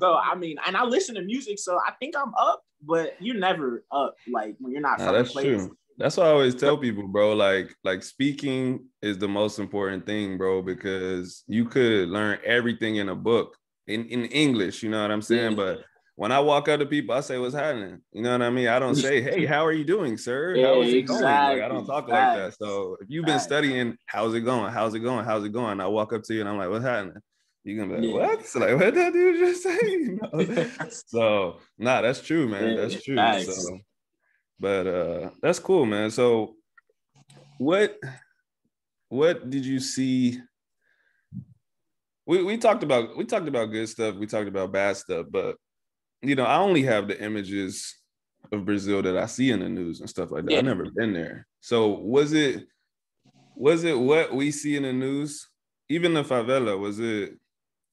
so 0.00 0.14
I 0.16 0.34
mean, 0.36 0.56
and 0.66 0.76
I 0.76 0.84
listen 0.84 1.14
to 1.14 1.22
music, 1.22 1.58
so 1.58 1.78
I 1.86 1.92
think 2.00 2.16
I'm 2.16 2.32
up, 2.34 2.62
but 2.82 3.14
you're 3.20 3.38
never 3.38 3.84
up 3.90 4.16
like 4.30 4.56
when 4.58 4.72
you're 4.72 4.82
not 4.82 4.98
Nah, 4.98 5.12
that's 5.12 5.32
place. 5.32 5.46
true. 5.46 5.76
That's 5.98 6.16
what 6.16 6.26
I 6.26 6.30
always 6.30 6.54
tell 6.54 6.76
people, 6.78 7.06
bro. 7.06 7.34
Like, 7.34 7.74
like 7.84 8.02
speaking 8.02 8.86
is 9.02 9.18
the 9.18 9.28
most 9.28 9.58
important 9.58 10.06
thing, 10.06 10.38
bro, 10.38 10.62
because 10.62 11.44
you 11.46 11.66
could 11.66 12.08
learn 12.08 12.38
everything 12.44 12.96
in 12.96 13.08
a 13.10 13.14
book 13.14 13.56
in, 13.86 14.06
in 14.06 14.24
English, 14.26 14.82
you 14.82 14.90
know 14.90 15.02
what 15.02 15.10
I'm 15.10 15.22
saying? 15.22 15.54
But 15.54 15.84
when 16.16 16.32
I 16.32 16.40
walk 16.40 16.68
up 16.68 16.80
to 16.80 16.86
people, 16.86 17.14
I 17.14 17.20
say, 17.20 17.38
What's 17.38 17.54
happening? 17.54 18.00
You 18.12 18.22
know 18.22 18.32
what 18.32 18.42
I 18.42 18.50
mean? 18.50 18.68
I 18.68 18.78
don't 18.78 18.94
say, 18.94 19.20
Hey, 19.22 19.44
how 19.54 19.64
are 19.64 19.72
you 19.72 19.84
doing, 19.84 20.16
sir? 20.16 20.56
Yeah, 20.56 20.66
How 20.68 20.82
is 20.82 20.92
it 20.92 21.02
going? 21.02 21.22
Like, 21.22 21.60
I 21.60 21.68
don't 21.68 21.78
exactly. 21.78 21.86
talk 21.86 22.08
like 22.08 22.34
that. 22.34 22.54
So 22.58 22.96
if 23.00 23.08
you've 23.10 23.24
been 23.26 23.34
Facts. 23.34 23.44
studying, 23.44 23.96
how's 24.06 24.34
it 24.34 24.40
going? 24.40 24.72
How's 24.72 24.94
it 24.94 25.00
going? 25.00 25.24
How's 25.24 25.44
it 25.44 25.52
going? 25.52 25.80
I 25.80 25.86
walk 25.86 26.12
up 26.12 26.22
to 26.24 26.34
you 26.34 26.40
and 26.40 26.48
I'm 26.48 26.58
like, 26.58 26.70
What's 26.70 26.84
happening? 26.84 27.14
You're 27.64 27.84
gonna 27.86 28.00
be 28.00 28.06
like, 28.08 28.14
Yeah. 28.14 28.26
What? 28.36 28.46
So 28.46 28.58
like, 28.60 28.74
what 28.74 28.84
did 28.86 28.94
that 28.96 29.12
dude 29.12 29.38
just 29.38 29.62
say? 29.64 29.78
You 29.82 30.18
know? 30.20 30.66
So 30.90 31.58
nah, 31.78 32.00
that's 32.02 32.20
true, 32.20 32.48
man. 32.48 32.76
That's 32.76 33.02
true. 33.02 33.16
facts. 33.16 33.64
So, 33.64 33.78
but 34.58 34.86
uh 34.86 35.30
that's 35.40 35.58
cool, 35.58 35.86
man. 35.86 36.10
So 36.10 36.56
what 37.58 37.98
what 39.08 39.48
did 39.50 39.64
you 39.64 39.78
see? 39.78 40.40
We 42.26 42.42
we 42.42 42.56
talked 42.56 42.82
about 42.82 43.16
we 43.16 43.24
talked 43.24 43.48
about 43.48 43.66
good 43.66 43.88
stuff, 43.88 44.16
we 44.16 44.26
talked 44.26 44.48
about 44.48 44.72
bad 44.72 44.96
stuff, 44.96 45.26
but 45.30 45.56
you 46.22 46.34
know, 46.34 46.44
I 46.44 46.56
only 46.58 46.82
have 46.84 47.08
the 47.08 47.22
images 47.22 47.96
of 48.50 48.64
Brazil 48.64 49.02
that 49.02 49.16
I 49.16 49.26
see 49.26 49.50
in 49.50 49.60
the 49.60 49.68
news 49.68 50.00
and 50.00 50.08
stuff 50.08 50.30
like 50.30 50.44
that. 50.44 50.52
Yeah. 50.52 50.58
I've 50.58 50.64
never 50.64 50.90
been 50.90 51.12
there. 51.12 51.46
So 51.60 51.88
was 51.88 52.32
it 52.32 52.66
was 53.54 53.84
it 53.84 53.98
what 53.98 54.34
we 54.34 54.50
see 54.50 54.76
in 54.76 54.82
the 54.82 54.92
news? 54.92 55.48
Even 55.88 56.14
the 56.14 56.24
favela, 56.24 56.78
was 56.78 56.98
it 56.98 57.34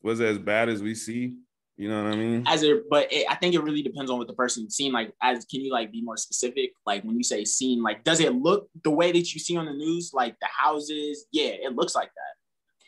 was 0.01 0.19
it 0.19 0.27
as 0.27 0.37
bad 0.37 0.69
as 0.69 0.81
we 0.81 0.95
see? 0.95 1.37
You 1.77 1.87
know 1.89 2.03
what 2.03 2.13
I 2.13 2.15
mean? 2.17 2.43
as 2.45 2.61
a 2.63 2.81
but 2.89 3.07
it, 3.09 3.25
i 3.29 3.35
think 3.35 3.55
it 3.55 3.63
really 3.63 3.81
depends 3.81 4.11
on 4.11 4.17
what 4.17 4.27
the 4.27 4.33
person 4.33 4.69
seen 4.69 4.91
like 4.91 5.13
as 5.21 5.45
can 5.45 5.61
you 5.61 5.71
like 5.71 5.93
be 5.93 6.01
more 6.01 6.17
specific 6.17 6.71
like 6.85 7.05
when 7.05 7.15
you 7.15 7.23
say 7.23 7.45
seen 7.45 7.81
like 7.81 8.03
does 8.03 8.19
it 8.19 8.35
look 8.35 8.67
the 8.83 8.91
way 8.91 9.13
that 9.13 9.33
you 9.33 9.39
see 9.39 9.55
on 9.55 9.65
the 9.65 9.71
news 9.71 10.11
like 10.13 10.35
the 10.41 10.47
houses 10.47 11.25
yeah 11.31 11.51
it 11.51 11.73
looks 11.75 11.95
like 11.95 12.11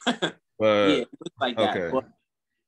that 0.09 0.35
But 0.59 0.87
yeah 0.89 0.95
it 1.03 1.07
looks 1.21 1.35
like 1.39 1.57
that 1.57 1.91
but 1.93 2.03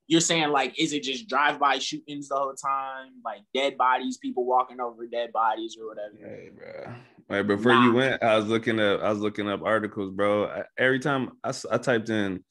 you're 0.07 0.21
saying 0.21 0.47
like 0.49 0.79
is 0.79 0.93
it 0.93 1.03
just 1.03 1.27
drive-by 1.27 1.79
shootings 1.79 2.29
the 2.29 2.35
whole 2.35 2.53
time 2.53 3.11
like 3.25 3.41
dead 3.53 3.77
bodies 3.77 4.17
people 4.17 4.45
walking 4.45 4.79
over 4.79 5.05
dead 5.07 5.33
bodies 5.33 5.75
or 5.77 5.87
whatever 5.89 6.15
Hey, 6.21 6.51
bro. 6.55 6.93
Right 7.29 7.41
before 7.45 7.73
you 7.73 7.93
went, 7.93 8.21
I 8.23 8.37
was 8.37 8.47
looking 8.47 8.79
up. 8.79 9.01
I 9.01 9.09
was 9.09 9.19
looking 9.19 9.49
up 9.49 9.61
articles, 9.63 10.11
bro. 10.11 10.45
I- 10.47 10.63
every 10.77 10.99
time 10.99 11.31
I, 11.43 11.53
I 11.71 11.77
typed 11.77 12.09
in 12.09 12.43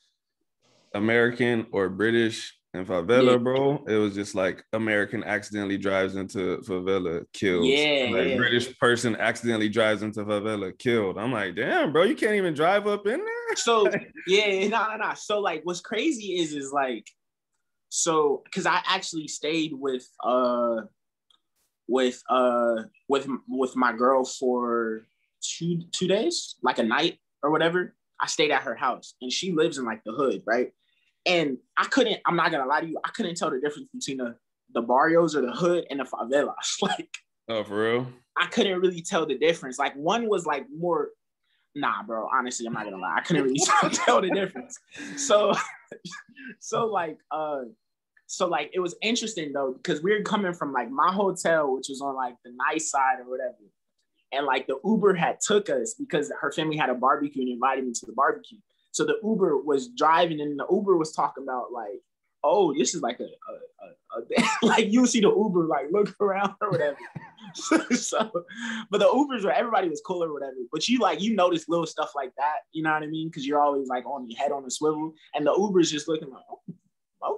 American 0.94 1.66
or 1.72 1.88
British 1.88 2.55
and 2.74 2.87
favela, 2.87 3.33
Yeah. 3.33 3.37
bro, 3.37 3.85
it 3.87 3.96
was 3.96 4.14
just 4.14 4.35
like 4.35 4.64
American 4.72 5.22
accidentally 5.24 5.76
drives 5.76 6.16
into 6.16 6.59
favela, 6.59 7.24
killed. 7.35 7.66
Yeah, 7.66 8.09
like 8.12 8.28
yeah. 8.28 8.37
British 8.37 8.78
person 8.78 9.14
accidentally 9.16 9.68
drives 9.68 10.02
into 10.02 10.24
favela, 10.24 10.76
killed. 10.78 11.18
I'm 11.18 11.33
like, 11.33 11.55
damn, 11.55 11.92
bro, 11.92 12.05
you 12.05 12.14
can't 12.14 12.35
even 12.35 12.55
drive 12.55 12.87
up 12.87 13.07
in 13.07 13.18
there. 13.18 13.26
so 13.57 13.87
yeah 14.26 14.66
no 14.68 14.88
no 14.92 14.96
no 14.96 15.12
so 15.14 15.38
like 15.38 15.61
what's 15.64 15.83
crazy 15.83 16.38
is 16.40 16.55
is 16.55 16.72
like 16.72 17.07
so 17.90 18.40
because 18.44 18.64
i 18.64 18.81
actually 18.87 19.28
stayed 19.28 19.72
with 19.74 20.09
uh 20.24 20.76
with 21.87 22.22
uh 22.31 22.76
with 23.11 23.28
with 23.46 23.76
my 23.76 23.92
girl 23.92 24.24
for 24.24 25.02
two 25.42 25.83
two 25.90 26.09
days 26.09 26.55
like 26.62 26.78
a 26.78 26.83
night 26.83 27.18
or 27.42 27.50
whatever 27.50 27.94
i 28.22 28.26
stayed 28.26 28.50
at 28.50 28.62
her 28.62 28.74
house 28.74 29.16
and 29.20 29.31
she 29.31 29.52
lives 29.52 29.76
in 29.76 29.85
like 29.85 30.02
the 30.05 30.12
hood 30.12 30.42
right 30.46 30.72
and 31.26 31.58
i 31.76 31.85
couldn't 31.85 32.20
i'm 32.26 32.37
not 32.37 32.50
gonna 32.50 32.66
lie 32.66 32.80
to 32.80 32.87
you 32.87 32.98
i 33.04 33.08
couldn't 33.11 33.37
tell 33.37 33.50
the 33.50 33.61
difference 33.61 33.88
between 33.92 34.16
the 34.16 34.35
the 34.74 34.80
barrios 34.80 35.37
or 35.37 35.42
the 35.42 35.52
hood 35.52 35.85
and 35.90 36.00
the 36.00 36.04
favelas 36.04 36.54
like 36.82 37.08
Oh, 37.48 37.64
for 37.64 37.82
real? 37.82 38.06
I 38.38 38.46
couldn't 38.46 38.80
really 38.80 39.02
tell 39.02 39.26
the 39.26 39.37
difference. 39.37 39.78
Like 39.78 39.94
one 39.94 40.28
was 40.28 40.46
like 40.46 40.66
more, 40.74 41.11
nah, 41.74 42.02
bro. 42.02 42.28
Honestly, 42.32 42.66
I'm 42.66 42.72
not 42.72 42.85
gonna 42.85 42.98
lie. 42.98 43.16
I 43.18 43.20
couldn't 43.22 43.44
really 43.44 43.61
tell 43.92 44.20
the 44.20 44.30
difference. 44.30 44.78
So, 45.16 45.52
so 46.61 46.87
like, 46.87 47.18
uh, 47.30 47.62
so 48.26 48.46
like 48.46 48.70
it 48.72 48.80
was 48.80 48.94
interesting 49.02 49.52
though 49.52 49.74
because 49.74 50.02
we 50.02 50.12
were 50.12 50.22
coming 50.22 50.54
from 50.54 50.72
like 50.72 50.90
my 50.90 51.12
hotel, 51.12 51.74
which 51.74 51.87
was 51.88 52.00
on 52.00 52.14
like 52.14 52.37
the 52.44 52.52
nice 52.70 52.90
side 52.90 53.18
or 53.20 53.28
whatever, 53.28 53.56
and 54.32 54.46
like 54.46 54.66
the 54.66 54.78
Uber 54.85 55.14
had 55.14 55.40
took 55.40 55.68
us 55.68 55.94
because 55.94 56.32
her 56.40 56.52
family 56.52 56.76
had 56.76 56.88
a 56.88 56.94
barbecue 56.94 57.42
and 57.42 57.50
invited 57.50 57.85
me 57.85 57.92
to 57.92 58.06
the 58.06 58.12
barbecue. 58.12 58.58
So 58.92 59.05
the 59.05 59.18
Uber 59.22 59.59
was 59.59 59.88
driving, 59.88 60.40
and 60.40 60.59
the 60.59 60.66
Uber 60.70 60.96
was 60.96 61.12
talking 61.12 61.42
about 61.42 61.72
like, 61.72 62.00
oh, 62.44 62.74
this 62.74 62.94
is 62.94 63.02
like 63.02 63.20
a, 63.20 63.24
a, 63.24 64.18
a, 64.18 64.20
a 64.20 64.46
like 64.66 64.92
you 64.92 65.07
see 65.07 65.20
the 65.20 65.28
Uber 65.28 65.64
like 65.64 65.87
look 65.90 66.14
around 66.20 66.55
or 66.61 66.70
whatever. 66.70 66.96
so, 67.94 68.31
but 68.90 68.98
the 68.98 69.07
Ubers 69.07 69.44
were 69.44 69.52
everybody 69.52 69.88
was 69.88 70.02
cool 70.07 70.24
or 70.24 70.33
whatever. 70.33 70.55
But 70.70 70.88
you 70.88 70.98
like 70.98 71.20
you 71.20 71.35
notice 71.35 71.68
little 71.68 71.87
stuff 71.87 72.12
like 72.14 72.33
that, 72.37 72.61
you 72.72 72.83
know 72.83 72.92
what 72.92 73.02
I 73.02 73.07
mean? 73.07 73.28
Because 73.28 73.46
you're 73.46 73.61
always 73.61 73.88
like 73.88 74.07
on 74.07 74.28
your 74.28 74.38
head 74.38 74.52
on 74.52 74.64
a 74.64 74.70
swivel, 74.70 75.12
and 75.35 75.46
the 75.46 75.55
Uber's 75.57 75.90
just 75.90 76.09
looking 76.09 76.31
like, 76.31 76.44
oh, 76.50 77.37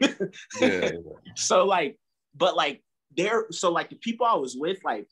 okay. 0.00 0.30
Yeah. 0.60 0.90
so 1.34 1.64
like, 1.64 1.98
but 2.34 2.56
like 2.56 2.82
there, 3.16 3.46
so 3.50 3.72
like 3.72 3.90
the 3.90 3.96
people 3.96 4.26
I 4.26 4.34
was 4.34 4.56
with, 4.56 4.78
like 4.84 5.08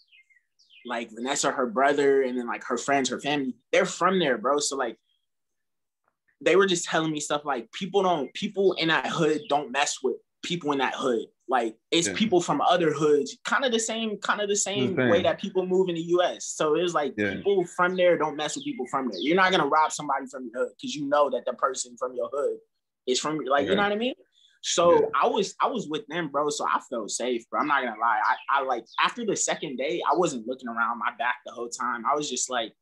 like 0.87 1.11
Vanessa, 1.13 1.51
her 1.51 1.67
brother, 1.67 2.23
and 2.23 2.39
then 2.39 2.47
like 2.47 2.65
her 2.65 2.77
friends, 2.79 3.09
her 3.09 3.21
family, 3.21 3.55
they're 3.73 3.87
from 3.87 4.19
there, 4.19 4.39
bro. 4.39 4.59
So 4.59 4.77
like 4.77 4.99
they 6.45 6.57
were 6.57 6.67
just 6.67 6.85
telling 6.85 7.13
me 7.13 7.21
stuff 7.21 7.45
like 7.45 7.71
people 7.73 8.03
don't 8.03 8.33
people 8.35 8.75
in 8.75 8.89
that 8.89 9.07
hood 9.07 9.43
don't 9.49 9.73
mess 9.73 9.99
with 10.03 10.17
people 10.43 10.73
in 10.73 10.79
that 10.79 10.95
hood. 10.95 11.27
Like 11.49 11.77
it's 11.91 12.09
Yeah. 12.09 12.15
people 12.15 12.41
from 12.41 12.61
other 12.61 12.93
hoods, 12.93 13.37
kind 13.45 13.65
of 13.65 13.73
the 13.73 13.79
same, 13.79 14.17
kind 14.19 14.41
of 14.41 14.49
the 14.49 14.57
same 14.57 14.95
way 14.97 15.23
that 15.23 15.41
people 15.41 15.67
move 15.67 15.89
in 15.89 15.95
the 15.95 16.03
US. 16.17 16.47
So 16.47 16.75
it 16.75 16.83
was 16.83 16.95
like 16.95 17.15
Yeah. 17.17 17.35
people 17.35 17.65
from 17.77 17.97
there 17.97 18.17
don't 18.17 18.37
mess 18.37 18.57
with 18.57 18.65
people 18.65 18.87
from 18.87 19.09
there. 19.11 19.21
You're 19.21 19.37
not 19.37 19.51
gonna 19.51 19.67
rob 19.67 19.93
somebody 19.93 20.27
from 20.27 20.49
your 20.53 20.65
hood 20.65 20.73
because 20.77 20.95
you 20.95 21.07
know 21.07 21.31
that 21.31 21.45
the 21.45 21.55
person 21.55 21.97
from 21.99 22.15
your 22.15 22.31
hood 22.33 22.59
is 23.07 23.21
from 23.21 23.39
like 23.45 23.67
you 23.67 23.75
know 23.75 23.83
what 23.83 23.93
I 23.93 23.97
mean. 23.97 24.15
So 24.63 24.93
Yeah. 24.93 25.07
I 25.23 25.27
was 25.29 25.55
I 25.61 25.67
was 25.67 25.89
with 25.89 26.07
them, 26.07 26.29
bro. 26.29 26.49
So 26.49 26.67
I 26.67 26.81
felt 26.89 27.11
safe, 27.11 27.49
bro. 27.51 27.61
I'm 27.61 27.67
not 27.69 27.83
gonna 27.85 28.01
lie. 28.01 28.21
I, 28.25 28.61
I 28.61 28.63
like 28.63 28.85
after 29.03 29.25
the 29.27 29.37
second 29.37 29.77
day, 29.77 30.01
I 30.11 30.17
wasn't 30.17 30.47
looking 30.47 30.69
around 30.69 30.99
my 30.99 31.13
back 31.19 31.37
the 31.45 31.53
whole 31.53 31.69
time. 31.69 32.05
I 32.11 32.15
was 32.15 32.31
just 32.31 32.49
like, 32.49 32.73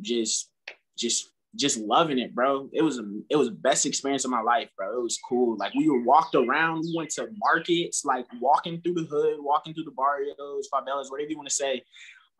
just 0.00 0.50
just 0.98 1.30
just 1.56 1.78
loving 1.78 2.18
it, 2.18 2.34
bro. 2.34 2.68
It 2.72 2.82
was 2.82 3.00
it 3.30 3.36
was 3.36 3.48
the 3.48 3.54
best 3.54 3.86
experience 3.86 4.24
of 4.24 4.30
my 4.30 4.40
life, 4.40 4.68
bro. 4.76 4.98
It 4.98 5.02
was 5.02 5.18
cool. 5.28 5.56
Like 5.56 5.74
we 5.74 5.88
were 5.88 6.02
walked 6.02 6.34
around, 6.34 6.80
we 6.80 6.94
went 6.96 7.10
to 7.10 7.28
markets, 7.38 8.04
like 8.04 8.26
walking 8.40 8.80
through 8.80 8.94
the 8.94 9.04
hood, 9.04 9.36
walking 9.38 9.74
through 9.74 9.84
the 9.84 9.92
barrios, 9.92 10.68
favelas, 10.72 11.10
whatever 11.10 11.30
you 11.30 11.36
want 11.36 11.48
to 11.48 11.54
say. 11.54 11.82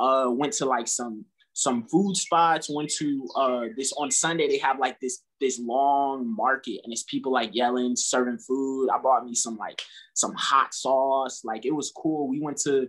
Uh, 0.01 0.27
went 0.29 0.53
to 0.55 0.67
like 0.67 0.89
some 0.89 1.25
some 1.53 1.87
food 1.87 2.17
spots. 2.17 2.69
Went 2.69 2.91
to 2.99 3.29
uh 3.37 3.65
this 3.77 3.93
on 3.93 4.11
Sunday. 4.11 4.49
They 4.49 4.59
have 4.59 4.79
like 4.79 4.99
this 5.01 5.23
this 5.41 5.61
long 5.61 6.35
market, 6.35 6.81
and 6.85 6.93
it's 6.93 7.05
people 7.05 7.33
like 7.33 7.55
yelling, 7.55 7.95
serving 7.97 8.39
food. 8.39 8.89
I 8.91 8.99
bought 8.99 9.25
me 9.25 9.35
some 9.35 9.57
like 9.57 9.83
some 10.15 10.35
hot 10.35 10.75
sauce. 10.75 11.43
Like 11.45 11.65
it 11.65 11.75
was 11.75 11.93
cool. 11.97 12.29
We 12.29 12.41
went 12.41 12.59
to 12.63 12.89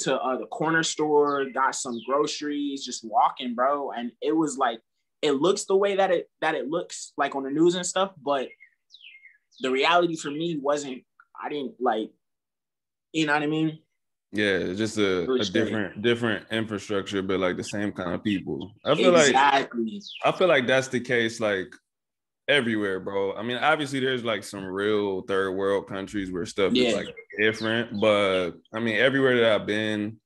to 0.00 0.16
uh, 0.16 0.36
the 0.36 0.46
corner 0.46 0.82
store, 0.82 1.46
got 1.54 1.74
some 1.74 2.00
groceries, 2.06 2.84
just 2.84 3.04
walking, 3.04 3.54
bro. 3.54 3.92
And 3.92 4.12
it 4.20 4.34
was 4.34 4.58
like 4.58 4.80
it 5.22 5.32
looks 5.32 5.64
the 5.64 5.76
way 5.76 5.96
that 5.96 6.10
it 6.10 6.30
that 6.40 6.54
it 6.54 6.68
looks 6.68 7.12
like 7.16 7.34
on 7.34 7.44
the 7.44 7.50
news 7.50 7.74
and 7.74 7.84
stuff, 7.86 8.12
but 8.22 8.48
the 9.60 9.70
reality 9.70 10.16
for 10.16 10.30
me 10.30 10.58
wasn't. 10.60 11.02
I 11.42 11.48
didn't 11.48 11.74
like, 11.80 12.10
you 13.12 13.24
know 13.26 13.32
what 13.32 13.42
I 13.42 13.46
mean? 13.46 13.78
Yeah, 14.32 14.72
just 14.74 14.98
a, 14.98 15.30
a 15.30 15.44
different 15.44 16.02
different 16.02 16.46
infrastructure, 16.50 17.22
but 17.22 17.40
like 17.40 17.56
the 17.56 17.64
same 17.64 17.92
kind 17.92 18.14
of 18.14 18.22
people. 18.22 18.72
I 18.84 18.94
feel 18.94 19.16
exactly. 19.16 20.00
like 20.24 20.34
I 20.34 20.38
feel 20.38 20.48
like 20.48 20.66
that's 20.66 20.88
the 20.88 21.00
case 21.00 21.40
like 21.40 21.74
everywhere, 22.46 23.00
bro. 23.00 23.34
I 23.34 23.42
mean, 23.42 23.56
obviously 23.56 24.00
there's 24.00 24.24
like 24.24 24.44
some 24.44 24.64
real 24.64 25.22
third 25.22 25.52
world 25.52 25.88
countries 25.88 26.30
where 26.30 26.46
stuff 26.46 26.72
yeah. 26.74 26.88
is 26.88 26.94
like 26.94 27.14
different, 27.38 28.00
but 28.00 28.52
I 28.72 28.78
mean 28.78 28.96
everywhere 28.96 29.40
that 29.40 29.60
I've 29.60 29.66
been, 29.66 30.18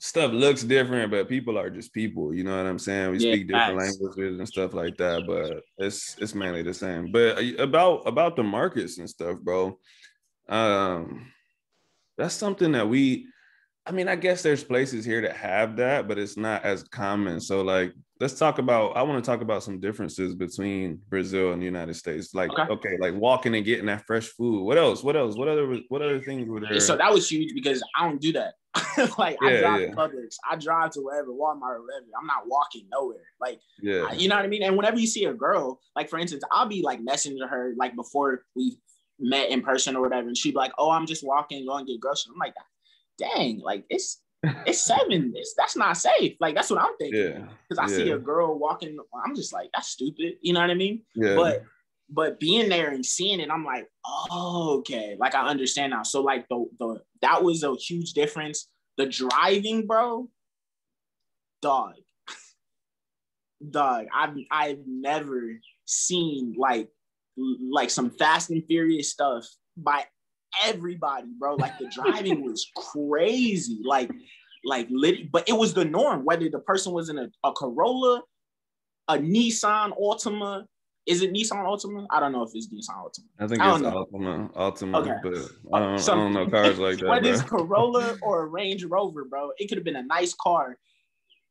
stuff 0.00 0.32
looks 0.32 0.64
different, 0.64 1.10
but 1.10 1.28
people 1.28 1.58
are 1.58 1.70
just 1.70 1.92
people. 1.92 2.34
You 2.34 2.42
know 2.42 2.56
what 2.56 2.66
I'm 2.66 2.78
saying? 2.78 3.12
We 3.12 3.18
yeah, 3.18 3.34
speak 3.34 3.48
different 3.48 3.76
nice. 3.76 4.00
languages 4.00 4.38
and 4.38 4.48
stuff 4.48 4.74
like 4.74 4.96
that, 4.96 5.26
but 5.26 5.62
it's 5.78 6.16
it's 6.18 6.34
mainly 6.34 6.62
the 6.62 6.74
same. 6.74 7.12
But 7.12 7.38
uh, 7.38 7.62
about 7.62 8.08
about 8.08 8.34
the 8.34 8.42
markets 8.42 8.98
and 8.98 9.08
stuff, 9.08 9.38
bro. 9.38 9.78
Um, 10.48 11.30
that's 12.18 12.34
something 12.34 12.72
that 12.72 12.88
we. 12.88 13.26
I 13.86 13.92
mean, 13.92 14.08
I 14.08 14.16
guess 14.16 14.42
there's 14.42 14.62
places 14.62 15.04
here 15.04 15.22
that 15.22 15.36
have 15.36 15.76
that, 15.76 16.06
but 16.06 16.18
it's 16.18 16.36
not 16.36 16.64
as 16.64 16.82
common. 16.84 17.40
So, 17.40 17.62
like, 17.62 17.92
let's 18.20 18.38
talk 18.38 18.58
about. 18.58 18.96
I 18.96 19.02
want 19.02 19.22
to 19.22 19.30
talk 19.30 19.42
about 19.42 19.62
some 19.62 19.80
differences 19.80 20.34
between 20.34 21.00
Brazil 21.08 21.52
and 21.52 21.60
the 21.60 21.66
United 21.66 21.94
States. 21.94 22.34
Like, 22.34 22.50
okay. 22.50 22.72
okay, 22.72 22.96
like 23.00 23.14
walking 23.14 23.54
and 23.54 23.64
getting 23.64 23.86
that 23.86 24.06
fresh 24.06 24.28
food. 24.28 24.64
What 24.64 24.78
else? 24.78 25.02
What 25.02 25.16
else? 25.16 25.36
What 25.36 25.48
other? 25.48 25.78
What 25.88 26.00
other 26.00 26.20
things 26.20 26.48
were 26.48 26.60
there? 26.60 26.80
So 26.80 26.96
that 26.96 27.12
was 27.12 27.30
huge 27.30 27.52
because 27.54 27.82
I 27.98 28.08
don't 28.08 28.20
do 28.20 28.32
that. 28.32 28.54
like 29.18 29.36
yeah, 29.42 29.48
I 29.48 29.60
drive 29.60 29.80
yeah. 29.80 29.86
to 29.88 29.96
Publix, 29.96 30.36
I 30.48 30.56
drive 30.56 30.90
to 30.92 31.00
wherever 31.00 31.30
Walmart 31.30 31.76
or 31.76 31.82
whatever. 31.82 32.06
I'm 32.18 32.26
not 32.26 32.46
walking 32.46 32.86
nowhere. 32.92 33.26
Like, 33.40 33.60
yeah, 33.80 34.06
I, 34.08 34.12
you 34.12 34.28
know 34.28 34.36
what 34.36 34.44
I 34.44 34.48
mean. 34.48 34.62
And 34.62 34.76
whenever 34.76 34.98
you 34.98 35.06
see 35.06 35.24
a 35.24 35.34
girl, 35.34 35.80
like 35.96 36.08
for 36.08 36.18
instance, 36.18 36.44
I'll 36.52 36.66
be 36.68 36.82
like 36.82 37.00
messaging 37.00 37.36
her 37.48 37.74
like 37.76 37.96
before 37.96 38.44
we 38.54 38.78
met 39.18 39.50
in 39.50 39.62
person 39.62 39.96
or 39.96 40.02
whatever, 40.02 40.28
and 40.28 40.36
she'd 40.36 40.52
be 40.52 40.58
like, 40.58 40.72
"Oh, 40.78 40.90
I'm 40.90 41.06
just 41.06 41.26
walking, 41.26 41.66
going 41.66 41.86
to 41.86 41.92
get 41.92 42.00
groceries." 42.00 42.32
I'm 42.32 42.38
like, 42.38 42.54
"Dang, 43.18 43.60
like 43.60 43.84
it's 43.90 44.22
it's 44.66 44.80
seven. 44.80 45.32
It's 45.34 45.54
that's 45.56 45.76
not 45.76 45.96
safe. 45.96 46.36
Like 46.40 46.54
that's 46.54 46.70
what 46.70 46.80
I'm 46.80 46.96
thinking. 46.98 47.20
Yeah, 47.20 47.46
because 47.68 47.78
I 47.78 47.90
yeah. 47.92 48.04
see 48.04 48.10
a 48.10 48.18
girl 48.18 48.58
walking, 48.58 48.96
I'm 49.24 49.34
just 49.34 49.52
like, 49.52 49.70
that's 49.74 49.88
stupid. 49.88 50.34
You 50.40 50.52
know 50.52 50.60
what 50.60 50.70
I 50.70 50.74
mean? 50.74 51.02
Yeah. 51.14 51.36
But 51.36 51.64
but 52.08 52.40
being 52.40 52.68
there 52.68 52.90
and 52.90 53.04
seeing 53.04 53.40
it, 53.40 53.50
I'm 53.50 53.64
like, 53.64 53.86
oh, 54.04 54.78
okay, 54.78 55.16
like 55.18 55.34
I 55.34 55.46
understand 55.46 55.90
now. 55.90 56.02
So 56.02 56.22
like 56.22 56.48
the 56.48 56.66
the 56.78 57.00
that 57.22 57.42
was 57.42 57.62
a 57.62 57.74
huge 57.74 58.12
difference. 58.12 58.68
The 58.96 59.06
driving, 59.06 59.86
bro, 59.86 60.28
dog, 61.62 61.94
dog. 63.70 64.06
I've 64.14 64.36
I've 64.50 64.80
never 64.86 65.52
seen 65.86 66.54
like 66.58 66.88
like 67.70 67.90
some 67.90 68.10
Fast 68.10 68.50
and 68.50 68.64
Furious 68.66 69.10
stuff 69.10 69.46
by 69.76 70.04
everybody, 70.64 71.28
bro. 71.38 71.54
Like 71.54 71.78
the 71.78 71.88
driving 71.88 72.44
was 72.44 72.70
crazy, 72.76 73.80
like 73.84 74.10
like 74.64 74.88
lit, 74.90 75.30
but 75.32 75.48
it 75.48 75.54
was 75.54 75.74
the 75.74 75.84
norm. 75.84 76.24
Whether 76.24 76.48
the 76.48 76.58
person 76.58 76.92
was 76.92 77.08
in 77.08 77.18
a, 77.18 77.28
a 77.44 77.52
Corolla, 77.52 78.22
a 79.08 79.18
Nissan 79.18 79.98
Altima, 79.98 80.64
is 81.10 81.22
it 81.22 81.32
Nissan 81.32 81.56
Altima? 81.64 82.06
I 82.08 82.20
don't 82.20 82.30
know 82.30 82.44
if 82.44 82.52
it's 82.54 82.68
Nissan 82.68 82.96
Altima. 82.96 83.24
I 83.40 83.46
think 83.48 83.60
I 83.60 83.74
it's 83.74 83.82
Altima, 83.82 84.54
Altima, 84.54 84.96
okay. 85.00 85.12
but 85.24 85.76
I 85.76 85.80
don't, 85.80 85.98
so, 85.98 86.12
I 86.12 86.16
don't 86.16 86.32
know 86.32 86.46
cars 86.46 86.78
like 86.78 86.98
that. 86.98 87.08
Whether 87.08 87.32
it's 87.32 87.42
Corolla 87.42 88.16
or 88.22 88.44
a 88.44 88.46
Range 88.46 88.84
Rover, 88.84 89.24
bro, 89.24 89.50
it 89.58 89.68
could 89.68 89.76
have 89.76 89.84
been 89.84 89.96
a 89.96 90.04
nice 90.04 90.34
car, 90.34 90.78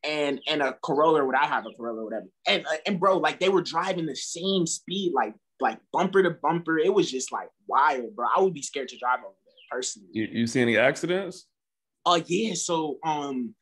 and 0.06 0.40
and 0.48 0.62
a 0.62 0.78
Corolla 0.82 1.26
would 1.26 1.36
I 1.36 1.46
have 1.46 1.66
a 1.66 1.72
Corolla, 1.72 2.06
whatever. 2.06 2.28
And 2.48 2.66
uh, 2.66 2.78
and 2.88 3.02
bro, 3.02 3.18
like 3.18 3.42
they 3.42 3.50
were 3.50 3.62
driving 3.62 4.06
the 4.06 4.16
same 4.16 4.66
speed, 4.66 5.12
like 5.14 5.36
like 5.60 5.78
bumper 5.92 6.24
to 6.24 6.32
bumper. 6.42 6.80
It 6.80 6.94
was 6.94 7.12
just 7.12 7.34
like 7.34 7.50
wild, 7.68 8.16
bro. 8.16 8.28
I 8.34 8.40
would 8.40 8.54
be 8.54 8.62
scared 8.62 8.88
to 8.88 8.98
drive 8.98 9.20
over 9.20 9.36
there 9.46 9.56
personally. 9.70 10.08
You, 10.14 10.28
you 10.32 10.48
see 10.48 10.62
any 10.62 10.78
accidents? 10.78 11.48
Oh 12.06 12.14
uh, 12.14 12.22
yeah. 12.28 12.54
So 12.54 12.98
um, 13.04 13.54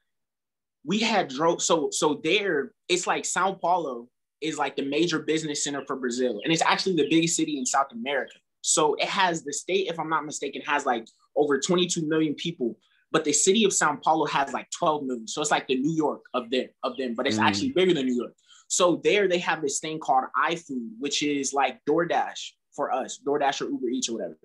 we 0.86 1.00
had 1.00 1.28
drove. 1.28 1.64
So 1.64 1.90
so 1.92 2.22
there, 2.24 2.74
it's 2.88 3.08
like 3.08 3.26
Sao 3.26 3.54
Paulo 3.54 4.10
is 4.42 4.58
like 4.58 4.76
the 4.76 4.86
major 4.86 5.20
business 5.20 5.64
center 5.64 5.84
for 5.86 5.96
Brazil, 5.96 6.42
and 6.44 6.54
it's 6.54 6.62
actually 6.62 6.96
the 6.96 7.08
biggest 7.10 7.36
city 7.36 7.58
in 7.58 7.66
South 7.66 7.92
America. 7.92 8.36
So 8.62 8.96
it 8.96 9.08
has 9.08 9.44
the 9.44 9.54
state, 9.54 9.88
if 9.88 10.00
I'm 10.00 10.10
not 10.10 10.26
mistaken, 10.26 10.62
has 10.64 10.86
like 10.86 11.08
over 11.36 11.60
22 11.60 12.06
million 12.06 12.34
people, 12.36 12.78
but 13.12 13.24
the 13.24 13.34
city 13.34 13.64
of 13.64 13.74
Sao 13.74 13.96
Paulo 14.04 14.26
has 14.26 14.52
like 14.54 14.70
12 14.72 15.04
million. 15.04 15.28
So 15.28 15.42
it's 15.42 15.52
like 15.52 15.68
the 15.68 15.78
New 15.78 15.94
York 15.94 16.24
of 16.34 16.50
them, 16.50 16.68
of 16.84 16.98
them, 16.98 17.16
but 17.16 17.28
it's 17.28 17.38
mm. 17.38 17.44
actually 17.44 17.72
bigger 17.72 17.94
than 17.94 18.06
New 18.06 18.16
York. 18.16 18.34
So 18.68 19.00
there 19.04 19.28
they 19.28 19.40
have 19.40 19.62
this 19.62 19.80
thing 19.80 20.00
called 20.00 20.26
iFood, 20.46 20.90
which 21.00 21.24
is 21.24 21.54
like 21.54 21.80
DoorDash 21.90 22.52
for 22.76 22.92
us, 22.92 23.20
DoorDash 23.26 23.62
or 23.62 23.70
Uber 23.70 23.90
Eats 23.90 24.10
or 24.10 24.14
whatever. 24.14 24.38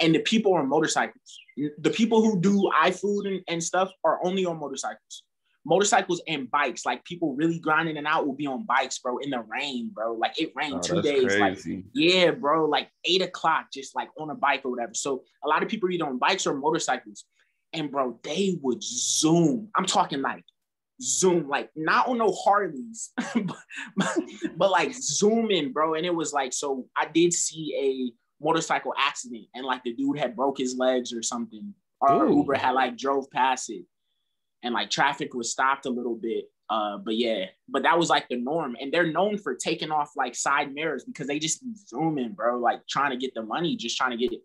And 0.00 0.14
the 0.14 0.18
people 0.20 0.52
are 0.54 0.60
on 0.60 0.68
motorcycles. 0.68 1.38
The 1.78 1.90
people 1.90 2.20
who 2.20 2.40
do 2.40 2.70
iFood 2.82 3.26
and, 3.26 3.40
and 3.48 3.62
stuff 3.62 3.90
are 4.04 4.18
only 4.24 4.44
on 4.44 4.58
motorcycles 4.58 5.22
motorcycles 5.64 6.22
and 6.28 6.50
bikes. 6.50 6.84
Like 6.84 7.04
people 7.04 7.34
really 7.34 7.58
grinding 7.58 7.96
and 7.96 8.06
out 8.06 8.26
will 8.26 8.34
be 8.34 8.46
on 8.46 8.64
bikes, 8.64 8.98
bro, 8.98 9.18
in 9.18 9.30
the 9.30 9.40
rain, 9.40 9.90
bro. 9.92 10.14
Like 10.14 10.40
it 10.40 10.52
rained 10.54 10.76
oh, 10.76 10.80
two 10.80 11.02
days. 11.02 11.36
Crazy. 11.36 11.76
Like, 11.76 11.84
yeah, 11.94 12.30
bro, 12.30 12.66
like 12.66 12.90
eight 13.04 13.22
o'clock, 13.22 13.66
just 13.72 13.94
like 13.94 14.08
on 14.18 14.30
a 14.30 14.34
bike 14.34 14.62
or 14.64 14.70
whatever. 14.70 14.94
So 14.94 15.24
a 15.44 15.48
lot 15.48 15.62
of 15.62 15.68
people 15.68 15.90
either 15.90 16.06
on 16.06 16.18
bikes 16.18 16.46
or 16.46 16.54
motorcycles. 16.54 17.24
And 17.72 17.90
bro, 17.90 18.20
they 18.22 18.58
would 18.62 18.82
zoom. 18.82 19.68
I'm 19.76 19.86
talking 19.86 20.22
like 20.22 20.44
zoom, 21.02 21.48
like 21.48 21.70
not 21.74 22.08
on 22.08 22.18
no 22.18 22.30
Harleys, 22.30 23.10
but, 23.96 24.18
but 24.56 24.70
like 24.70 24.92
zooming, 24.94 25.72
bro. 25.72 25.94
And 25.94 26.06
it 26.06 26.14
was 26.14 26.32
like, 26.32 26.52
so 26.52 26.86
I 26.96 27.06
did 27.06 27.32
see 27.32 27.74
a 27.76 28.44
motorcycle 28.44 28.94
accident 28.96 29.46
and 29.54 29.64
like 29.64 29.82
the 29.82 29.92
dude 29.92 30.18
had 30.18 30.36
broke 30.36 30.58
his 30.58 30.76
legs 30.76 31.12
or 31.12 31.22
something. 31.22 31.74
Or 32.00 32.26
Ooh. 32.26 32.36
Uber 32.38 32.54
had 32.54 32.72
like 32.72 32.96
drove 32.96 33.28
past 33.30 33.70
it 33.70 33.86
and 34.64 34.74
like 34.74 34.90
traffic 34.90 35.34
was 35.34 35.52
stopped 35.52 35.86
a 35.86 35.90
little 35.90 36.16
bit. 36.16 36.46
Uh, 36.70 36.96
but 36.96 37.14
yeah, 37.14 37.44
but 37.68 37.82
that 37.82 37.98
was 37.98 38.08
like 38.08 38.26
the 38.28 38.36
norm, 38.36 38.74
and 38.80 38.92
they're 38.92 39.12
known 39.12 39.36
for 39.36 39.54
taking 39.54 39.90
off 39.90 40.12
like 40.16 40.34
side 40.34 40.72
mirrors 40.72 41.04
because 41.04 41.26
they 41.26 41.38
just 41.38 41.62
zooming, 41.86 42.32
bro, 42.32 42.58
like 42.58 42.80
trying 42.88 43.10
to 43.10 43.18
get 43.18 43.34
the 43.34 43.42
money, 43.42 43.76
just 43.76 43.98
trying 43.98 44.12
to 44.12 44.16
get 44.16 44.32
it, 44.32 44.40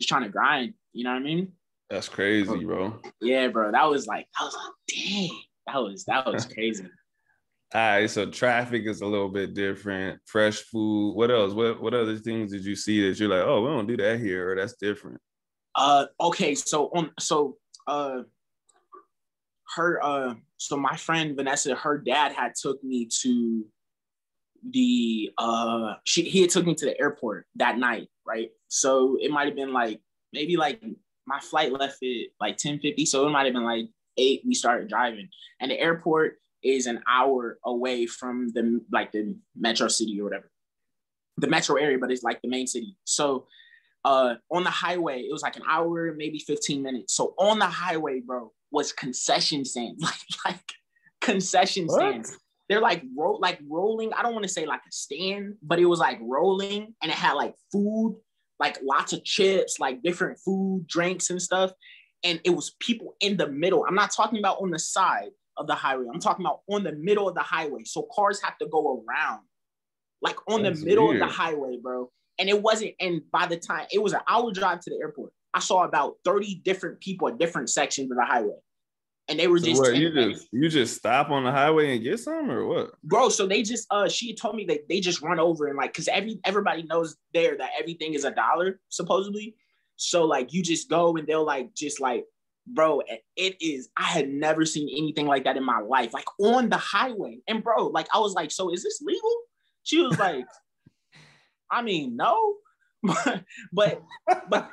just 0.00 0.08
trying 0.08 0.22
to 0.22 0.28
grind. 0.28 0.74
You 0.92 1.04
know 1.04 1.10
what 1.10 1.20
I 1.20 1.24
mean? 1.24 1.52
That's 1.90 2.08
crazy, 2.08 2.64
bro. 2.64 3.00
Yeah, 3.20 3.48
bro. 3.48 3.72
That 3.72 3.90
was 3.90 4.06
like, 4.06 4.26
I 4.38 4.44
was 4.44 4.54
like, 4.54 4.72
dang, 4.88 5.40
that 5.66 5.82
was 5.82 6.04
that 6.04 6.32
was 6.32 6.46
crazy. 6.54 6.86
All 7.74 7.80
right, 7.80 8.08
so 8.08 8.30
traffic 8.30 8.86
is 8.86 9.00
a 9.00 9.06
little 9.06 9.28
bit 9.28 9.52
different. 9.52 10.20
Fresh 10.26 10.60
food. 10.62 11.14
What 11.14 11.32
else? 11.32 11.54
What 11.54 11.82
what 11.82 11.92
other 11.92 12.16
things 12.16 12.52
did 12.52 12.64
you 12.64 12.76
see 12.76 13.08
that 13.08 13.18
you're 13.18 13.28
like, 13.28 13.44
oh, 13.44 13.62
we 13.62 13.68
don't 13.68 13.88
do 13.88 13.96
that 13.96 14.20
here, 14.20 14.52
or 14.52 14.56
that's 14.56 14.74
different? 14.74 15.20
Uh, 15.74 16.06
okay. 16.20 16.54
So 16.54 16.86
on, 16.94 17.10
so 17.18 17.56
uh, 17.88 18.22
her 19.74 20.02
uh 20.02 20.34
so 20.56 20.76
my 20.76 20.96
friend 20.96 21.36
Vanessa, 21.36 21.74
her 21.74 21.98
dad 21.98 22.32
had 22.32 22.54
took 22.54 22.82
me 22.82 23.08
to 23.22 23.64
the 24.70 25.30
uh 25.36 25.94
she 26.04 26.22
he 26.22 26.40
had 26.40 26.50
took 26.50 26.66
me 26.66 26.74
to 26.74 26.86
the 26.86 26.98
airport 27.00 27.46
that 27.56 27.78
night, 27.78 28.08
right? 28.26 28.50
So 28.68 29.18
it 29.20 29.30
might 29.30 29.46
have 29.46 29.56
been 29.56 29.72
like 29.72 30.00
maybe 30.32 30.56
like 30.56 30.82
my 31.26 31.40
flight 31.40 31.72
left 31.72 32.02
at 32.02 32.26
like 32.40 32.56
10 32.56 32.80
50. 32.80 33.06
So 33.06 33.26
it 33.26 33.30
might 33.30 33.44
have 33.44 33.54
been 33.54 33.64
like 33.64 33.86
eight. 34.16 34.42
We 34.46 34.54
started 34.54 34.88
driving. 34.88 35.28
And 35.60 35.70
the 35.70 35.78
airport 35.78 36.38
is 36.62 36.86
an 36.86 37.02
hour 37.08 37.58
away 37.64 38.06
from 38.06 38.48
the 38.48 38.80
like 38.92 39.12
the 39.12 39.36
metro 39.56 39.88
city 39.88 40.20
or 40.20 40.24
whatever. 40.24 40.50
The 41.36 41.48
metro 41.48 41.76
area, 41.76 41.98
but 41.98 42.10
it's 42.10 42.22
like 42.22 42.40
the 42.42 42.48
main 42.48 42.66
city. 42.66 42.96
So 43.04 43.46
uh 44.04 44.36
on 44.50 44.64
the 44.64 44.70
highway, 44.70 45.20
it 45.20 45.32
was 45.32 45.42
like 45.42 45.56
an 45.56 45.62
hour, 45.68 46.14
maybe 46.16 46.38
15 46.38 46.82
minutes. 46.82 47.14
So 47.14 47.34
on 47.38 47.58
the 47.58 47.66
highway, 47.66 48.20
bro, 48.20 48.52
was 48.74 48.92
concession 48.92 49.64
stands, 49.64 50.02
like 50.08 50.14
like 50.44 50.72
concession 51.20 51.86
what? 51.86 52.00
stands. 52.00 52.38
They're 52.68 52.80
like 52.80 53.02
ro- 53.16 53.38
like 53.40 53.60
rolling. 53.68 54.12
I 54.12 54.22
don't 54.22 54.32
want 54.34 54.44
to 54.44 54.48
say 54.52 54.66
like 54.66 54.80
a 54.88 54.92
stand, 54.92 55.54
but 55.62 55.78
it 55.78 55.86
was 55.86 55.98
like 56.00 56.18
rolling, 56.22 56.94
and 57.02 57.10
it 57.12 57.16
had 57.16 57.32
like 57.34 57.54
food, 57.72 58.18
like 58.58 58.78
lots 58.82 59.12
of 59.12 59.24
chips, 59.24 59.78
like 59.78 60.02
different 60.02 60.38
food, 60.44 60.86
drinks, 60.86 61.30
and 61.30 61.40
stuff. 61.40 61.72
And 62.22 62.40
it 62.44 62.50
was 62.50 62.74
people 62.80 63.14
in 63.20 63.36
the 63.36 63.48
middle. 63.48 63.84
I'm 63.86 63.94
not 63.94 64.10
talking 64.10 64.38
about 64.38 64.60
on 64.62 64.70
the 64.70 64.78
side. 64.78 65.30
of 65.56 65.66
the 65.68 65.74
highway. 65.74 66.06
I'm 66.12 66.20
talking 66.20 66.44
about 66.44 66.60
on 66.68 66.82
the 66.82 66.92
middle 66.92 67.28
of 67.28 67.34
the 67.34 67.42
highway. 67.42 67.84
So 67.84 68.08
cars 68.14 68.40
have 68.42 68.56
to 68.58 68.66
go 68.66 69.04
around, 69.06 69.42
like 70.22 70.36
on 70.50 70.62
That's 70.62 70.80
the 70.80 70.86
middle 70.86 71.08
weird. 71.08 71.22
of 71.22 71.28
the 71.28 71.32
highway, 71.34 71.78
bro. 71.80 72.10
And 72.38 72.48
it 72.48 72.60
wasn't. 72.60 72.94
And 72.98 73.22
by 73.30 73.46
the 73.46 73.56
time 73.56 73.86
it 73.92 74.02
was 74.02 74.14
an 74.14 74.20
hour 74.26 74.50
drive 74.52 74.80
to 74.80 74.90
the 74.90 74.96
airport, 75.00 75.32
I 75.54 75.60
saw 75.60 75.84
about 75.84 76.16
30 76.24 76.56
different 76.64 77.00
people 77.00 77.28
at 77.28 77.38
different 77.38 77.70
sections 77.70 78.10
of 78.10 78.16
the 78.16 78.24
highway. 78.24 78.56
And 79.28 79.38
they 79.38 79.46
were 79.46 79.58
just, 79.58 79.76
so 79.82 79.90
what, 79.90 79.96
you 79.96 80.12
just 80.12 80.48
you 80.52 80.68
just 80.68 80.96
stop 80.96 81.30
on 81.30 81.44
the 81.44 81.50
highway 81.50 81.94
and 81.94 82.04
get 82.04 82.20
some 82.20 82.50
or 82.50 82.66
what? 82.66 82.90
Bro, 83.02 83.30
so 83.30 83.46
they 83.46 83.62
just 83.62 83.86
uh 83.90 84.06
she 84.06 84.34
told 84.34 84.54
me 84.54 84.66
that 84.66 84.86
they 84.86 85.00
just 85.00 85.22
run 85.22 85.40
over 85.40 85.66
and 85.68 85.78
like 85.78 85.94
cause 85.94 86.08
every 86.08 86.38
everybody 86.44 86.82
knows 86.82 87.16
there 87.32 87.56
that 87.56 87.70
everything 87.80 88.12
is 88.12 88.24
a 88.24 88.30
dollar, 88.32 88.80
supposedly. 88.90 89.56
So 89.96 90.26
like 90.26 90.52
you 90.52 90.62
just 90.62 90.90
go 90.90 91.16
and 91.16 91.26
they'll 91.26 91.44
like 91.44 91.74
just 91.74 92.00
like 92.00 92.26
bro, 92.66 93.02
it 93.36 93.56
is. 93.60 93.88
I 93.96 94.04
had 94.04 94.28
never 94.28 94.64
seen 94.64 94.88
anything 94.90 95.26
like 95.26 95.44
that 95.44 95.56
in 95.56 95.64
my 95.64 95.80
life, 95.80 96.12
like 96.12 96.26
on 96.38 96.68
the 96.68 96.76
highway. 96.76 97.38
And 97.48 97.62
bro, 97.62 97.86
like 97.86 98.08
I 98.14 98.18
was 98.18 98.34
like, 98.34 98.50
so 98.50 98.72
is 98.72 98.82
this 98.82 99.00
legal? 99.02 99.36
She 99.84 100.02
was 100.02 100.18
like, 100.18 100.44
I 101.70 101.82
mean, 101.82 102.16
no, 102.16 102.56
but 103.04 103.44
but 103.72 104.02
but 104.50 104.70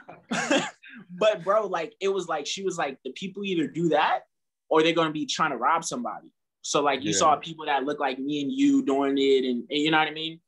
but 1.12 1.44
bro, 1.44 1.68
like 1.68 1.94
it 2.00 2.10
was 2.10 2.28
like 2.28 2.46
she 2.46 2.64
was 2.64 2.78
like 2.78 2.98
the 3.04 3.12
people 3.12 3.44
either 3.44 3.68
do 3.68 3.90
that 3.90 4.22
or 4.70 4.84
they're 4.84 4.94
gonna 4.94 5.12
be 5.12 5.26
trying 5.26 5.52
to 5.52 5.58
rob 5.58 5.84
somebody. 5.84 6.28
So 6.62 6.82
like 6.82 7.04
you 7.04 7.12
yeah. 7.12 7.18
saw 7.18 7.36
people 7.36 7.66
that 7.66 7.84
look 7.84 8.00
like 8.00 8.20
me 8.20 8.42
and 8.42 8.52
you 8.52 8.86
doing 8.86 9.18
it, 9.18 9.46
and, 9.46 9.64
and 9.70 9.80
you 9.80 9.92
know 9.92 9.98
what 9.98 10.08
I 10.08 10.12
mean, 10.12 10.40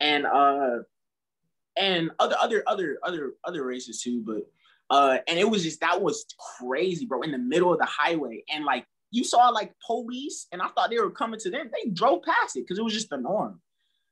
and 0.00 0.26
uh, 0.26 0.78
and 1.76 2.10
other 2.18 2.36
other 2.40 2.64
other 2.66 2.98
other 3.04 3.32
other 3.44 3.64
races 3.64 4.02
too, 4.02 4.22
but 4.24 4.42
uh, 4.94 5.18
and 5.28 5.38
it 5.38 5.48
was 5.48 5.62
just 5.62 5.80
that 5.80 6.02
was 6.02 6.26
crazy, 6.58 7.06
bro, 7.06 7.22
in 7.22 7.30
the 7.30 7.38
middle 7.38 7.72
of 7.72 7.78
the 7.78 7.86
highway, 7.86 8.44
and 8.52 8.64
like 8.64 8.84
you 9.10 9.24
saw 9.24 9.48
like 9.48 9.72
police, 9.84 10.46
and 10.52 10.60
I 10.60 10.68
thought 10.68 10.90
they 10.90 10.98
were 10.98 11.10
coming 11.10 11.40
to 11.40 11.50
them. 11.50 11.70
They 11.72 11.90
drove 11.90 12.22
past 12.22 12.56
it 12.56 12.60
because 12.60 12.78
it 12.78 12.82
was 12.82 12.92
just 12.92 13.10
the 13.10 13.16
norm. 13.16 13.60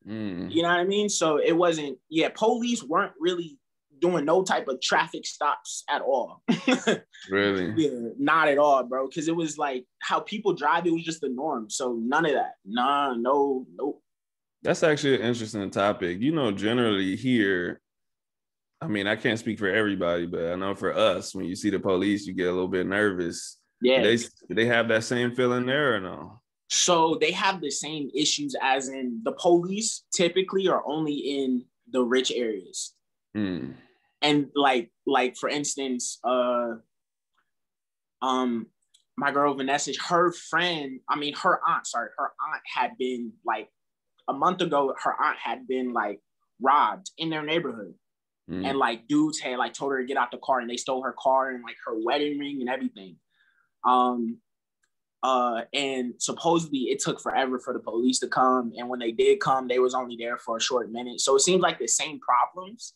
Mm. 0.08 0.50
You 0.50 0.62
know 0.62 0.68
what 0.68 0.78
I 0.78 0.84
mean? 0.84 1.08
So 1.08 1.36
it 1.38 1.52
wasn't, 1.52 1.98
yeah, 2.08 2.30
police 2.34 2.82
weren't 2.82 3.12
really 3.20 3.58
doing 4.00 4.24
no 4.24 4.42
type 4.42 4.68
of 4.68 4.80
traffic 4.80 5.26
stops 5.26 5.84
at 5.90 6.02
all. 6.02 6.42
really? 7.30 7.72
Yeah, 7.76 8.10
not 8.18 8.48
at 8.48 8.58
all, 8.58 8.84
bro. 8.84 9.08
Cause 9.08 9.28
it 9.28 9.36
was 9.36 9.58
like 9.58 9.84
how 10.00 10.20
people 10.20 10.54
drive, 10.54 10.86
it 10.86 10.92
was 10.92 11.04
just 11.04 11.20
the 11.20 11.28
norm. 11.28 11.68
So 11.68 11.92
none 12.00 12.24
of 12.24 12.32
that. 12.32 12.52
Nah, 12.64 13.14
no, 13.14 13.66
nope. 13.74 14.02
That's 14.62 14.82
actually 14.82 15.16
an 15.16 15.22
interesting 15.22 15.70
topic. 15.70 16.20
You 16.20 16.32
know, 16.32 16.50
generally 16.52 17.16
here, 17.16 17.80
I 18.80 18.86
mean, 18.86 19.06
I 19.06 19.16
can't 19.16 19.38
speak 19.38 19.58
for 19.58 19.68
everybody, 19.68 20.26
but 20.26 20.52
I 20.52 20.54
know 20.54 20.74
for 20.74 20.96
us, 20.96 21.34
when 21.34 21.46
you 21.46 21.56
see 21.56 21.70
the 21.70 21.80
police, 21.80 22.26
you 22.26 22.34
get 22.34 22.48
a 22.48 22.52
little 22.52 22.68
bit 22.68 22.86
nervous. 22.86 23.58
Yeah. 23.80 24.02
Do 24.02 24.16
they, 24.16 24.54
they 24.54 24.66
have 24.66 24.88
that 24.88 25.04
same 25.04 25.34
feeling 25.34 25.66
there 25.66 25.96
or 25.96 26.00
no? 26.00 26.40
So 26.68 27.16
they 27.18 27.32
have 27.32 27.60
the 27.60 27.70
same 27.70 28.10
issues 28.14 28.54
as 28.60 28.88
in 28.88 29.20
the 29.24 29.32
police 29.32 30.04
typically 30.12 30.68
are 30.68 30.82
only 30.86 31.14
in 31.14 31.64
the 31.90 32.02
rich 32.02 32.30
areas. 32.30 32.94
Mm. 33.36 33.74
And 34.20 34.48
like, 34.54 34.90
like 35.06 35.36
for 35.36 35.48
instance, 35.48 36.18
uh 36.24 36.74
um 38.20 38.66
my 39.16 39.32
girl 39.32 39.54
Vanessa, 39.54 39.92
her 40.08 40.32
friend, 40.32 41.00
I 41.08 41.16
mean 41.16 41.34
her 41.36 41.60
aunt, 41.66 41.86
sorry, 41.86 42.10
her 42.18 42.32
aunt 42.52 42.62
had 42.72 42.98
been 42.98 43.32
like 43.46 43.68
a 44.28 44.34
month 44.34 44.60
ago, 44.60 44.94
her 45.02 45.14
aunt 45.22 45.38
had 45.38 45.66
been 45.66 45.92
like 45.94 46.20
robbed 46.60 47.10
in 47.16 47.30
their 47.30 47.42
neighborhood. 47.42 47.94
Mm. 48.50 48.66
And 48.66 48.78
like 48.78 49.08
dudes 49.08 49.40
had 49.40 49.58
like 49.58 49.72
told 49.72 49.92
her 49.92 50.00
to 50.00 50.06
get 50.06 50.18
out 50.18 50.30
the 50.30 50.38
car 50.38 50.60
and 50.60 50.68
they 50.68 50.76
stole 50.76 51.02
her 51.02 51.14
car 51.18 51.50
and 51.50 51.62
like 51.62 51.76
her 51.86 51.98
wedding 51.98 52.38
ring 52.38 52.58
and 52.60 52.68
everything. 52.68 53.16
Um 53.86 54.38
uh, 55.22 55.62
and 55.72 56.14
supposedly 56.18 56.90
it 56.90 57.00
took 57.00 57.20
forever 57.20 57.58
for 57.58 57.72
the 57.72 57.80
police 57.80 58.20
to 58.20 58.28
come. 58.28 58.72
And 58.76 58.88
when 58.88 59.00
they 59.00 59.12
did 59.12 59.40
come, 59.40 59.66
they 59.66 59.78
was 59.78 59.94
only 59.94 60.16
there 60.16 60.38
for 60.38 60.56
a 60.56 60.60
short 60.60 60.90
minute. 60.92 61.20
So 61.20 61.34
it 61.36 61.40
seems 61.40 61.60
like 61.60 61.78
the 61.78 61.88
same 61.88 62.20
problems 62.20 62.94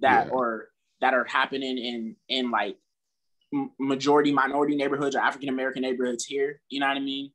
that 0.00 0.26
yeah. 0.26 0.32
are 0.32 0.68
that 1.00 1.14
are 1.14 1.24
happening 1.24 1.78
in 1.78 2.16
in 2.28 2.50
like 2.50 2.76
majority 3.78 4.32
minority 4.32 4.76
neighborhoods 4.76 5.14
or 5.14 5.20
African 5.20 5.48
American 5.48 5.82
neighborhoods 5.82 6.24
here. 6.24 6.60
You 6.70 6.80
know 6.80 6.88
what 6.88 6.96
I 6.96 7.00
mean? 7.00 7.32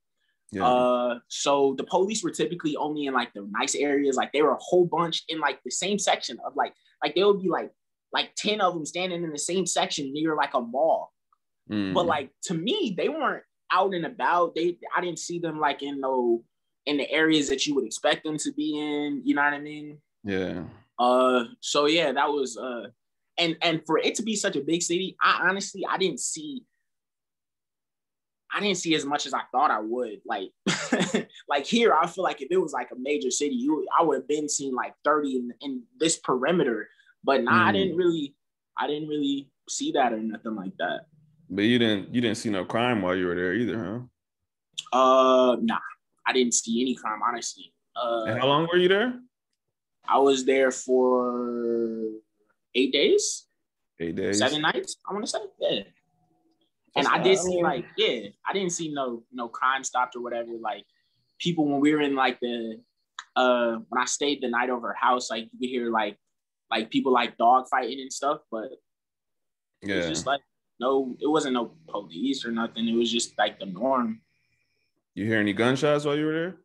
Yeah. 0.52 0.68
Uh, 0.68 1.20
so 1.28 1.76
the 1.78 1.84
police 1.84 2.24
were 2.24 2.32
typically 2.32 2.76
only 2.76 3.06
in 3.06 3.14
like 3.14 3.34
the 3.34 3.48
nice 3.52 3.76
areas. 3.76 4.16
Like 4.16 4.32
they 4.34 4.42
were 4.42 4.54
a 4.54 4.60
whole 4.60 4.86
bunch 4.86 5.24
in 5.30 5.40
like 5.40 5.60
the 5.64 5.72
same 5.72 6.00
section 6.00 6.38
of 6.46 6.56
like 6.56 6.74
like 7.04 7.16
there 7.16 7.28
would 7.28 7.42
be 7.42 7.50
like 7.50 7.72
like 8.12 8.34
ten 8.36 8.62
of 8.62 8.74
them 8.74 8.86
standing 8.86 9.24
in 9.24 9.32
the 9.32 9.40
same 9.40 9.66
section 9.66 10.12
near 10.12 10.36
like 10.36 10.54
a 10.54 10.62
mall. 10.62 11.12
Mm. 11.72 11.94
But 11.94 12.06
like 12.08 12.30
to 12.44 12.54
me, 12.54 12.94
they 12.96 13.10
weren't 13.10 13.44
out 13.74 13.94
and 13.94 14.06
about. 14.06 14.56
They 14.56 14.78
I 14.96 15.02
didn't 15.02 15.20
see 15.20 15.40
them 15.40 15.60
like 15.60 15.82
in 15.82 16.00
no 16.00 16.44
in 16.86 16.98
the 16.98 17.10
areas 17.10 17.50
that 17.50 17.66
you 17.66 17.76
would 17.76 17.86
expect 17.86 18.24
them 18.24 18.38
to 18.38 18.52
be 18.54 18.78
in. 18.78 19.22
You 19.26 19.36
know 19.36 19.42
what 19.42 19.54
I 19.54 19.60
mean? 19.60 19.98
Yeah. 20.24 20.64
Uh. 21.00 21.46
So 21.60 21.88
yeah, 21.88 22.12
that 22.12 22.30
was 22.30 22.58
uh, 22.58 22.88
and 23.38 23.58
and 23.62 23.82
for 23.86 23.98
it 23.98 24.16
to 24.16 24.24
be 24.24 24.36
such 24.36 24.56
a 24.56 24.62
big 24.62 24.82
city, 24.82 25.16
I 25.22 25.48
honestly 25.50 25.84
I 25.90 25.98
didn't 25.98 26.20
see. 26.20 26.64
I 28.56 28.60
didn't 28.60 28.78
see 28.78 28.94
as 28.94 29.04
much 29.04 29.26
as 29.26 29.34
I 29.34 29.42
thought 29.52 29.72
I 29.72 29.80
would. 29.80 30.22
Like, 30.28 30.52
like 31.50 31.66
here, 31.66 31.92
I 32.00 32.06
feel 32.06 32.24
like 32.24 32.40
if 32.40 32.50
it 32.52 32.62
was 32.62 32.72
like 32.72 32.92
a 32.92 33.00
major 33.00 33.32
city, 33.32 33.56
you 33.56 33.84
I 33.98 34.04
would 34.04 34.18
have 34.18 34.28
been 34.28 34.48
seeing 34.48 34.76
like 34.76 34.94
30 35.04 35.38
in, 35.38 35.54
in 35.62 35.84
this 36.00 36.18
perimeter. 36.18 36.88
But 37.24 37.44
nah, 37.44 37.52
mm. 37.52 37.68
I 37.70 37.72
didn't 37.72 37.98
really, 37.98 38.36
I 38.78 38.86
didn't 38.86 39.08
really 39.08 39.50
see 39.68 39.94
that 39.94 40.14
or 40.14 40.20
nothing 40.20 40.56
like 40.56 40.74
that. 40.78 41.08
But 41.50 41.64
you 41.64 41.80
didn't 41.80 42.14
you 42.14 42.22
didn't 42.22 42.38
see 42.38 42.50
no 42.50 42.66
crime 42.66 43.02
while 43.02 43.16
you 43.16 43.28
were 43.28 43.36
there 43.36 43.54
either, 43.54 44.10
huh? 44.92 44.98
Uh, 44.98 45.56
nah, 45.62 45.80
I 46.26 46.34
didn't 46.34 46.54
see 46.54 46.82
any 46.82 46.96
crime 46.96 47.20
honestly. 47.28 47.74
Uh, 47.96 48.26
and 48.26 48.40
how 48.40 48.48
long 48.48 48.68
were 48.68 48.78
you 48.78 48.88
there? 48.88 49.20
I 50.08 50.20
was 50.20 50.46
there 50.46 50.72
for 50.72 52.10
eight 52.76 52.92
days. 52.92 53.46
Eight 54.00 54.16
days. 54.16 54.40
Seven 54.40 54.62
nights. 54.62 54.98
I 55.08 55.14
want 55.14 55.26
to 55.26 55.32
say, 55.32 55.40
yeah. 55.60 55.84
and 56.96 57.08
I 57.08 57.22
did 57.22 57.38
see 57.38 57.62
like, 57.62 57.86
yeah, 57.98 58.30
I 58.48 58.54
didn't 58.54 58.72
see 58.72 58.92
no 58.92 59.24
no 59.32 59.48
crime 59.48 59.84
stopped 59.84 60.16
or 60.16 60.22
whatever. 60.22 60.52
Like 60.60 60.86
people 61.40 61.66
when 61.66 61.80
we 61.80 61.94
were 61.94 62.02
in 62.02 62.16
like 62.16 62.40
the 62.40 62.82
uh 63.36 63.78
when 63.90 64.02
I 64.02 64.06
stayed 64.06 64.42
the 64.42 64.50
night 64.50 64.70
over 64.70 64.94
house, 64.94 65.30
like 65.30 65.50
you 65.52 65.60
could 65.60 65.70
hear 65.70 65.92
like 65.92 66.18
like 66.72 66.90
people 66.90 67.14
like 67.14 67.38
dog 67.38 67.68
fighting 67.70 68.00
and 68.00 68.12
stuff, 68.12 68.40
but 68.52 68.70
yeah, 69.82 69.96
it's 69.96 70.08
just 70.08 70.26
like 70.26 70.42
no, 70.84 71.16
it 71.20 71.28
wasn't 71.28 71.54
no 71.54 71.72
police 71.88 72.46
or 72.46 72.52
nothing. 72.52 72.88
It 72.88 72.96
was 72.96 73.12
just 73.12 73.38
like 73.38 73.58
the 73.58 73.66
norm. 73.66 74.20
You 75.16 75.26
hear 75.26 75.40
any 75.40 75.54
gunshots 75.54 76.04
while 76.04 76.18
you 76.18 76.26
were 76.26 76.34
there? 76.34 76.56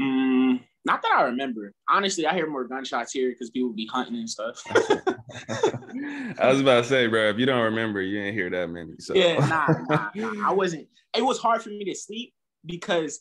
Mm, 0.00 0.60
not 0.84 1.02
that 1.02 1.12
I 1.16 1.22
remember. 1.22 1.72
Honestly, 1.88 2.26
I 2.26 2.34
hear 2.34 2.48
more 2.48 2.68
gunshots 2.68 3.12
here 3.12 3.30
because 3.30 3.50
people 3.50 3.72
be 3.72 3.88
hunting 3.92 4.16
and 4.16 4.30
stuff. 4.30 4.62
I 4.70 6.50
was 6.50 6.60
about 6.60 6.82
to 6.82 6.88
say, 6.88 7.08
bro, 7.08 7.30
if 7.30 7.38
you 7.38 7.46
don't 7.46 7.62
remember, 7.62 8.00
you 8.00 8.18
didn't 8.20 8.34
hear 8.34 8.50
that 8.50 8.68
many. 8.68 8.92
So. 9.00 9.14
Yeah, 9.14 9.38
nah, 9.46 9.66
nah, 9.88 10.10
nah. 10.14 10.48
I 10.48 10.52
wasn't. 10.52 10.86
It 11.16 11.22
was 11.22 11.38
hard 11.38 11.62
for 11.62 11.70
me 11.70 11.84
to 11.84 11.94
sleep 11.94 12.32
because 12.64 13.20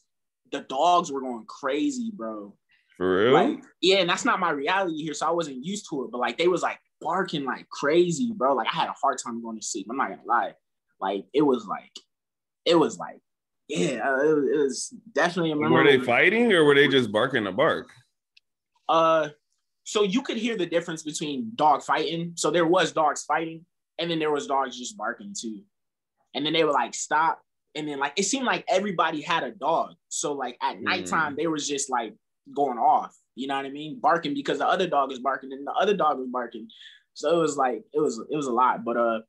the 0.52 0.62
dogs 0.62 1.12
were 1.12 1.22
going 1.22 1.46
crazy, 1.48 2.12
bro. 2.14 2.56
For 2.98 3.26
real? 3.26 3.34
Like, 3.34 3.64
yeah, 3.82 3.98
and 3.98 4.10
that's 4.10 4.26
not 4.26 4.40
my 4.40 4.52
reality 4.52 5.02
here, 5.04 5.14
so 5.14 5.28
I 5.28 5.32
wasn't 5.32 5.64
used 5.64 5.90
to 5.90 6.04
it. 6.04 6.12
But 6.12 6.20
like 6.20 6.38
they 6.38 6.48
was 6.48 6.62
like 6.62 6.80
barking 7.02 7.46
like 7.46 7.68
crazy, 7.70 8.32
bro. 8.36 8.54
Like 8.54 8.68
I 8.72 8.76
had 8.76 8.90
a 8.90 8.96
hard 9.02 9.18
time 9.24 9.42
going 9.42 9.60
to 9.60 9.66
sleep. 9.66 9.88
I'm 9.90 9.98
not 9.98 10.10
gonna 10.10 10.22
lie. 10.26 10.54
Like 11.00 11.26
it 11.34 11.42
was 11.42 11.66
like, 11.66 11.92
it 12.66 12.76
was 12.76 12.98
like, 12.98 13.20
yeah, 13.68 14.00
uh, 14.06 14.22
it, 14.22 14.36
was, 14.36 14.46
it 14.46 14.58
was 14.58 14.94
definitely 15.14 15.52
a 15.52 15.56
memory. 15.56 15.72
Were 15.72 15.84
they 15.84 16.06
fighting 16.06 16.54
or 16.54 16.64
were 16.64 16.76
they 16.76 16.88
just 16.88 17.12
barking 17.12 17.48
a 17.48 17.52
bark? 17.52 17.90
Uh, 18.88 19.30
so 19.84 20.04
you 20.04 20.22
could 20.22 20.38
hear 20.38 20.58
the 20.58 20.66
difference 20.66 21.04
between 21.04 21.52
dog 21.56 21.84
fighting. 21.84 22.34
So 22.36 22.52
there 22.52 22.66
was 22.66 22.92
dogs 22.92 23.24
fighting, 23.24 23.66
and 24.00 24.10
then 24.10 24.20
there 24.20 24.32
was 24.32 24.48
dogs 24.48 24.78
just 24.78 24.98
barking 24.98 25.34
too. 25.38 25.62
And 26.36 26.46
then 26.46 26.54
they 26.54 26.64
would 26.64 26.74
like 26.74 26.94
stop, 26.94 27.42
and 27.76 27.88
then 27.88 28.00
like 28.00 28.14
it 28.16 28.24
seemed 28.24 28.46
like 28.46 28.64
everybody 28.68 29.22
had 29.22 29.44
a 29.44 29.52
dog. 29.52 29.96
So 30.10 30.34
like 30.34 30.58
at 30.62 30.82
nighttime, 30.82 31.34
mm. 31.34 31.38
they 31.38 31.48
was 31.48 31.68
just 31.68 31.90
like 31.90 32.14
going 32.54 32.78
off. 32.78 33.16
You 33.36 33.48
know 33.48 33.56
what 33.56 33.66
I 33.66 33.70
mean? 33.70 34.00
Barking 34.00 34.34
because 34.34 34.60
the 34.60 34.68
other 34.68 34.88
dog 34.88 35.12
is 35.12 35.20
barking 35.20 35.54
and 35.54 35.66
the 35.66 35.72
other 35.72 35.96
dog 35.96 36.20
was 36.20 36.28
barking. 36.28 36.70
So 37.14 37.38
it 37.38 37.42
was 37.42 37.58
like 37.58 37.84
it 37.94 38.00
was 38.00 38.20
it 38.30 38.36
was 38.36 38.48
a 38.48 38.52
lot. 38.52 38.84
But 38.84 38.98
uh 38.98 39.20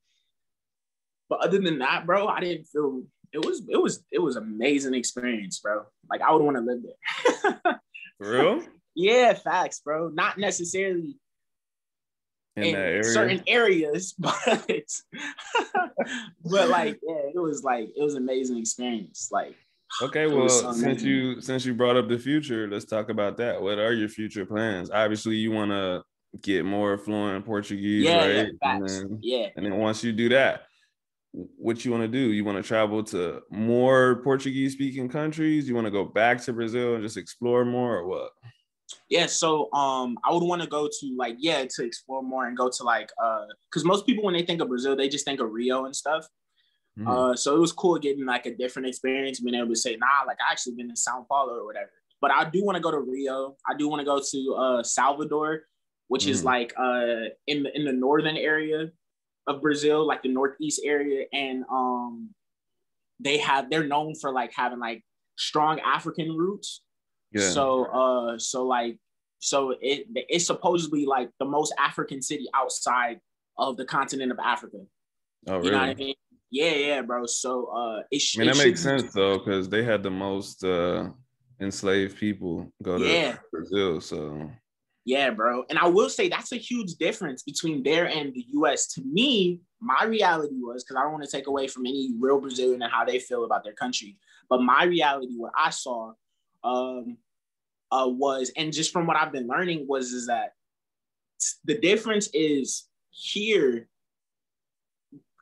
but 1.29 1.39
other 1.39 1.59
than 1.59 1.79
that, 1.79 2.05
bro, 2.05 2.27
I 2.27 2.39
didn't 2.39 2.65
feel 2.65 3.03
it 3.33 3.43
was 3.43 3.63
it 3.67 3.81
was 3.81 4.03
it 4.11 4.19
was 4.19 4.35
amazing 4.35 4.93
experience, 4.93 5.59
bro. 5.59 5.83
Like 6.09 6.21
I 6.21 6.31
would 6.31 6.41
want 6.41 6.57
to 6.57 6.63
live 6.63 6.83
there. 6.83 7.81
Real? 8.19 8.63
yeah, 8.95 9.33
facts, 9.33 9.79
bro. 9.79 10.09
Not 10.09 10.37
necessarily 10.37 11.17
in, 12.55 12.63
in 12.63 12.75
area? 12.75 13.03
certain 13.03 13.43
areas, 13.47 14.13
but 14.19 14.33
but 16.43 16.69
like 16.69 16.99
yeah, 17.03 17.29
it 17.33 17.39
was 17.39 17.63
like 17.63 17.89
it 17.95 18.03
was 18.03 18.15
amazing 18.15 18.57
experience. 18.57 19.29
Like 19.31 19.55
Okay, 20.01 20.27
well, 20.27 20.49
since 20.49 21.01
you 21.01 21.39
since 21.39 21.65
you 21.65 21.73
brought 21.73 21.95
up 21.95 22.09
the 22.09 22.19
future, 22.19 22.67
let's 22.67 22.85
talk 22.85 23.09
about 23.09 23.37
that. 23.37 23.61
What 23.61 23.79
are 23.79 23.93
your 23.93 24.09
future 24.09 24.45
plans? 24.45 24.91
Obviously, 24.91 25.35
you 25.35 25.51
want 25.51 25.71
to 25.71 26.03
get 26.41 26.65
more 26.65 26.97
fluent 26.97 27.45
Portuguese, 27.45 28.03
yeah, 28.03 28.25
right? 28.25 28.47
Yeah, 28.61 28.75
and 28.75 28.89
then, 28.89 29.19
yeah. 29.21 29.47
And 29.55 29.65
then 29.65 29.77
once 29.77 30.03
you 30.03 30.11
do 30.11 30.29
that, 30.29 30.63
what 31.31 31.85
you 31.85 31.91
want 31.91 32.03
to 32.03 32.07
do? 32.09 32.31
You 32.31 32.43
want 32.43 32.57
to 32.57 32.67
travel 32.67 33.03
to 33.05 33.41
more 33.49 34.21
Portuguese 34.23 34.73
speaking 34.73 35.07
countries? 35.07 35.67
You 35.67 35.75
want 35.75 35.85
to 35.85 35.91
go 35.91 36.03
back 36.03 36.41
to 36.43 36.53
Brazil 36.53 36.95
and 36.95 37.03
just 37.03 37.17
explore 37.17 37.63
more, 37.63 37.97
or 37.97 38.07
what? 38.07 38.31
Yeah, 39.09 39.27
so 39.27 39.71
um, 39.73 40.17
I 40.23 40.33
would 40.33 40.43
want 40.43 40.61
to 40.61 40.67
go 40.67 40.87
to 40.87 41.15
like 41.17 41.37
yeah 41.39 41.63
to 41.63 41.85
explore 41.85 42.21
more 42.21 42.47
and 42.47 42.57
go 42.57 42.69
to 42.69 42.83
like 42.83 43.09
uh, 43.23 43.45
because 43.69 43.85
most 43.85 44.05
people 44.05 44.23
when 44.23 44.33
they 44.33 44.43
think 44.43 44.61
of 44.61 44.67
Brazil 44.67 44.95
they 44.95 45.09
just 45.09 45.25
think 45.25 45.39
of 45.39 45.51
Rio 45.51 45.85
and 45.85 45.95
stuff. 45.95 46.27
Mm-hmm. 46.97 47.07
Uh, 47.07 47.35
so 47.35 47.55
it 47.55 47.59
was 47.59 47.73
cool 47.73 47.97
getting 47.99 48.25
like 48.25 48.45
a 48.45 48.55
different 48.55 48.87
experience, 48.87 49.39
being 49.39 49.55
able 49.55 49.69
to 49.69 49.75
say, 49.75 49.97
nah, 49.97 50.25
like 50.25 50.37
I 50.47 50.51
actually 50.51 50.75
been 50.75 50.89
in 50.89 50.95
Sao 50.95 51.25
Paulo 51.29 51.53
or 51.53 51.65
whatever. 51.65 51.91
But 52.21 52.31
I 52.31 52.49
do 52.49 52.63
want 52.63 52.77
to 52.77 52.81
go 52.81 52.91
to 52.91 52.99
Rio. 52.99 53.55
I 53.67 53.75
do 53.77 53.89
want 53.89 53.99
to 53.99 54.05
go 54.05 54.21
to 54.21 54.55
uh, 54.55 54.83
Salvador, 54.83 55.63
which 56.07 56.23
mm-hmm. 56.23 56.31
is 56.31 56.43
like 56.45 56.73
uh, 56.79 57.29
in 57.47 57.63
the 57.63 57.75
in 57.75 57.83
the 57.85 57.91
northern 57.91 58.37
area 58.37 58.91
of 59.47 59.61
Brazil, 59.61 60.07
like 60.07 60.23
the 60.23 60.29
northeast 60.29 60.81
area, 60.83 61.25
and 61.33 61.65
um, 61.69 62.29
they 63.19 63.37
have 63.39 63.69
they're 63.69 63.85
known 63.85 64.15
for 64.15 64.31
like 64.31 64.53
having 64.55 64.79
like 64.79 65.03
strong 65.37 65.79
African 65.81 66.31
roots. 66.31 66.81
Yeah. 67.31 67.49
So 67.49 67.85
uh, 67.85 68.37
so 68.39 68.65
like 68.65 68.97
so 69.39 69.75
it 69.81 70.07
it's 70.15 70.47
supposedly 70.47 71.05
like 71.05 71.29
the 71.39 71.45
most 71.45 71.73
African 71.77 72.21
city 72.21 72.47
outside 72.55 73.19
of 73.57 73.75
the 73.77 73.85
continent 73.85 74.31
of 74.31 74.39
Africa. 74.39 74.77
Oh, 75.47 75.57
really? 75.57 75.65
You 75.65 75.71
know 75.71 75.79
what 75.79 75.89
I 75.89 75.93
mean? 75.93 76.15
Yeah, 76.55 76.71
yeah, 76.71 77.01
bro. 77.01 77.25
So 77.25 77.65
uh, 77.65 78.03
it, 78.11 78.23
I 78.37 78.39
mean, 78.39 78.49
it 78.49 78.55
that 78.55 78.63
makes 78.63 78.81
sense 78.81 79.11
though, 79.11 79.39
because 79.39 79.67
they 79.67 79.83
had 79.83 80.01
the 80.03 80.09
most 80.09 80.63
uh 80.63 81.09
enslaved 81.59 82.17
people 82.17 82.71
go 82.81 82.97
to 82.97 83.05
yeah. 83.05 83.35
Brazil. 83.51 83.99
So 83.99 84.49
yeah, 85.03 85.31
bro. 85.31 85.65
And 85.69 85.77
I 85.77 85.87
will 85.89 86.09
say 86.09 86.29
that's 86.29 86.53
a 86.53 86.57
huge 86.57 86.93
difference 86.93 87.43
between 87.43 87.83
there 87.83 88.05
and 88.05 88.33
the 88.33 88.45
US. 88.51 88.87
To 88.93 89.01
me, 89.03 89.59
my 89.81 90.05
reality 90.05 90.55
was 90.55 90.85
because 90.85 90.95
I 90.95 91.03
don't 91.03 91.11
want 91.11 91.25
to 91.25 91.29
take 91.29 91.47
away 91.47 91.67
from 91.67 91.87
any 91.87 92.13
real 92.17 92.39
Brazilian 92.39 92.81
and 92.81 92.91
how 92.91 93.03
they 93.03 93.19
feel 93.19 93.43
about 93.43 93.65
their 93.65 93.73
country. 93.73 94.17
But 94.49 94.61
my 94.61 94.85
reality, 94.85 95.33
what 95.35 95.51
I 95.57 95.71
saw, 95.71 96.13
um, 96.63 97.17
uh, 97.91 98.07
was, 98.07 98.53
and 98.55 98.71
just 98.71 98.93
from 98.93 99.07
what 99.07 99.17
I've 99.17 99.33
been 99.33 99.47
learning, 99.47 99.87
was 99.89 100.13
is 100.13 100.27
that 100.27 100.53
the 101.65 101.77
difference 101.77 102.29
is 102.33 102.87
here 103.09 103.89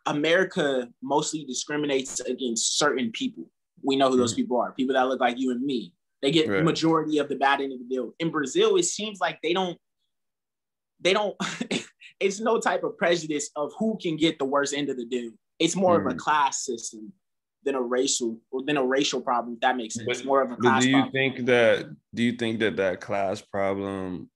America 0.06 0.90
mostly 1.02 1.46
discriminates 1.46 2.20
against 2.22 2.78
certain 2.78 3.12
people. 3.12 3.46
We 3.84 3.96
know 3.96 4.10
who 4.10 4.18
those 4.18 4.34
mm-hmm. 4.34 4.42
people 4.42 4.60
are. 4.60 4.72
People 4.72 4.96
that 4.96 5.08
look 5.08 5.20
like 5.20 5.40
you 5.40 5.52
and 5.52 5.64
me. 5.64 5.94
They 6.22 6.32
get 6.32 6.48
right. 6.48 6.64
majority 6.64 7.18
of 7.18 7.28
the 7.28 7.36
bad 7.36 7.62
end 7.62 7.74
of 7.74 7.80
the 7.80 7.86
deal. 7.86 8.14
In 8.20 8.32
Brazil, 8.32 8.78
it 8.78 8.86
seems 8.86 9.20
like 9.20 9.40
they 9.44 9.54
don't. 9.54 9.78
They 11.02 11.14
don't. 11.14 11.36
it's 12.20 12.40
no 12.40 12.60
type 12.60 12.84
of 12.84 12.98
prejudice 12.98 13.50
of 13.56 13.72
who 13.78 13.98
can 14.02 14.16
get 14.16 14.40
the 14.40 14.46
worst 14.46 14.74
end 14.74 14.90
of 14.90 14.98
the 14.98 15.06
deal. 15.06 15.32
It's 15.60 15.76
more 15.76 15.98
mm-hmm. 15.98 16.08
of 16.08 16.14
a 16.14 16.16
mm. 16.16 16.20
class 16.20 16.66
system 16.66 17.12
than 17.66 17.76
a 17.76 17.82
racial 17.82 18.40
or 18.52 18.64
than 18.64 18.78
a 18.78 18.86
racial 18.86 19.22
problem. 19.22 19.56
If 19.56 19.62
that 19.62 19.76
makes 19.76 19.96
sense. 19.96 20.08
But, 20.08 20.26
more 20.26 20.42
of 20.42 20.52
a 20.52 20.56
class. 20.56 20.84
do 20.84 20.90
you 20.90 20.96
problem. 20.96 21.12
think 21.12 21.46
that? 21.48 21.96
Do 22.14 22.24
you 22.24 22.34
think 22.34 22.60
that 22.60 22.78
that 22.78 23.02
class 23.02 23.42
problem 23.42 24.30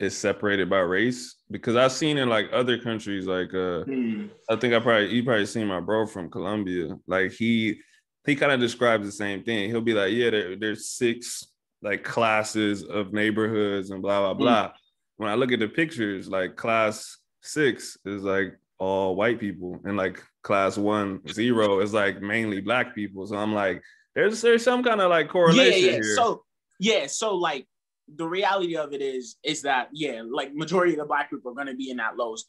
is 0.00 0.16
separated 0.16 0.70
by 0.70 0.78
race 0.78 1.36
because 1.50 1.76
I've 1.76 1.92
seen 1.92 2.18
in 2.18 2.28
like 2.28 2.48
other 2.52 2.78
countries, 2.78 3.26
like 3.26 3.52
uh, 3.52 3.82
hmm. 3.84 4.26
I 4.48 4.56
think 4.56 4.74
I 4.74 4.80
probably 4.80 5.08
you 5.08 5.24
probably 5.24 5.46
seen 5.46 5.66
my 5.66 5.80
bro 5.80 6.06
from 6.06 6.30
Colombia. 6.30 6.96
Like 7.06 7.32
he 7.32 7.80
he 8.26 8.36
kind 8.36 8.52
of 8.52 8.60
describes 8.60 9.06
the 9.06 9.12
same 9.12 9.42
thing. 9.42 9.70
He'll 9.70 9.80
be 9.80 9.94
like, 9.94 10.12
yeah, 10.12 10.30
there, 10.30 10.56
there's 10.56 10.90
six 10.90 11.46
like 11.82 12.04
classes 12.04 12.84
of 12.84 13.12
neighborhoods 13.12 13.90
and 13.90 14.02
blah 14.02 14.20
blah 14.20 14.34
hmm. 14.34 14.38
blah. 14.38 14.72
When 15.16 15.30
I 15.30 15.34
look 15.34 15.50
at 15.52 15.58
the 15.58 15.68
pictures, 15.68 16.28
like 16.28 16.56
class 16.56 17.18
six 17.42 17.98
is 18.04 18.22
like 18.22 18.56
all 18.78 19.16
white 19.16 19.40
people, 19.40 19.80
and 19.84 19.96
like 19.96 20.22
class 20.42 20.78
one 20.78 21.26
zero 21.28 21.80
is 21.80 21.92
like 21.92 22.22
mainly 22.22 22.60
black 22.60 22.94
people. 22.94 23.26
So 23.26 23.36
I'm 23.36 23.52
like, 23.52 23.82
there's 24.14 24.40
there's 24.42 24.62
some 24.62 24.84
kind 24.84 25.00
of 25.00 25.10
like 25.10 25.28
correlation 25.28 25.80
yeah, 25.80 25.86
yeah. 25.86 25.92
here. 25.94 26.14
So 26.14 26.44
yeah, 26.78 27.06
so 27.08 27.34
like 27.34 27.66
the 28.16 28.26
reality 28.26 28.76
of 28.76 28.92
it 28.92 29.02
is 29.02 29.36
is 29.44 29.62
that 29.62 29.88
yeah, 29.92 30.22
like 30.28 30.54
majority 30.54 30.92
of 30.92 30.98
the 30.98 31.04
black 31.04 31.30
people 31.30 31.50
are 31.50 31.54
going 31.54 31.66
to 31.66 31.74
be 31.74 31.90
in 31.90 31.98
that 31.98 32.16
lowest 32.16 32.48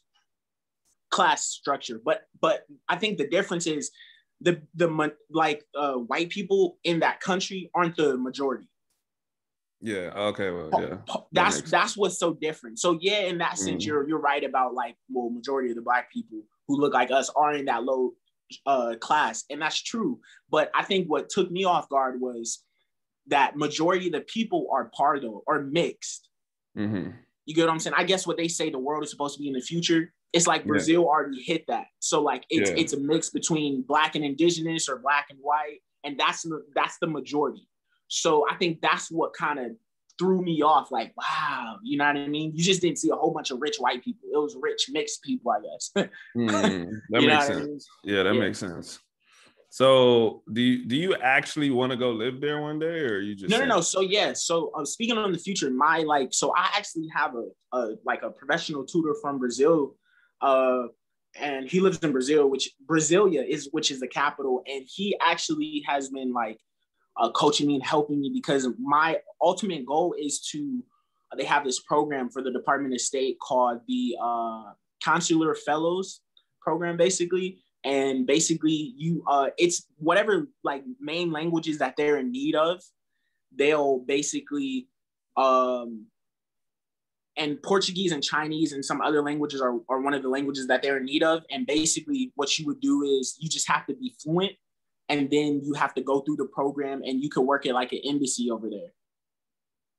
class 1.10 1.44
structure. 1.46 2.00
But 2.02 2.22
but 2.40 2.64
I 2.88 2.96
think 2.96 3.18
the 3.18 3.28
difference 3.28 3.66
is 3.66 3.90
the 4.40 4.62
the 4.74 5.12
like 5.30 5.64
uh, 5.74 5.94
white 5.94 6.30
people 6.30 6.78
in 6.84 7.00
that 7.00 7.20
country 7.20 7.70
aren't 7.74 7.96
the 7.96 8.16
majority. 8.16 8.68
Yeah. 9.82 10.10
Okay. 10.14 10.50
Well, 10.50 10.70
yeah. 10.72 11.14
That's 11.32 11.62
that 11.62 11.70
that's 11.70 11.96
what's 11.96 12.18
so 12.18 12.34
different. 12.34 12.78
So 12.78 12.98
yeah, 13.00 13.20
in 13.20 13.38
that 13.38 13.58
sense, 13.58 13.82
mm-hmm. 13.82 13.88
you're 13.88 14.08
you're 14.08 14.20
right 14.20 14.44
about 14.44 14.74
like 14.74 14.96
well, 15.10 15.30
majority 15.30 15.70
of 15.70 15.76
the 15.76 15.82
black 15.82 16.12
people 16.12 16.42
who 16.68 16.78
look 16.78 16.94
like 16.94 17.10
us 17.10 17.30
are 17.34 17.54
in 17.54 17.66
that 17.66 17.84
low 17.84 18.12
uh 18.66 18.94
class, 19.00 19.44
and 19.50 19.62
that's 19.62 19.82
true. 19.82 20.20
But 20.50 20.70
I 20.74 20.84
think 20.84 21.08
what 21.08 21.28
took 21.28 21.50
me 21.50 21.64
off 21.64 21.88
guard 21.88 22.20
was 22.20 22.62
that 23.30 23.56
majority 23.56 24.06
of 24.06 24.12
the 24.12 24.20
people 24.20 24.68
are 24.72 24.90
pardo 24.94 25.42
or 25.46 25.62
mixed. 25.62 26.28
Mm-hmm. 26.76 27.10
You 27.46 27.54
get 27.54 27.66
what 27.66 27.72
I'm 27.72 27.80
saying? 27.80 27.94
I 27.96 28.04
guess 28.04 28.26
what 28.26 28.36
they 28.36 28.48
say 28.48 28.70
the 28.70 28.78
world 28.78 29.02
is 29.02 29.10
supposed 29.10 29.36
to 29.36 29.42
be 29.42 29.48
in 29.48 29.54
the 29.54 29.60
future. 29.60 30.12
It's 30.32 30.46
like 30.46 30.64
Brazil 30.64 31.02
yeah. 31.02 31.08
already 31.08 31.42
hit 31.42 31.64
that. 31.66 31.86
So 31.98 32.22
like 32.22 32.44
it's 32.50 32.70
yeah. 32.70 32.76
it's 32.76 32.92
a 32.92 33.00
mix 33.00 33.30
between 33.30 33.82
black 33.82 34.14
and 34.14 34.24
indigenous 34.24 34.88
or 34.88 34.98
black 34.98 35.26
and 35.30 35.38
white, 35.40 35.78
and 36.04 36.18
that's 36.18 36.46
that's 36.74 36.98
the 37.00 37.08
majority. 37.08 37.66
So 38.06 38.46
I 38.48 38.54
think 38.54 38.80
that's 38.80 39.10
what 39.10 39.32
kind 39.32 39.58
of 39.58 39.72
threw 40.18 40.42
me 40.42 40.62
off. 40.62 40.92
Like, 40.92 41.12
wow, 41.16 41.78
you 41.82 41.96
know 41.96 42.06
what 42.06 42.16
I 42.16 42.28
mean? 42.28 42.52
You 42.54 42.62
just 42.62 42.82
didn't 42.82 42.98
see 42.98 43.10
a 43.10 43.16
whole 43.16 43.32
bunch 43.32 43.50
of 43.50 43.60
rich 43.60 43.78
white 43.78 44.04
people. 44.04 44.28
It 44.32 44.36
was 44.36 44.56
rich 44.60 44.86
mixed 44.92 45.22
people, 45.22 45.50
I 45.50 45.60
guess. 45.60 45.90
mm, 46.36 46.90
that 47.10 47.22
makes 47.22 47.46
sense. 47.46 47.50
I 47.50 47.64
mean? 47.64 47.80
Yeah, 48.04 48.22
that 48.22 48.34
yeah. 48.34 48.40
makes 48.40 48.58
sense. 48.58 49.00
So 49.72 50.42
do 50.52 50.60
you 50.60 50.84
do 50.84 50.96
you 50.96 51.14
actually 51.14 51.70
want 51.70 51.92
to 51.92 51.96
go 51.96 52.10
live 52.10 52.40
there 52.40 52.60
one 52.60 52.80
day, 52.80 53.00
or 53.04 53.20
you 53.20 53.36
just 53.36 53.48
no 53.48 53.58
saying? 53.58 53.68
no 53.68 53.76
no? 53.76 53.80
So 53.80 54.00
yeah, 54.00 54.32
so 54.32 54.72
uh, 54.76 54.84
speaking 54.84 55.16
on 55.16 55.30
the 55.30 55.38
future, 55.38 55.70
my 55.70 55.98
like 55.98 56.34
so 56.34 56.52
I 56.56 56.70
actually 56.76 57.08
have 57.14 57.36
a, 57.36 57.76
a 57.76 57.94
like 58.04 58.22
a 58.24 58.30
professional 58.30 58.84
tutor 58.84 59.14
from 59.22 59.38
Brazil, 59.38 59.94
uh, 60.42 60.88
and 61.38 61.70
he 61.70 61.78
lives 61.78 62.00
in 62.00 62.10
Brazil, 62.10 62.50
which 62.50 62.72
Brasilia 62.84 63.46
is 63.48 63.68
which 63.70 63.92
is 63.92 64.00
the 64.00 64.08
capital, 64.08 64.64
and 64.66 64.84
he 64.88 65.16
actually 65.20 65.84
has 65.86 66.08
been 66.08 66.32
like 66.32 66.58
uh, 67.16 67.30
coaching 67.30 67.68
me 67.68 67.76
and 67.76 67.84
helping 67.84 68.20
me 68.20 68.32
because 68.34 68.66
my 68.80 69.18
ultimate 69.40 69.86
goal 69.86 70.16
is 70.20 70.40
to. 70.50 70.82
Uh, 71.32 71.36
they 71.36 71.44
have 71.44 71.62
this 71.62 71.78
program 71.78 72.28
for 72.28 72.42
the 72.42 72.50
Department 72.50 72.92
of 72.92 73.00
State 73.00 73.38
called 73.38 73.78
the 73.86 74.16
uh, 74.20 74.72
Consular 75.00 75.54
Fellows 75.54 76.22
program, 76.60 76.96
basically 76.96 77.60
and 77.84 78.26
basically 78.26 78.92
you 78.96 79.24
uh 79.26 79.48
it's 79.58 79.86
whatever 79.96 80.48
like 80.64 80.82
main 81.00 81.32
languages 81.32 81.78
that 81.78 81.94
they're 81.96 82.18
in 82.18 82.30
need 82.30 82.54
of 82.54 82.82
they'll 83.56 83.98
basically 84.00 84.86
um 85.36 86.06
and 87.36 87.62
Portuguese 87.62 88.12
and 88.12 88.22
Chinese 88.22 88.72
and 88.72 88.84
some 88.84 89.00
other 89.00 89.22
languages 89.22 89.62
are, 89.62 89.78
are 89.88 90.00
one 90.00 90.12
of 90.12 90.22
the 90.22 90.28
languages 90.28 90.66
that 90.66 90.82
they're 90.82 90.98
in 90.98 91.06
need 91.06 91.22
of. 91.22 91.42
And 91.50 91.66
basically, 91.66 92.32
what 92.34 92.58
you 92.58 92.66
would 92.66 92.80
do 92.80 93.02
is 93.02 93.36
you 93.38 93.48
just 93.48 93.66
have 93.68 93.86
to 93.86 93.94
be 93.94 94.14
fluent, 94.22 94.52
and 95.08 95.30
then 95.30 95.62
you 95.64 95.72
have 95.74 95.94
to 95.94 96.02
go 96.02 96.20
through 96.20 96.36
the 96.36 96.46
program, 96.46 97.02
and 97.02 97.22
you 97.22 97.30
could 97.30 97.42
work 97.42 97.66
at 97.66 97.74
like 97.74 97.92
an 97.92 98.00
embassy 98.04 98.50
over 98.50 98.68
there. 98.68 98.92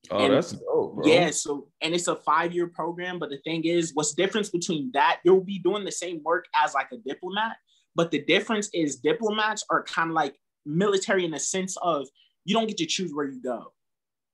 Oh, 0.10 0.18
and, 0.20 0.34
that's 0.34 0.52
dope, 0.52 0.96
bro. 0.96 1.06
Yeah. 1.06 1.32
So, 1.32 1.68
and 1.82 1.94
it's 1.94 2.08
a 2.08 2.16
five 2.16 2.54
year 2.54 2.68
program, 2.68 3.18
but 3.18 3.30
the 3.30 3.38
thing 3.38 3.64
is, 3.64 3.92
what's 3.94 4.14
difference 4.14 4.50
between 4.50 4.92
that? 4.94 5.20
You'll 5.24 5.42
be 5.44 5.60
doing 5.60 5.84
the 5.84 5.92
same 5.92 6.22
work 6.24 6.46
as 6.56 6.74
like 6.74 6.90
a 6.92 6.98
diplomat, 6.98 7.56
but 7.96 8.12
the 8.12 8.20
difference 8.20 8.70
is 8.74 8.98
diplomats 8.98 9.66
are 9.70 9.84
kind 9.84 10.10
of 10.10 10.16
like 10.16 10.36
military 10.66 11.26
in 11.26 11.32
the 11.32 11.40
sense 11.40 11.78
of 11.82 12.08
you 12.46 12.56
don't 12.56 12.68
get 12.68 12.78
to 12.78 12.86
choose 12.86 13.12
where 13.14 13.26
you 13.26 13.42
go. 13.42 13.74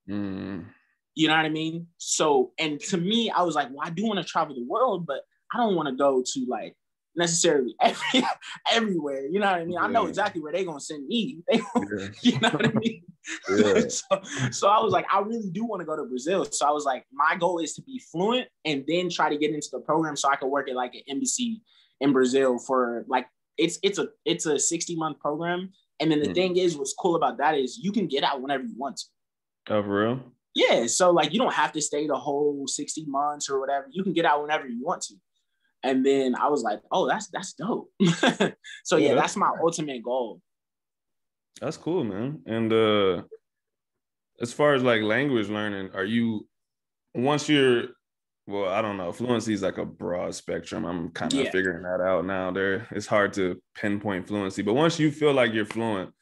Mm. 0.08 0.66
You 1.14 1.28
know 1.28 1.36
what 1.36 1.44
I 1.44 1.50
mean? 1.50 1.88
So, 1.98 2.52
and 2.58 2.78
to 2.80 2.96
me, 2.96 3.30
I 3.30 3.42
was 3.42 3.54
like, 3.54 3.68
well, 3.70 3.86
I 3.86 3.90
do 3.90 4.06
want 4.06 4.18
to 4.20 4.24
travel 4.24 4.54
the 4.54 4.64
world, 4.64 5.06
but 5.06 5.22
I 5.52 5.58
don't 5.58 5.74
want 5.74 5.88
to 5.88 5.94
go 5.94 6.22
to 6.24 6.46
like 6.48 6.76
necessarily 7.16 7.74
every, 7.82 8.22
everywhere. 8.70 9.26
You 9.26 9.40
know 9.40 9.50
what 9.50 9.60
I 9.60 9.64
mean? 9.64 9.72
Yeah. 9.72 9.80
I 9.80 9.88
know 9.88 10.06
exactly 10.06 10.40
where 10.40 10.52
they're 10.52 10.64
gonna 10.64 10.80
send 10.80 11.06
me. 11.06 11.40
They, 11.50 11.58
yeah. 11.58 12.08
You 12.22 12.40
know 12.40 12.50
what 12.50 12.66
I 12.66 12.72
mean? 12.72 13.02
Yeah. 13.50 13.88
so, 13.88 14.22
so 14.50 14.68
I 14.68 14.80
was 14.80 14.92
like, 14.92 15.06
I 15.12 15.20
really 15.20 15.50
do 15.50 15.64
want 15.64 15.80
to 15.80 15.86
go 15.86 15.96
to 15.96 16.04
Brazil. 16.04 16.46
So 16.50 16.66
I 16.66 16.70
was 16.70 16.84
like, 16.84 17.04
my 17.12 17.36
goal 17.36 17.58
is 17.58 17.74
to 17.74 17.82
be 17.82 18.00
fluent 18.10 18.48
and 18.64 18.84
then 18.86 19.10
try 19.10 19.28
to 19.28 19.36
get 19.36 19.52
into 19.52 19.68
the 19.72 19.80
program 19.80 20.16
so 20.16 20.30
I 20.30 20.36
could 20.36 20.48
work 20.48 20.70
at 20.70 20.76
like 20.76 20.94
an 20.94 21.02
embassy 21.08 21.60
in 22.00 22.12
Brazil 22.12 22.58
for 22.58 23.04
like 23.08 23.26
it's 23.58 23.78
it's 23.82 23.98
a 23.98 24.08
it's 24.24 24.46
a 24.46 24.58
60 24.58 24.96
month 24.96 25.18
program. 25.20 25.70
And 26.00 26.10
then 26.10 26.20
the 26.20 26.28
mm. 26.28 26.34
thing 26.34 26.56
is, 26.56 26.76
what's 26.76 26.94
cool 26.94 27.16
about 27.16 27.38
that 27.38 27.58
is 27.58 27.78
you 27.78 27.90
can 27.90 28.06
get 28.06 28.22
out 28.22 28.40
whenever 28.40 28.62
you 28.62 28.74
want 28.76 28.96
to. 28.98 29.04
Oh, 29.74 29.82
for 29.82 30.04
real? 30.04 30.20
Yeah. 30.54 30.86
So 30.86 31.10
like 31.10 31.32
you 31.32 31.38
don't 31.38 31.52
have 31.52 31.72
to 31.72 31.80
stay 31.80 32.06
the 32.06 32.16
whole 32.16 32.66
60 32.66 33.04
months 33.06 33.50
or 33.50 33.60
whatever. 33.60 33.86
You 33.90 34.02
can 34.02 34.12
get 34.12 34.24
out 34.24 34.40
whenever 34.40 34.66
you 34.66 34.82
want 34.82 35.02
to. 35.02 35.14
And 35.82 36.04
then 36.04 36.34
I 36.34 36.48
was 36.48 36.62
like, 36.62 36.80
oh, 36.90 37.08
that's 37.08 37.28
that's 37.28 37.52
dope. 37.52 37.90
so 38.84 38.96
yeah, 38.96 39.08
yeah 39.08 39.14
that's 39.14 39.36
my 39.36 39.50
ultimate 39.60 40.02
goal. 40.02 40.40
That's 41.60 41.76
cool, 41.76 42.04
man. 42.04 42.42
And 42.46 42.72
uh 42.72 43.22
as 44.40 44.52
far 44.52 44.74
as 44.74 44.82
like 44.82 45.02
language 45.02 45.48
learning, 45.48 45.90
are 45.94 46.04
you 46.04 46.46
once 47.14 47.48
you're 47.48 47.88
well, 48.48 48.70
I 48.70 48.80
don't 48.80 48.96
know. 48.96 49.12
Fluency 49.12 49.52
is 49.52 49.60
like 49.60 49.76
a 49.76 49.84
broad 49.84 50.34
spectrum. 50.34 50.86
I'm 50.86 51.10
kind 51.10 51.30
of 51.34 51.38
Yeah. 51.38 51.50
figuring 51.50 51.82
that 51.82 52.00
out 52.00 52.24
now. 52.24 52.50
There, 52.50 52.88
it's 52.90 53.06
hard 53.06 53.34
to 53.34 53.62
pinpoint 53.74 54.26
fluency, 54.26 54.62
but 54.62 54.72
once 54.72 54.98
you 54.98 55.10
feel 55.12 55.34
like 55.34 55.52
you're 55.52 55.66
fluent, 55.66 56.14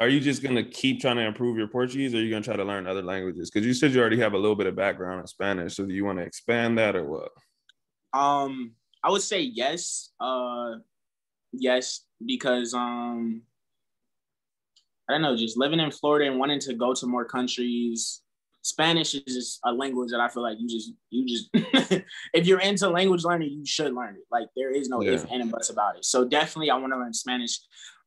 are 0.00 0.08
you 0.08 0.18
just 0.18 0.42
gonna 0.42 0.64
keep 0.64 1.00
trying 1.00 1.16
to 1.16 1.22
improve 1.22 1.56
your 1.56 1.68
Portuguese, 1.68 2.14
or 2.14 2.18
are 2.18 2.20
you 2.20 2.30
gonna 2.30 2.42
try 2.42 2.56
to 2.56 2.64
learn 2.64 2.88
other 2.88 3.02
languages? 3.02 3.48
Because 3.48 3.64
you 3.64 3.74
said 3.74 3.92
you 3.92 4.00
already 4.00 4.18
have 4.18 4.34
a 4.34 4.38
little 4.38 4.56
bit 4.56 4.66
of 4.66 4.74
background 4.74 5.20
in 5.20 5.26
Spanish, 5.28 5.76
so 5.76 5.86
do 5.86 5.94
you 5.94 6.04
want 6.04 6.18
to 6.18 6.24
expand 6.24 6.76
that 6.78 6.96
or 6.96 7.04
what? 7.04 7.30
Um, 8.12 8.74
I 9.04 9.10
would 9.10 9.22
say 9.22 9.40
yes. 9.40 10.10
Uh, 10.18 10.78
yes, 11.52 12.06
because 12.26 12.74
um, 12.74 13.42
I 15.08 15.12
don't 15.12 15.22
know, 15.22 15.36
just 15.36 15.56
living 15.56 15.78
in 15.78 15.92
Florida 15.92 16.28
and 16.28 16.40
wanting 16.40 16.58
to 16.60 16.74
go 16.74 16.92
to 16.92 17.06
more 17.06 17.24
countries. 17.24 18.22
Spanish 18.66 19.14
is 19.14 19.22
just 19.24 19.60
a 19.64 19.72
language 19.72 20.10
that 20.10 20.20
I 20.20 20.28
feel 20.28 20.42
like 20.42 20.56
you 20.58 20.68
just 20.68 20.92
you 21.10 21.26
just 21.26 21.48
if 22.34 22.46
you're 22.46 22.60
into 22.60 22.88
language 22.88 23.24
learning, 23.24 23.50
you 23.52 23.64
should 23.66 23.94
learn 23.94 24.14
it. 24.16 24.24
Like 24.30 24.48
there 24.56 24.70
is 24.70 24.88
no 24.88 25.02
if 25.02 25.24
Yeah. 25.24 25.34
and 25.40 25.50
buts 25.50 25.70
about 25.70 25.96
it. 25.96 26.04
So 26.04 26.24
definitely, 26.24 26.70
I 26.70 26.76
want 26.76 26.92
to 26.92 26.98
learn 26.98 27.14
Spanish. 27.14 27.58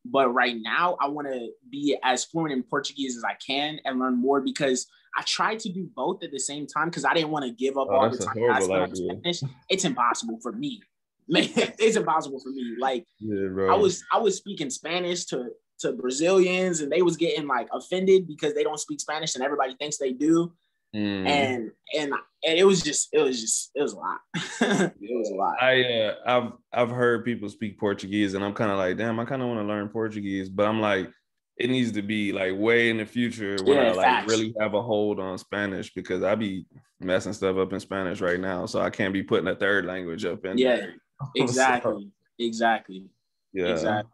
But 0.05 0.29
right 0.29 0.55
now, 0.61 0.97
I 1.01 1.07
want 1.09 1.27
to 1.27 1.49
be 1.69 1.97
as 2.03 2.23
fluent 2.25 2.53
in 2.53 2.63
Portuguese 2.63 3.17
as 3.17 3.23
I 3.23 3.35
can 3.45 3.79
and 3.85 3.99
learn 3.99 4.15
more 4.15 4.39
because 4.41 4.87
I 5.17 5.23
tried 5.23 5.59
to 5.59 5.69
do 5.69 5.89
both 5.95 6.23
at 6.23 6.31
the 6.31 6.39
same 6.39 6.67
time 6.67 6.89
because 6.89 7.03
I 7.03 7.13
didn't 7.13 7.31
want 7.31 7.45
to 7.45 7.51
give 7.51 7.77
up 7.77 7.87
Oh, 7.89 7.95
all 7.95 8.09
the 8.09 8.17
time. 8.17 8.37
I 8.37 8.59
horrible 8.63 8.95
spent. 8.95 9.35
Spanish. 9.35 9.41
It's 9.69 9.83
impossible 9.85 10.39
for 10.41 10.51
me. 10.53 10.81
Man, 11.27 11.49
it's 11.55 11.95
impossible 11.97 12.39
for 12.39 12.49
me. 12.49 12.75
Like 12.79 13.05
Yeah. 13.19 13.71
I 13.71 13.75
was 13.75 14.03
I 14.13 14.17
was 14.19 14.37
speaking 14.37 14.69
Spanish 14.69 15.25
to 15.27 15.49
to 15.79 15.93
Brazilians 15.93 16.81
and 16.81 16.91
they 16.91 17.01
was 17.01 17.17
getting 17.17 17.47
like 17.47 17.67
offended 17.71 18.27
because 18.27 18.53
they 18.53 18.63
don't 18.63 18.79
speak 18.79 18.99
Spanish 18.99 19.35
and 19.35 19.43
everybody 19.43 19.75
thinks 19.75 19.97
they 19.97 20.11
do. 20.13 20.51
Mm. 20.95 21.27
And 21.27 21.71
and 21.97 22.13
and 22.45 22.57
it 22.57 22.63
was 22.63 22.81
just 22.81 23.09
it 23.13 23.19
was 23.19 23.39
just 23.39 23.71
it 23.75 23.81
was 23.81 23.93
a 23.93 23.97
lot. 23.97 24.19
it 24.61 24.93
was 25.01 25.29
a 25.29 25.35
lot. 25.35 25.61
I 25.61 25.83
uh, 25.83 26.15
I've 26.25 26.51
I've 26.73 26.89
heard 26.89 27.25
people 27.25 27.47
speak 27.49 27.79
Portuguese, 27.79 28.33
and 28.33 28.43
I'm 28.43 28.53
kind 28.55 28.71
of 28.71 28.77
like, 28.77 28.97
damn, 28.97 29.19
I 29.19 29.25
kind 29.25 29.41
of 29.41 29.47
want 29.49 29.59
to 29.59 29.65
learn 29.65 29.89
Portuguese, 29.89 30.49
but 30.49 30.65
I'm 30.67 30.81
like, 30.81 31.11
it 31.57 31.69
needs 31.69 31.91
to 31.91 32.01
be 32.01 32.31
like 32.31 32.53
way 32.57 32.89
in 32.89 32.97
the 32.97 33.05
future 33.05 33.57
when 33.63 33.77
Yeah, 33.77 33.89
I 33.89 33.91
like 33.91 34.05
facts. 34.05 34.31
really 34.31 34.55
have 34.59 34.73
a 34.73 34.81
hold 34.81 35.19
on 35.19 35.37
Spanish 35.37 35.93
because 35.93 36.23
I 36.23 36.33
be 36.33 36.65
messing 36.99 37.33
stuff 37.33 37.57
up 37.57 37.71
in 37.71 37.79
Spanish 37.79 38.19
right 38.19 38.39
now, 38.39 38.65
so 38.65 38.81
I 38.81 38.89
can't 38.89 39.13
be 39.13 39.21
putting 39.21 39.47
a 39.47 39.55
third 39.55 39.85
language 39.85 40.25
up 40.25 40.43
in. 40.45 40.57
Yeah, 40.57 40.77
there. 40.77 40.95
exactly. 41.35 42.09
Exactly. 42.39 43.05
yeah. 43.53 43.67
Exactly. 43.67 44.11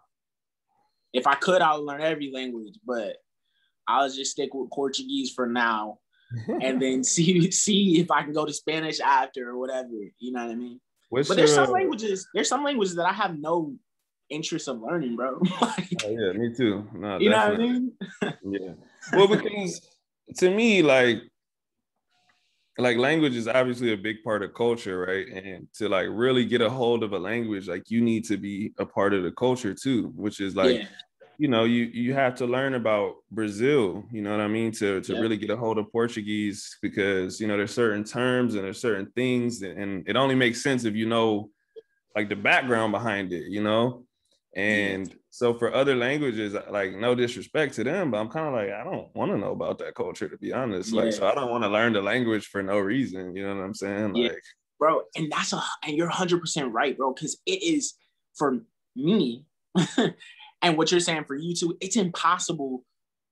If 1.15 1.27
I 1.27 1.35
could, 1.35 1.61
I 1.61 1.75
would 1.75 1.85
learn 1.85 2.01
every 2.01 2.31
language, 2.33 2.77
but 2.85 3.17
I'll 3.87 4.09
just 4.09 4.31
stick 4.31 4.53
with 4.53 4.69
Portuguese 4.71 5.31
for 5.31 5.47
now 5.47 5.99
and 6.61 6.81
then 6.81 7.03
see 7.03 7.51
see 7.51 7.99
if 7.99 8.11
I 8.11 8.23
can 8.23 8.33
go 8.33 8.45
to 8.45 8.53
Spanish 8.53 8.99
after 8.99 9.49
or 9.49 9.57
whatever. 9.57 9.89
You 10.19 10.31
know 10.33 10.45
what 10.45 10.51
I 10.51 10.55
mean? 10.55 10.81
What's 11.09 11.27
But 11.29 11.37
there's 11.37 11.55
your- 11.55 11.65
some 11.65 11.73
languages, 11.73 12.27
there's 12.33 12.49
some 12.49 12.63
languages 12.63 12.95
that 12.95 13.05
I 13.05 13.13
have 13.13 13.37
no 13.39 13.75
interest 14.29 14.67
of 14.67 14.81
learning, 14.81 15.15
bro. 15.15 15.39
like, 15.61 15.87
Oh, 16.03 16.09
yeah, 16.09 16.31
me 16.33 16.53
too. 16.53 16.87
No, 16.93 17.19
you 17.19 17.29
know 17.29 17.37
what 17.49 17.53
I 17.53 17.57
mean? 17.57 17.91
Yeah. 18.43 18.73
Well, 19.13 19.27
because 19.27 19.87
to 20.37 20.49
me, 20.49 20.81
like, 20.81 21.21
like 22.77 22.97
language 22.97 23.35
is 23.35 23.47
obviously 23.47 23.93
a 23.93 23.97
big 23.97 24.23
part 24.23 24.43
of 24.43 24.53
culture, 24.53 24.99
right? 25.01 25.27
And 25.27 25.67
to 25.75 25.87
like 25.89 26.07
really 26.09 26.45
get 26.45 26.61
a 26.61 26.69
hold 26.69 27.03
of 27.03 27.13
a 27.13 27.19
language, 27.19 27.67
like 27.67 27.89
you 27.89 28.01
need 28.01 28.25
to 28.25 28.37
be 28.37 28.73
a 28.77 28.85
part 28.85 29.13
of 29.13 29.23
the 29.23 29.31
culture 29.31 29.73
too, 29.73 30.11
which 30.15 30.41
is 30.41 30.55
like, 30.55 30.77
yeah, 30.77 30.87
you 31.37 31.47
know, 31.49 31.65
you 31.65 31.85
you 31.85 32.13
have 32.13 32.35
to 32.35 32.45
learn 32.47 32.75
about 32.75 33.15
Brazil, 33.31 34.05
you 34.11 34.21
know 34.21 34.31
what 34.31 34.41
I 34.41 34.47
mean, 34.47 34.71
to 34.73 35.01
to 35.01 35.13
Yeah. 35.13 35.19
really 35.21 35.37
get 35.37 35.49
a 35.49 35.57
hold 35.57 35.77
of 35.77 35.91
Portuguese 35.91 36.77
because 36.81 37.39
you 37.41 37.47
know 37.47 37.57
there's 37.57 37.73
certain 37.73 38.03
terms 38.03 38.55
and 38.55 38.63
there's 38.63 38.79
certain 38.81 39.11
things, 39.11 39.61
and 39.61 40.07
it 40.07 40.15
only 40.15 40.35
makes 40.35 40.63
sense 40.63 40.85
if 40.85 40.95
you 40.95 41.07
know 41.07 41.51
like 42.15 42.29
the 42.29 42.35
background 42.35 42.91
behind 42.91 43.33
it, 43.33 43.51
you 43.51 43.63
know. 43.63 44.05
And 44.55 45.13
so 45.35 45.53
for 45.53 45.73
other 45.73 45.97
languages, 45.97 46.55
uh, 46.55 46.63
like 46.69 46.95
no 46.95 47.13
disrespect 47.13 47.73
to 47.73 47.83
them, 47.83 48.09
but 48.09 48.19
I'm 48.19 48.29
kind 48.29 48.47
of 48.47 48.53
like 48.53 48.69
I 48.69 48.85
don't 48.85 49.13
want 49.13 49.33
to 49.33 49.37
know 49.37 49.51
about 49.51 49.77
that 49.79 49.93
culture 49.93 50.29
to 50.29 50.37
be 50.37 50.53
honest. 50.53 50.93
Like, 50.93 51.11
so 51.11 51.27
I 51.27 51.35
don't 51.35 51.51
want 51.51 51.65
to 51.65 51.69
learn 51.69 51.91
the 51.91 52.01
language 52.01 52.45
for 52.45 52.63
no 52.63 52.79
reason. 52.79 53.35
You 53.35 53.45
know 53.45 53.53
what 53.53 53.61
I'm 53.65 53.73
saying? 53.73 54.15
Yeah. 54.15 54.29
Like, 54.29 54.43
bro. 54.79 55.01
And 55.17 55.29
that's 55.29 55.51
a 55.51 55.61
and 55.83 55.97
you're 55.97 56.07
100 56.07 56.39
percent 56.39 56.71
right, 56.71 56.97
bro. 56.97 57.13
Because 57.13 57.35
it 57.45 57.61
is 57.61 57.95
for 58.37 58.61
me, 58.95 59.43
and 60.61 60.77
what 60.77 60.89
you're 60.91 61.01
saying 61.01 61.25
for 61.25 61.35
you 61.35 61.53
too. 61.53 61.75
It's 61.81 61.97
impossible 61.97 62.85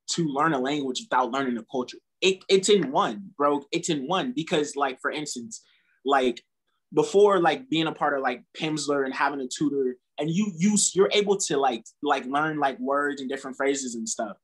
to 0.10 0.26
learn 0.26 0.52
a 0.52 0.60
language 0.60 1.06
without 1.10 1.32
learning 1.32 1.56
the 1.56 1.66
culture. 1.72 2.00
It, 2.20 2.44
it's 2.50 2.68
in 2.68 2.92
one, 2.92 3.30
bro. 3.38 3.64
It's 3.72 3.88
in 3.88 4.10
one 4.10 4.34
because, 4.36 4.76
like, 4.76 5.00
for 5.02 5.10
instance, 5.10 5.62
like 6.04 6.44
before, 6.94 7.40
like 7.40 7.70
being 7.70 7.88
a 7.88 7.92
part 7.92 8.16
of 8.16 8.22
like 8.22 8.44
Pimsleur 8.58 9.06
and 9.06 9.14
having 9.14 9.42
a 9.42 9.48
tutor, 9.48 9.98
and 10.20 10.30
you 10.30 10.52
use 10.56 10.96
you're 10.96 11.10
able 11.12 11.38
to 11.38 11.58
like 11.58 11.84
like 12.02 12.26
learn 12.26 12.60
like 12.60 12.80
words 12.80 13.22
and 13.22 13.30
different 13.30 13.58
phrases 13.58 13.96
and 13.96 14.08
stuff. 14.08 14.38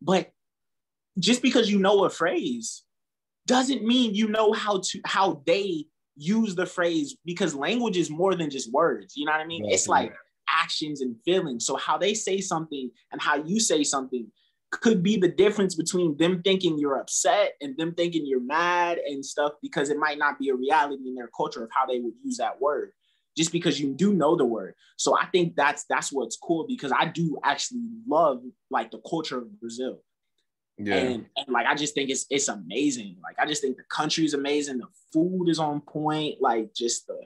But 0.00 0.30
just 1.18 1.42
because 1.42 1.70
you 1.70 1.78
know 1.78 2.04
a 2.04 2.10
phrase 2.10 2.82
doesn't 3.46 3.84
mean 3.84 4.14
you 4.14 4.28
know 4.28 4.52
how 4.52 4.80
to 4.80 5.00
how 5.04 5.42
they 5.46 5.86
use 6.16 6.54
the 6.54 6.66
phrase 6.66 7.16
because 7.24 7.54
language 7.54 7.96
is 7.96 8.10
more 8.10 8.34
than 8.34 8.50
just 8.50 8.72
words. 8.72 9.14
You 9.16 9.26
know 9.26 9.32
what 9.32 9.40
I 9.40 9.46
mean? 9.46 9.64
It's 9.66 9.88
like 9.88 10.14
actions 10.48 11.00
and 11.00 11.16
feelings. 11.24 11.66
So 11.66 11.76
how 11.76 11.98
they 11.98 12.14
say 12.14 12.40
something 12.40 12.90
and 13.12 13.20
how 13.20 13.36
you 13.36 13.60
say 13.60 13.82
something 13.82 14.26
could 14.72 15.02
be 15.02 15.16
the 15.16 15.28
difference 15.28 15.74
between 15.74 16.16
them 16.16 16.42
thinking 16.42 16.78
you're 16.78 16.98
upset 16.98 17.52
and 17.60 17.76
them 17.76 17.94
thinking 17.94 18.26
you're 18.26 18.40
mad 18.40 18.98
and 18.98 19.24
stuff 19.24 19.52
because 19.62 19.90
it 19.90 19.98
might 19.98 20.18
not 20.18 20.38
be 20.38 20.48
a 20.48 20.54
reality 20.54 21.06
in 21.06 21.14
their 21.14 21.30
culture 21.36 21.62
of 21.62 21.70
how 21.72 21.86
they 21.86 22.00
would 22.00 22.14
use 22.24 22.38
that 22.38 22.60
word 22.60 22.92
just 23.36 23.52
because 23.52 23.80
you 23.80 23.92
do 23.94 24.12
know 24.14 24.36
the 24.36 24.44
word. 24.44 24.74
So 24.96 25.16
I 25.16 25.26
think 25.26 25.56
that's 25.56 25.84
that's 25.88 26.12
what's 26.12 26.36
cool 26.36 26.66
because 26.66 26.92
I 26.92 27.06
do 27.06 27.38
actually 27.44 27.82
love 28.08 28.42
like 28.70 28.90
the 28.90 29.00
culture 29.08 29.38
of 29.38 29.60
Brazil. 29.60 30.02
yeah, 30.78 30.96
And, 30.96 31.26
and 31.36 31.48
like 31.48 31.66
I 31.66 31.74
just 31.74 31.94
think 31.94 32.10
it's 32.10 32.26
it's 32.30 32.48
amazing. 32.48 33.16
Like 33.22 33.36
I 33.38 33.46
just 33.46 33.62
think 33.62 33.76
the 33.76 33.84
country 33.84 34.24
is 34.24 34.34
amazing. 34.34 34.78
The 34.78 34.88
food 35.12 35.48
is 35.48 35.58
on 35.58 35.80
point. 35.82 36.36
Like 36.40 36.74
just 36.74 37.06
the 37.06 37.20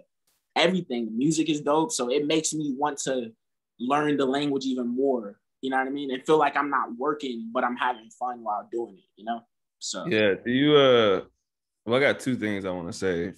everything. 0.55 1.07
The 1.07 1.13
music 1.13 1.49
is 1.49 1.61
dope. 1.61 1.93
So 1.93 2.11
it 2.11 2.27
makes 2.27 2.53
me 2.53 2.75
want 2.77 2.99
to 2.99 3.33
learn 3.79 4.17
the 4.17 4.27
language 4.27 4.65
even 4.65 4.89
more. 4.89 5.39
You 5.61 5.71
know 5.71 5.79
what 5.79 5.87
I 5.87 5.91
mean? 5.91 6.11
And 6.13 6.25
feel 6.25 6.39
like 6.39 6.57
I'm 6.57 6.71
not 6.71 6.89
working, 6.99 7.51
but 7.53 7.65
I'm 7.65 7.77
having 7.77 8.09
fun 8.19 8.43
while 8.43 8.69
doing 8.71 8.97
it. 8.97 9.09
You 9.17 9.25
know? 9.25 9.41
So 9.79 10.07
yeah. 10.07 10.35
Do 10.45 10.51
you? 10.51 10.77
Uh, 10.77 11.21
well, 11.85 11.97
I 11.97 12.01
got 12.01 12.21
two 12.21 12.37
things 12.37 12.65
I 12.65 12.71
want 12.71 12.89
to 12.89 12.93
say. 12.93 13.33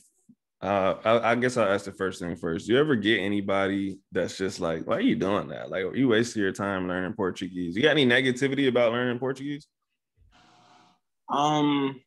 Uh, 0.60 0.94
I, 1.04 1.30
I 1.30 1.34
guess 1.36 1.56
I'll 1.56 1.72
ask 1.72 1.84
the 1.84 1.92
first 1.92 2.20
thing 2.20 2.34
first. 2.34 2.66
Do 2.66 2.72
you 2.72 2.80
ever 2.80 2.96
get 2.96 3.20
anybody 3.20 4.00
that's 4.10 4.36
just 4.36 4.58
like, 4.58 4.86
why 4.86 4.96
are 4.96 5.00
you 5.00 5.14
doing 5.14 5.48
that? 5.48 5.70
Like, 5.70 5.84
you 5.94 6.08
wasting 6.08 6.42
your 6.42 6.52
time 6.52 6.88
learning 6.88 7.12
Portuguese. 7.12 7.76
You 7.76 7.82
got 7.82 7.92
any 7.92 8.06
negativity 8.06 8.66
about 8.66 8.92
learning 8.92 9.20
Portuguese? 9.20 9.68
Um, 11.28 12.00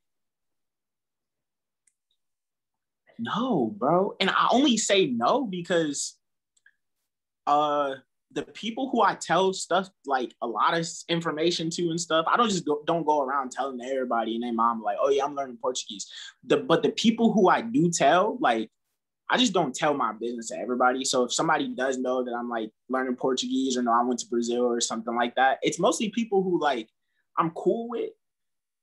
no, 3.21 3.73
bro. 3.77 4.15
And 4.19 4.29
I 4.29 4.47
only 4.51 4.77
say 4.77 5.05
no 5.07 5.45
because 5.45 6.17
uh 7.47 7.95
the 8.33 8.43
people 8.43 8.89
who 8.89 9.01
I 9.01 9.15
tell 9.15 9.53
stuff 9.53 9.89
like 10.05 10.33
a 10.41 10.47
lot 10.47 10.77
of 10.77 10.87
information 11.09 11.69
to 11.71 11.89
and 11.89 11.99
stuff, 11.99 12.25
I 12.27 12.37
don't 12.37 12.49
just 12.49 12.65
go, 12.65 12.81
don't 12.85 13.05
go 13.05 13.21
around 13.21 13.51
telling 13.51 13.81
everybody 13.81 14.35
and 14.35 14.43
their 14.43 14.53
mom 14.53 14.81
like, 14.81 14.97
oh 15.01 15.09
yeah, 15.09 15.25
I'm 15.25 15.35
learning 15.35 15.57
Portuguese. 15.61 16.09
The 16.45 16.57
but 16.57 16.83
the 16.83 16.91
people 16.91 17.33
who 17.33 17.49
I 17.49 17.61
do 17.61 17.91
tell, 17.91 18.37
like, 18.39 18.69
I 19.29 19.37
just 19.37 19.53
don't 19.53 19.73
tell 19.73 19.93
my 19.93 20.13
business 20.13 20.49
to 20.49 20.57
everybody. 20.57 21.05
So 21.05 21.23
if 21.23 21.33
somebody 21.33 21.69
does 21.69 21.97
know 21.97 22.23
that 22.23 22.33
I'm 22.33 22.49
like 22.49 22.71
learning 22.89 23.15
Portuguese 23.15 23.77
or 23.77 23.83
know 23.83 23.93
I 23.93 24.03
went 24.03 24.19
to 24.21 24.27
Brazil 24.27 24.63
or 24.63 24.81
something 24.81 25.15
like 25.15 25.35
that, 25.35 25.59
it's 25.61 25.79
mostly 25.79 26.09
people 26.09 26.43
who 26.43 26.61
like 26.61 26.89
I'm 27.37 27.51
cool 27.51 27.89
with 27.89 28.11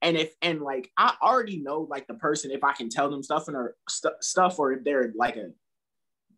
and 0.03 0.17
if 0.17 0.35
and 0.43 0.63
like 0.63 0.91
I 0.97 1.15
already 1.23 1.59
know 1.59 1.87
like 1.91 2.07
the 2.07 2.15
person 2.15 2.51
if 2.51 2.65
I 2.65 2.73
can 2.73 2.89
tell 2.89 3.11
them 3.11 3.23
stuff 3.23 3.49
and 3.49 3.57
or 3.57 3.77
st- 3.89 4.23
stuff 4.23 4.59
or 4.59 4.73
if 4.73 4.85
they're 4.85 5.13
like 5.17 5.37
a 5.37 5.51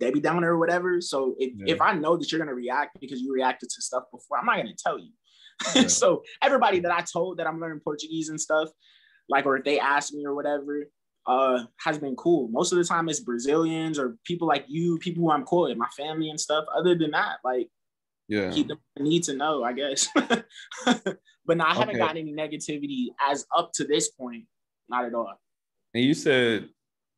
Debbie 0.01 0.20
Downer 0.20 0.55
or 0.55 0.59
whatever. 0.59 1.01
So 1.01 1.36
if, 1.38 1.53
Yeah. 1.57 1.74
if 1.74 1.80
I 1.80 1.94
know 1.94 2.16
that 2.16 2.32
you're 2.32 2.38
gonna 2.40 2.55
react 2.55 2.98
because 3.01 3.20
you 3.20 3.32
reacted 3.32 3.68
to 3.70 3.82
stuff 3.82 4.05
before, 4.11 4.38
I'm 4.38 4.46
not 4.46 4.57
gonna 4.57 4.74
tell 4.76 4.98
you. 4.98 5.11
Yeah. 5.76 5.86
so 5.88 6.22
everybody 6.42 6.80
that 6.80 6.90
I 6.92 7.03
told 7.03 7.36
that 7.38 7.46
I'm 7.46 7.61
learning 7.61 7.80
Portuguese 7.84 8.30
and 8.30 8.40
stuff, 8.40 8.70
like 9.28 9.44
or 9.46 9.59
if 9.59 9.64
they 9.64 9.78
ask 9.78 10.12
me 10.12 10.24
or 10.24 10.34
whatever, 10.34 10.86
uh, 11.26 11.64
has 11.84 11.98
been 11.98 12.16
cool. 12.16 12.48
Most 12.48 12.72
of 12.72 12.78
the 12.78 12.84
time 12.84 13.09
it's 13.11 13.20
Brazilians 13.20 13.98
or 13.98 14.16
people 14.24 14.48
like 14.48 14.64
you, 14.68 14.98
people 14.98 15.22
who 15.22 15.30
I'm 15.30 15.44
cool 15.44 15.68
with, 15.68 15.76
my 15.76 15.88
family 15.96 16.30
and 16.30 16.40
stuff. 16.40 16.64
Other 16.74 16.94
than 16.96 17.11
that, 17.11 17.38
like 17.44 17.68
Yeah. 18.26 18.51
keep 18.51 18.68
them 18.68 18.78
need 18.98 19.22
to 19.24 19.34
know, 19.34 19.62
I 19.62 19.74
guess. 19.74 20.09
but 20.16 21.57
no, 21.59 21.64
I 21.64 21.74
haven't 21.74 21.90
Okay. 21.90 21.98
gotten 21.98 22.16
any 22.16 22.32
negativity 22.32 23.09
as 23.20 23.44
up 23.55 23.70
to 23.74 23.84
this 23.84 24.11
point. 24.11 24.44
Not 24.88 25.05
at 25.05 25.14
all. 25.14 25.34
And 25.94 26.03
you 26.05 26.14
said 26.14 26.70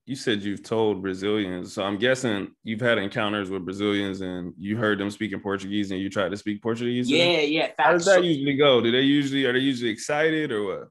you 0.04 0.16
said 0.16 0.42
you've 0.42 0.64
told 0.64 1.00
Brazilians, 1.00 1.74
so 1.74 1.84
I'm 1.84 1.96
guessing 1.96 2.52
you've 2.64 2.80
had 2.80 2.98
encounters 2.98 3.50
with 3.50 3.64
Brazilians 3.64 4.20
and 4.20 4.52
you 4.58 4.76
heard 4.76 4.98
them 4.98 5.10
speaking 5.10 5.38
Portuguese 5.38 5.92
and 5.92 6.00
you 6.00 6.10
tried 6.10 6.30
to 6.30 6.36
speak 6.36 6.60
Portuguese. 6.60 7.08
Yeah, 7.08 7.40
yeah. 7.40 7.68
How 7.78 7.92
does 7.92 8.06
that 8.06 8.24
usually 8.24 8.56
go? 8.56 8.80
Do 8.80 8.90
they 8.90 9.02
usually 9.02 9.44
are 9.44 9.52
they 9.52 9.60
usually 9.60 9.90
excited 9.90 10.50
or 10.50 10.64
what? 10.64 10.88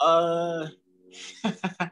Uh, 0.00 0.68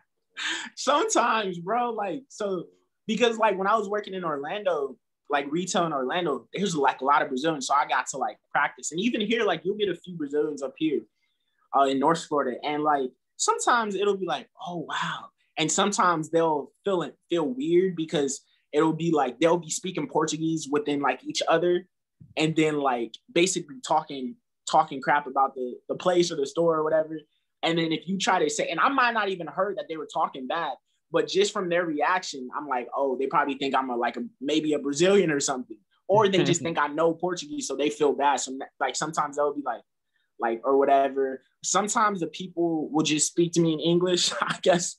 sometimes, 0.77 1.59
bro, 1.59 1.91
like 1.91 2.23
so 2.29 2.65
because 3.07 3.37
like 3.37 3.59
when 3.59 3.67
I 3.67 3.77
was 3.77 3.91
working 3.91 4.15
in 4.15 4.25
Orlando, 4.25 4.97
like 5.29 5.47
retail 5.51 5.85
in 5.85 5.93
Orlando, 5.93 6.49
there's 6.55 6.75
like 6.75 7.03
a 7.03 7.05
lot 7.05 7.21
of 7.21 7.29
Brazilians. 7.29 7.67
So 7.67 7.75
I 7.75 7.87
got 7.87 8.07
to 8.09 8.17
like 8.17 8.39
practice. 8.51 8.93
And 8.93 9.01
even 9.01 9.21
here, 9.21 9.45
like 9.45 9.63
you'll 9.65 9.77
get 9.77 9.91
a 9.91 9.97
few 9.97 10.17
Brazilians 10.17 10.63
up 10.63 10.73
here 10.79 11.01
uh, 11.77 11.83
in 11.83 11.99
North 11.99 12.25
Florida. 12.25 12.57
And 12.65 12.83
like 12.83 13.11
sometimes 13.37 13.95
it'll 13.95 14.17
be 14.17 14.27
like, 14.27 14.49
oh 14.67 14.87
wow. 14.89 15.27
And 15.59 15.71
sometimes 15.71 16.31
they'll 16.31 16.73
feel 16.85 17.03
it 17.03 17.17
feel 17.29 17.47
weird 17.47 17.97
because 17.97 18.41
it'll 18.73 18.93
be 18.93 19.11
like 19.11 19.41
they'll 19.41 19.59
be 19.59 19.71
speaking 19.71 20.09
Portuguese 20.09 20.69
within 20.71 21.01
like 21.01 21.25
each 21.25 21.43
other 21.49 21.87
and 22.37 22.55
then 22.55 22.79
like 22.79 23.15
basically 23.33 23.77
talking 23.87 24.37
talking 24.71 25.01
crap 25.01 25.27
about 25.27 25.55
the 25.55 25.75
the 25.89 25.95
place 25.95 26.31
or 26.31 26.37
the 26.37 26.47
store 26.47 26.77
or 26.77 26.85
whatever. 26.85 27.19
And 27.63 27.77
then 27.79 27.93
if 27.93 28.07
you 28.07 28.19
try 28.19 28.39
to 28.39 28.49
say, 28.49 28.69
and 28.69 28.79
I 28.79 28.89
might 28.89 29.15
not 29.15 29.31
even 29.31 29.49
heard 29.49 29.79
that 29.79 29.87
they 29.89 29.97
were 29.97 30.09
talking 30.13 30.47
bad, 30.47 30.75
but 31.11 31.27
just 31.27 31.53
from 31.53 31.69
their 31.69 31.85
reaction, 31.85 32.49
I'm 32.57 32.69
like, 32.69 32.87
oh, 32.95 33.17
they 33.19 33.27
probably 33.27 33.55
think 33.55 33.75
I'm 33.75 33.91
a, 33.91 33.97
like 33.97 34.17
a 34.17 34.23
maybe 34.41 34.75
a 34.75 34.79
Brazilian 34.79 35.33
or 35.33 35.41
something, 35.41 35.79
or 36.07 36.29
they 36.29 36.45
just 36.45 36.63
think 36.63 36.79
I 36.81 36.87
know 36.87 37.13
Portuguese, 37.15 37.67
so 37.67 37.75
they 37.75 37.91
feel 37.91 38.13
bad. 38.13 38.37
So 38.37 38.57
like 38.79 38.95
sometimes 38.95 39.37
they'll 39.37 39.55
be 39.55 39.63
like, 39.65 39.83
like 40.39 40.61
or 40.65 40.79
whatever. 40.79 41.43
Sometimes 41.65 42.21
the 42.21 42.29
people 42.29 42.89
will 42.91 43.03
just 43.03 43.27
speak 43.27 43.53
to 43.55 43.61
me 43.61 43.73
in 43.73 43.81
English. 43.81 44.33
I 44.41 44.59
guess. 44.63 44.97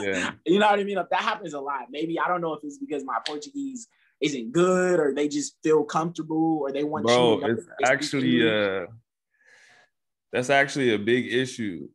Yeah. 0.00 0.32
you 0.46 0.58
know 0.58 0.66
what 0.66 0.78
I 0.78 0.84
mean? 0.84 0.98
If 0.98 1.08
that 1.10 1.20
happens 1.20 1.54
a 1.54 1.60
lot. 1.60 1.86
Maybe 1.90 2.18
I 2.18 2.28
don't 2.28 2.40
know 2.40 2.54
if 2.54 2.60
it's 2.64 2.78
because 2.78 3.04
my 3.04 3.18
Portuguese 3.26 3.88
isn't 4.20 4.52
good 4.52 4.98
or 4.98 5.14
they 5.14 5.28
just 5.28 5.56
feel 5.62 5.84
comfortable 5.84 6.60
or 6.62 6.72
they 6.72 6.84
want 6.84 7.06
Bro, 7.06 7.40
it's 7.44 7.66
actually 7.84 8.48
uh 8.48 8.86
that's 10.32 10.50
actually 10.50 10.92
a 10.92 10.98
big 10.98 11.32
issue. 11.32 11.88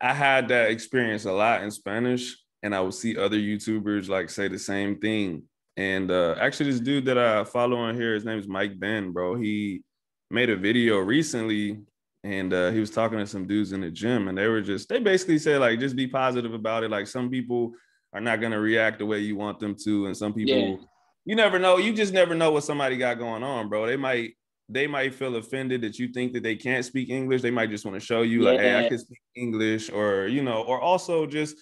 I 0.00 0.14
had 0.14 0.48
that 0.48 0.70
experience 0.70 1.24
a 1.24 1.32
lot 1.32 1.62
in 1.62 1.70
Spanish 1.70 2.36
and 2.62 2.74
I 2.74 2.80
would 2.80 2.94
see 2.94 3.16
other 3.16 3.36
YouTubers 3.36 4.08
like 4.08 4.30
say 4.30 4.48
the 4.48 4.58
same 4.58 4.98
thing. 4.98 5.42
And 5.76 6.10
uh, 6.10 6.34
actually, 6.40 6.72
this 6.72 6.80
dude 6.80 7.04
that 7.04 7.18
I 7.18 7.44
follow 7.44 7.76
on 7.76 7.94
here, 7.94 8.14
his 8.14 8.24
name 8.24 8.38
is 8.38 8.48
Mike 8.48 8.78
Ben, 8.80 9.12
bro. 9.12 9.36
He 9.36 9.82
made 10.28 10.50
a 10.50 10.56
video 10.56 10.98
recently, 10.98 11.78
and 12.24 12.52
uh, 12.52 12.70
he 12.70 12.80
was 12.80 12.90
talking 12.90 13.18
to 13.18 13.26
some 13.26 13.46
dudes 13.46 13.72
in 13.72 13.80
the 13.80 13.90
gym, 13.90 14.28
and 14.28 14.36
they 14.36 14.46
were 14.46 14.60
just 14.60 14.88
they 14.88 14.98
basically 14.98 15.38
said 15.38 15.60
like 15.60 15.78
just 15.78 15.96
be 15.96 16.06
positive 16.06 16.54
about 16.54 16.84
it. 16.84 16.90
Like 16.90 17.06
some 17.06 17.30
people 17.30 17.72
are 18.12 18.20
not 18.20 18.40
gonna 18.40 18.60
react 18.60 18.98
the 18.98 19.06
way 19.06 19.20
you 19.20 19.36
want 19.36 19.60
them 19.60 19.76
to, 19.84 20.06
and 20.06 20.16
some 20.16 20.32
people 20.32 20.56
yeah. 20.56 20.76
you 21.24 21.36
never 21.36 21.58
know. 21.58 21.78
You 21.78 21.92
just 21.92 22.12
never 22.12 22.34
know 22.34 22.50
what 22.50 22.64
somebody 22.64 22.96
got 22.96 23.18
going 23.18 23.42
on, 23.42 23.68
bro. 23.68 23.86
They 23.86 23.96
might 23.96 24.32
they 24.68 24.86
might 24.86 25.14
feel 25.14 25.36
offended 25.36 25.80
that 25.82 25.98
you 25.98 26.08
think 26.08 26.32
that 26.34 26.42
they 26.42 26.56
can't 26.56 26.84
speak 26.84 27.08
English. 27.08 27.42
They 27.42 27.50
might 27.50 27.70
just 27.70 27.84
want 27.84 27.98
to 27.98 28.04
show 28.04 28.22
you 28.22 28.44
yeah. 28.44 28.50
like, 28.50 28.60
hey, 28.60 28.84
I 28.84 28.88
can 28.88 28.98
speak 28.98 29.20
English, 29.34 29.90
or 29.90 30.26
you 30.26 30.42
know, 30.42 30.62
or 30.62 30.80
also 30.80 31.26
just 31.26 31.56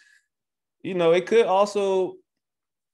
you 0.82 0.94
know, 0.94 1.12
it 1.12 1.26
could 1.26 1.46
also 1.46 2.14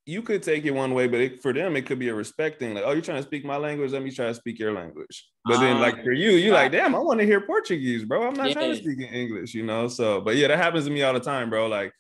you 0.05 0.23
could 0.23 0.43
take 0.43 0.65
it 0.65 0.73
one 0.73 0.95
way, 0.95 1.07
but 1.07 1.21
it, 1.21 1.43
for 1.43 1.53
them 1.53 1.77
it 1.77 1.87
could 1.87 1.99
be 1.99 2.09
a 2.09 2.15
respect 2.15 2.59
thing. 2.59 2.75
Like, 2.75 2.85
oh, 2.85 2.93
you're 2.93 3.03
trying 3.03 3.19
to 3.19 3.27
speak 3.27 3.45
my 3.45 3.57
language, 3.57 3.93
let 3.93 4.03
me 4.03 4.11
try 4.11 4.27
to 4.27 4.35
speak 4.35 4.59
your 4.59 4.73
language. 4.73 5.29
But 5.45 5.61
then, 5.61 5.81
like 5.81 5.99
ah, 5.99 6.03
for 6.03 6.13
you, 6.13 6.31
you're 6.31 6.55
like, 6.55 6.73
damn, 6.73 6.95
I 6.95 6.99
want 6.99 7.21
to 7.21 7.27
hear 7.27 7.41
Portuguese, 7.41 8.05
bro. 8.05 8.27
I'm 8.27 8.35
not 8.35 8.49
yeah. 8.49 8.55
trying 8.55 8.71
to 8.71 8.77
speak 8.77 8.99
in 8.99 9.15
English, 9.15 9.55
you 9.55 9.65
know. 9.65 9.89
So, 9.89 10.21
but 10.21 10.37
yeah, 10.37 10.49
that 10.49 10.59
happens 10.59 10.87
to 10.87 10.91
me 10.91 11.03
all 11.03 11.13
the 11.13 11.21
time, 11.21 11.51
bro. 11.51 11.67
Like, 11.69 11.93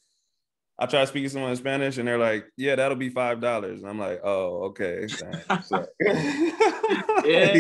I 0.79 0.87
try 0.87 1.03
to 1.03 1.07
speak 1.07 1.25
to 1.25 1.31
someone 1.31 1.51
in 1.51 1.57
Spanish, 1.57 1.99
and 1.99 2.09
they're 2.09 2.19
like, 2.19 2.47
"Yeah, 2.57 2.75
that'll 2.75 2.97
be 2.97 3.11
five 3.11 3.41
dollars," 3.41 3.81
and 3.81 3.89
I'm 3.89 3.99
like, 3.99 4.21
"Oh, 4.25 4.65
okay." 4.65 5.07
So, 5.07 5.27
yeah, 7.25 7.55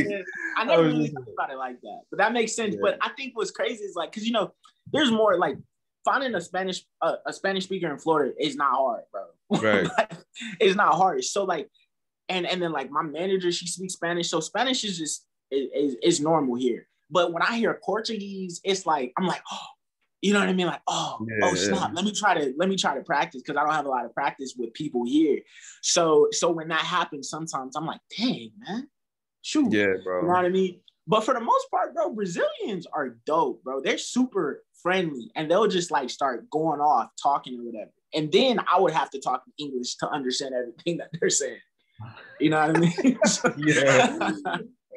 I 0.57 0.64
never 0.64 0.84
really 0.84 1.09
thought 1.09 1.28
about 1.32 1.51
it 1.53 1.59
like 1.59 1.80
that, 1.82 2.01
but 2.11 2.18
that 2.18 2.32
makes 2.32 2.57
sense. 2.57 2.74
Yeah. 2.74 2.80
But 2.82 2.99
I 3.01 3.11
think 3.11 3.36
what's 3.36 3.53
crazy 3.53 3.84
is 3.84 3.95
like, 3.95 4.11
because 4.11 4.26
you 4.26 4.32
know, 4.32 4.53
there's 4.93 5.11
more 5.11 5.38
like 5.38 5.57
finding 6.05 6.34
a 6.34 6.40
Spanish 6.40 6.84
uh, 7.01 7.16
a 7.26 7.32
Spanish 7.32 7.64
speaker 7.64 7.90
in 7.90 7.99
Florida 7.99 8.32
is 8.40 8.57
not 8.57 8.72
hard, 8.72 9.03
bro. 9.12 9.24
Right. 9.61 9.89
it's 10.61 10.77
not 10.77 10.95
hard. 10.95 11.25
So 11.25 11.45
like, 11.45 11.69
and 12.29 12.47
and 12.47 12.63
then 12.63 12.73
like 12.73 12.91
my 12.91 13.03
manager, 13.03 13.53
she 13.53 13.67
speaks 13.67 13.95
Spanish, 13.95 14.31
so 14.31 14.41
Spanish 14.41 14.85
is 14.85 14.99
just 14.99 15.27
is, 15.51 15.97
is 16.03 16.21
normal 16.21 16.55
here. 16.55 16.87
But 17.11 17.33
when 17.33 17.43
I 17.43 17.57
hear 17.57 17.79
Portuguese, 17.85 18.61
it's 18.65 18.87
like 18.87 19.13
I'm 19.19 19.27
like, 19.27 19.43
oh, 19.53 19.67
you 20.23 20.33
know 20.33 20.41
what 20.41 20.49
I 20.49 20.53
mean? 20.53 20.69
Like, 20.69 20.81
oh, 20.87 21.19
oh 21.21 21.27
yeah, 21.29 21.47
oh, 21.47 21.55
snap. 21.55 21.91
Yeah. 21.91 21.95
Let 21.95 22.05
me 22.05 22.13
try 22.13 22.35
to 22.35 22.55
let 22.57 22.69
me 22.69 22.77
try 22.77 22.95
to 22.95 23.03
practice 23.03 23.43
because 23.43 23.59
I 23.59 23.65
don't 23.65 23.75
have 23.75 23.87
a 23.87 23.91
lot 23.91 24.05
of 24.05 24.15
practice 24.15 24.55
with 24.57 24.73
people 24.73 25.05
here. 25.05 25.41
So 25.83 26.29
so 26.31 26.51
when 26.51 26.69
that 26.69 26.81
happens, 26.81 27.29
sometimes 27.29 27.77
I'm 27.77 27.87
like, 27.87 28.01
dang, 28.17 28.53
man, 28.67 28.89
shoot. 29.43 29.73
Yeah, 29.73 29.95
bro. 30.03 30.23
You 30.23 30.29
know 30.29 30.35
what 30.35 30.45
I 30.45 30.49
mean? 30.49 30.81
But 31.07 31.25
for 31.25 31.35
the 31.35 31.41
most 31.41 31.71
part, 31.71 31.95
bro, 31.95 32.15
Brazilians 32.15 32.87
are 32.93 33.17
dope, 33.27 33.63
bro. 33.65 33.81
They're 33.81 33.99
super 33.99 34.63
friendly 34.83 35.31
and 35.35 35.51
they'll 35.51 35.67
just 35.67 35.91
like 35.91 36.11
start 36.11 36.49
going 36.51 36.81
off 36.81 37.11
talking 37.21 37.59
or 37.61 37.65
whatever. 37.65 37.91
And 38.15 38.31
then 38.31 38.59
I 38.71 38.81
would 38.81 38.93
have 38.93 39.11
to 39.11 39.21
talk 39.21 39.43
in 39.47 39.67
English 39.67 39.97
to 39.97 40.09
understand 40.09 40.55
everything 40.55 40.97
that 40.99 41.11
they're 41.19 41.31
saying. 41.31 41.59
You 42.41 42.51
know 42.51 42.67
what 42.67 42.77
I 42.77 42.81
mean? 42.81 43.19
yeah. 43.67 44.29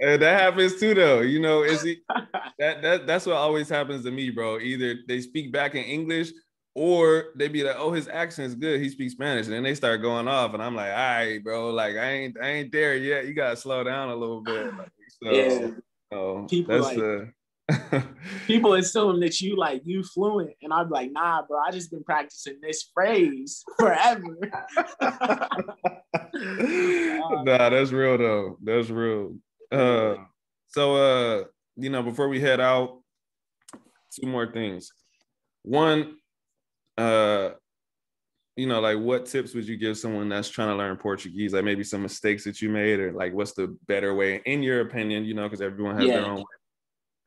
And 0.02 0.22
that 0.22 0.42
happens 0.42 0.80
too, 0.80 0.94
though. 0.94 1.22
You 1.22 1.40
know, 1.40 1.64
is 1.64 1.86
it 1.86 2.00
that 2.60 2.82
that 2.82 3.08
that's 3.08 3.26
what 3.26 3.36
always 3.36 3.70
happens 3.70 4.04
to 4.04 4.12
me, 4.12 4.30
bro. 4.30 4.60
Either 4.60 4.96
they 5.08 5.22
speak 5.22 5.54
back 5.54 5.76
in 5.76 5.84
English 5.84 6.32
or 6.74 7.28
they 7.38 7.48
be 7.48 7.64
like, 7.64 7.78
"Oh, 7.78 7.92
his 7.92 8.08
accent 8.10 8.48
is 8.48 8.56
good. 8.56 8.82
He 8.82 8.90
speaks 8.90 9.14
Spanish," 9.14 9.46
and 9.46 9.56
then 9.56 9.64
they 9.64 9.76
start 9.76 10.02
going 10.02 10.28
off, 10.28 10.54
and 10.54 10.62
I'm 10.62 10.76
like, 10.76 10.92
"All 10.92 10.98
right, 10.98 11.42
bro. 11.42 11.70
Like, 11.70 11.96
I 11.96 12.12
ain't 12.12 12.38
I 12.42 12.48
ain't 12.50 12.72
there 12.72 12.98
yet. 12.98 13.26
You 13.28 13.34
gotta 13.34 13.56
slow 13.56 13.84
down 13.84 14.10
a 14.10 14.16
little 14.16 14.42
bit." 14.42 14.66
Like, 14.76 14.92
so, 15.24 15.32
yeah. 15.32 15.68
So 16.12 16.48
People 16.50 16.76
that's 16.76 16.88
like, 16.88 16.98
the 16.98 17.32
people 18.48 18.74
assume 18.74 19.20
that 19.20 19.42
you 19.42 19.56
like 19.56 19.82
you 19.86 20.04
fluent, 20.04 20.52
and 20.62 20.72
I'm 20.72 20.90
like, 20.90 21.12
nah, 21.12 21.42
bro. 21.48 21.60
I 21.60 21.72
just 21.72 21.90
been 21.92 22.04
practicing 22.04 22.60
this 22.62 22.90
phrase 22.94 23.64
forever. 23.80 24.38
nah, 27.44 27.70
that's 27.70 27.92
real 27.92 28.18
though. 28.18 28.58
That's 28.62 28.90
real. 28.90 29.36
Uh, 29.72 30.16
so 30.68 30.96
uh, 30.96 31.44
you 31.76 31.90
know, 31.90 32.04
before 32.04 32.30
we 32.30 32.40
head 32.40 32.60
out, 32.60 33.02
two 34.20 34.28
more 34.28 34.52
things. 34.52 34.92
One, 35.64 36.18
uh, 37.00 37.52
you 38.56 38.68
know, 38.68 38.80
like 38.80 39.00
what 39.00 39.26
tips 39.26 39.56
would 39.56 39.68
you 39.68 39.76
give 39.76 39.98
someone 39.98 40.30
that's 40.30 40.50
trying 40.50 40.70
to 40.70 40.76
learn 40.76 40.98
Portuguese? 40.98 41.54
Like 41.54 41.66
maybe 41.66 41.84
some 41.84 42.04
mistakes 42.04 42.44
that 42.44 42.62
you 42.62 42.70
made, 42.70 43.00
or 43.00 43.12
like 43.12 43.34
what's 43.34 43.54
the 43.54 43.76
better 43.88 44.14
way 44.14 44.42
in 44.46 44.62
your 44.62 44.82
opinion? 44.82 45.26
You 45.26 45.34
know, 45.34 45.44
because 45.44 45.62
everyone 45.62 45.96
has 45.96 46.06
yeah. 46.06 46.18
their 46.18 46.26
own 46.28 46.38
way 46.38 46.55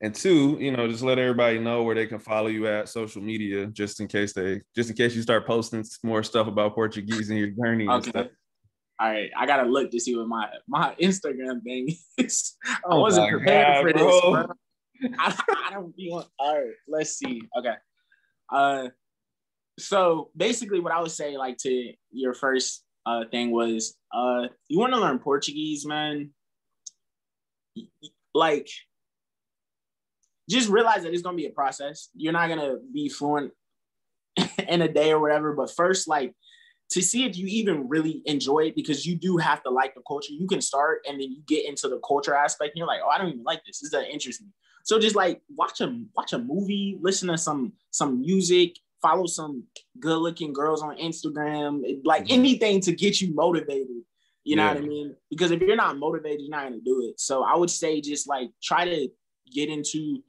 and 0.00 0.14
two, 0.14 0.56
you 0.60 0.70
know, 0.70 0.86
just 0.86 1.02
let 1.02 1.18
everybody 1.18 1.58
know 1.58 1.82
where 1.82 1.94
they 1.94 2.06
can 2.06 2.20
follow 2.20 2.46
you 2.46 2.68
at 2.68 2.88
social 2.88 3.20
media, 3.20 3.66
just 3.66 4.00
in 4.00 4.06
case 4.06 4.32
they, 4.32 4.60
just 4.74 4.90
in 4.90 4.96
case 4.96 5.14
you 5.14 5.22
start 5.22 5.46
posting 5.46 5.84
more 6.04 6.22
stuff 6.22 6.46
about 6.46 6.74
Portuguese 6.74 7.30
and 7.30 7.38
your 7.38 7.48
journey 7.48 7.88
okay. 7.88 8.10
stuff. 8.10 8.26
All 9.00 9.10
right, 9.10 9.30
I 9.36 9.46
gotta 9.46 9.68
look 9.68 9.90
to 9.92 10.00
see 10.00 10.16
what 10.16 10.28
my 10.28 10.48
my 10.68 10.94
Instagram 11.00 11.62
thing 11.62 11.96
is. 12.18 12.56
I 12.64 12.78
oh 12.86 13.00
wasn't 13.00 13.30
prepared 13.30 13.66
God, 13.66 13.82
for 13.82 13.92
this, 13.92 14.20
bro. 14.20 14.46
I, 15.18 15.42
I 15.68 15.70
don't 15.72 15.96
be 15.96 16.10
on. 16.10 16.24
All 16.38 16.54
right, 16.56 16.74
let's 16.88 17.16
see. 17.16 17.42
Okay, 17.56 17.74
uh, 18.52 18.88
so 19.78 20.30
basically, 20.36 20.80
what 20.80 20.92
I 20.92 21.00
would 21.00 21.12
say, 21.12 21.36
like 21.36 21.58
to 21.58 21.92
your 22.10 22.34
first 22.34 22.84
uh 23.06 23.24
thing 23.30 23.52
was, 23.52 23.96
uh, 24.12 24.48
you 24.68 24.78
want 24.78 24.92
to 24.94 25.00
learn 25.00 25.20
Portuguese, 25.20 25.86
man. 25.86 26.30
Like 28.34 28.68
just 30.48 30.68
realize 30.68 31.02
that 31.02 31.12
it's 31.12 31.22
gonna 31.22 31.36
be 31.36 31.46
a 31.46 31.50
process. 31.50 32.08
You're 32.14 32.32
not 32.32 32.48
gonna 32.48 32.76
be 32.92 33.08
fluent 33.08 33.52
in 34.68 34.82
a 34.82 34.88
day 34.88 35.12
or 35.12 35.20
whatever. 35.20 35.52
But 35.52 35.70
first, 35.70 36.08
like 36.08 36.34
to 36.90 37.02
see 37.02 37.24
if 37.24 37.36
you 37.36 37.46
even 37.46 37.88
really 37.88 38.22
enjoy 38.24 38.60
it, 38.60 38.74
because 38.74 39.04
you 39.04 39.14
do 39.14 39.36
have 39.36 39.62
to 39.62 39.70
like 39.70 39.94
the 39.94 40.02
culture. 40.06 40.32
You 40.32 40.46
can 40.46 40.60
start 40.60 41.00
and 41.06 41.20
then 41.20 41.30
you 41.30 41.42
get 41.46 41.68
into 41.68 41.88
the 41.88 42.00
culture 42.06 42.34
aspect, 42.34 42.72
and 42.72 42.78
you're 42.78 42.86
like, 42.86 43.00
oh, 43.04 43.08
I 43.08 43.18
don't 43.18 43.28
even 43.28 43.44
like 43.44 43.62
this. 43.64 43.80
This 43.80 43.90
doesn't 43.90 44.10
interest 44.10 44.42
me. 44.42 44.48
So 44.84 44.98
just 44.98 45.16
like 45.16 45.42
watch 45.54 45.80
a 45.80 46.00
watch 46.16 46.32
a 46.32 46.38
movie, 46.38 46.98
listen 47.00 47.28
to 47.28 47.36
some 47.36 47.72
some 47.90 48.20
music, 48.20 48.76
follow 49.02 49.26
some 49.26 49.64
good 50.00 50.18
looking 50.18 50.52
girls 50.52 50.82
on 50.82 50.96
Instagram, 50.96 51.82
like 52.04 52.24
mm-hmm. 52.24 52.32
anything 52.32 52.80
to 52.82 52.92
get 52.92 53.20
you 53.20 53.34
motivated. 53.34 53.88
You 54.44 54.56
know 54.56 54.64
yeah. 54.64 54.74
what 54.74 54.82
I 54.82 54.86
mean? 54.86 55.14
Because 55.28 55.50
if 55.50 55.60
you're 55.60 55.76
not 55.76 55.98
motivated, 55.98 56.40
you're 56.40 56.50
not 56.50 56.64
gonna 56.64 56.80
do 56.82 57.06
it. 57.06 57.20
So 57.20 57.44
I 57.44 57.54
would 57.54 57.68
say 57.68 58.00
just 58.00 58.26
like 58.26 58.48
try 58.62 58.86
to 58.86 59.08
get 59.52 59.68
into 59.68 60.22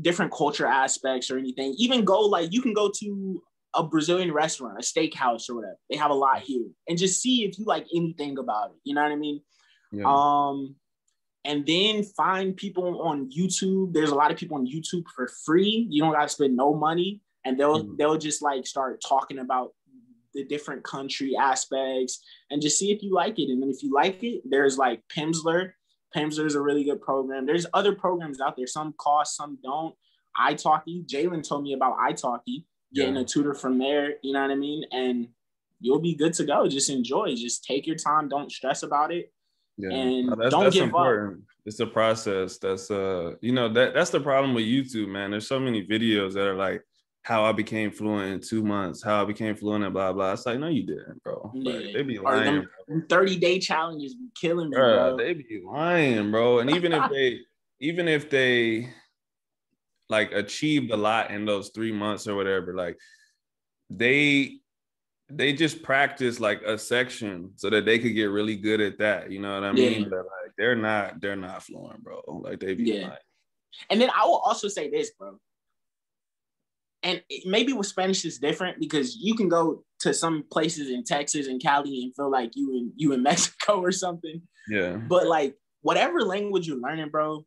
different 0.00 0.32
culture 0.32 0.66
aspects 0.66 1.30
or 1.30 1.38
anything. 1.38 1.74
Even 1.78 2.04
go 2.04 2.20
like 2.20 2.52
you 2.52 2.62
can 2.62 2.72
go 2.72 2.90
to 2.98 3.42
a 3.74 3.82
Brazilian 3.82 4.32
restaurant, 4.32 4.78
a 4.78 4.82
steakhouse 4.82 5.48
or 5.48 5.56
whatever. 5.56 5.78
They 5.90 5.96
have 5.96 6.10
a 6.10 6.14
lot 6.14 6.40
here, 6.40 6.66
and 6.88 6.98
just 6.98 7.20
see 7.20 7.44
if 7.44 7.58
you 7.58 7.64
like 7.64 7.86
anything 7.94 8.38
about 8.38 8.70
it. 8.70 8.76
You 8.84 8.94
know 8.94 9.02
what 9.02 9.12
I 9.12 9.16
mean? 9.16 9.40
Yeah. 9.92 10.04
Um, 10.06 10.76
and 11.44 11.66
then 11.66 12.02
find 12.02 12.56
people 12.56 13.00
on 13.02 13.30
YouTube. 13.30 13.92
There's 13.92 14.10
a 14.10 14.14
lot 14.14 14.30
of 14.30 14.36
people 14.36 14.58
on 14.58 14.66
YouTube 14.66 15.04
for 15.14 15.28
free. 15.46 15.86
You 15.90 16.02
don't 16.02 16.12
got 16.12 16.22
to 16.22 16.28
spend 16.28 16.56
no 16.56 16.74
money, 16.74 17.20
and 17.44 17.58
they'll 17.58 17.84
mm-hmm. 17.84 17.96
they'll 17.96 18.18
just 18.18 18.42
like 18.42 18.66
start 18.66 19.02
talking 19.06 19.38
about 19.38 19.72
the 20.34 20.44
different 20.44 20.84
country 20.84 21.34
aspects 21.40 22.22
and 22.50 22.60
just 22.60 22.78
see 22.78 22.92
if 22.92 23.02
you 23.02 23.14
like 23.14 23.38
it. 23.38 23.50
And 23.50 23.62
then 23.62 23.70
if 23.70 23.82
you 23.82 23.92
like 23.92 24.22
it, 24.22 24.42
there's 24.44 24.76
like 24.76 25.02
Pimsleur 25.14 25.72
Pimsleur 26.16 26.46
is 26.46 26.54
a 26.54 26.60
really 26.60 26.84
good 26.84 27.00
program. 27.00 27.46
There's 27.46 27.66
other 27.74 27.94
programs 27.94 28.40
out 28.40 28.56
there. 28.56 28.66
Some 28.66 28.94
cost, 28.98 29.36
some 29.36 29.58
don't. 29.62 29.94
italki. 30.38 31.06
Jalen 31.06 31.46
told 31.46 31.64
me 31.64 31.74
about 31.74 31.98
italki. 31.98 32.64
getting 32.94 33.16
yeah. 33.16 33.22
a 33.22 33.24
tutor 33.24 33.54
from 33.54 33.78
there. 33.78 34.14
You 34.22 34.32
know 34.32 34.42
what 34.42 34.50
I 34.50 34.54
mean? 34.54 34.84
And 34.92 35.28
you'll 35.80 36.00
be 36.00 36.14
good 36.14 36.32
to 36.34 36.44
go. 36.44 36.68
Just 36.68 36.90
enjoy. 36.90 37.34
Just 37.34 37.64
take 37.64 37.86
your 37.86 37.96
time. 37.96 38.28
Don't 38.28 38.50
stress 38.50 38.82
about 38.82 39.12
it. 39.12 39.32
Yeah. 39.76 39.90
And 39.90 40.26
no, 40.26 40.36
that's, 40.36 40.50
don't 40.50 40.64
that's 40.64 40.74
give 40.74 40.84
important. 40.84 41.38
up. 41.38 41.44
It's 41.66 41.80
a 41.80 41.86
process. 41.86 42.58
That's 42.58 42.90
uh, 42.90 43.34
you 43.40 43.52
know, 43.52 43.68
that 43.72 43.94
that's 43.94 44.10
the 44.10 44.20
problem 44.20 44.54
with 44.54 44.64
YouTube, 44.64 45.08
man. 45.08 45.30
There's 45.30 45.46
so 45.46 45.60
many 45.60 45.86
videos 45.86 46.32
that 46.34 46.46
are 46.46 46.56
like 46.56 46.82
how 47.28 47.44
I 47.44 47.52
became 47.52 47.90
fluent 47.90 48.32
in 48.32 48.40
two 48.40 48.62
months, 48.62 49.04
how 49.04 49.20
I 49.20 49.26
became 49.26 49.54
fluent 49.54 49.84
in 49.84 49.92
blah 49.92 50.14
blah. 50.14 50.32
It's 50.32 50.46
like, 50.46 50.58
no, 50.58 50.68
you 50.68 50.84
didn't, 50.84 51.22
bro. 51.22 51.52
Yeah. 51.54 51.74
Like, 51.74 51.92
they 51.92 52.02
be 52.02 52.18
lying. 52.18 52.66
30 53.10 53.36
day 53.36 53.58
challenges 53.58 54.14
be 54.14 54.28
killing 54.34 54.70
me, 54.70 54.76
bro. 54.76 55.14
They 55.18 55.34
be 55.34 55.60
lying, 55.62 56.30
bro. 56.30 56.60
And 56.60 56.70
even 56.70 56.94
if 56.94 57.10
they 57.10 57.40
even 57.80 58.08
if 58.08 58.30
they 58.30 58.88
like 60.08 60.32
achieved 60.32 60.90
a 60.90 60.96
lot 60.96 61.30
in 61.30 61.44
those 61.44 61.68
three 61.68 61.92
months 61.92 62.26
or 62.26 62.34
whatever, 62.34 62.72
like 62.72 62.96
they 63.90 64.60
they 65.28 65.52
just 65.52 65.82
practice 65.82 66.40
like 66.40 66.62
a 66.62 66.78
section 66.78 67.50
so 67.56 67.68
that 67.68 67.84
they 67.84 67.98
could 67.98 68.14
get 68.14 68.30
really 68.30 68.56
good 68.56 68.80
at 68.80 68.96
that. 69.00 69.30
You 69.30 69.40
know 69.40 69.52
what 69.52 69.64
I 69.64 69.72
mean? 69.72 70.04
Yeah. 70.04 70.08
But 70.08 70.18
like 70.20 70.52
they're 70.56 70.76
not 70.76 71.20
they're 71.20 71.36
not 71.36 71.62
fluent, 71.62 72.02
bro. 72.02 72.22
Like 72.26 72.58
they 72.58 72.72
be 72.72 72.84
yeah. 72.84 73.08
Lying. 73.08 73.18
And 73.90 74.00
then 74.00 74.08
I 74.16 74.24
will 74.24 74.38
also 74.38 74.68
say 74.68 74.88
this, 74.88 75.10
bro. 75.10 75.38
And 77.02 77.22
maybe 77.44 77.72
with 77.72 77.86
Spanish 77.86 78.24
is 78.24 78.38
different 78.38 78.80
because 78.80 79.16
you 79.16 79.34
can 79.34 79.48
go 79.48 79.84
to 80.00 80.12
some 80.12 80.44
places 80.50 80.90
in 80.90 81.04
Texas 81.04 81.46
and 81.46 81.62
Cali 81.62 82.02
and 82.02 82.14
feel 82.14 82.30
like 82.30 82.52
you 82.54 82.72
in 82.72 82.92
you 82.96 83.12
in 83.12 83.22
Mexico 83.30 83.80
or 83.80 83.92
something. 83.92 84.42
Yeah. 84.68 84.96
But 84.96 85.26
like 85.26 85.56
whatever 85.82 86.20
language 86.22 86.66
you're 86.66 86.80
learning, 86.80 87.10
bro, 87.10 87.44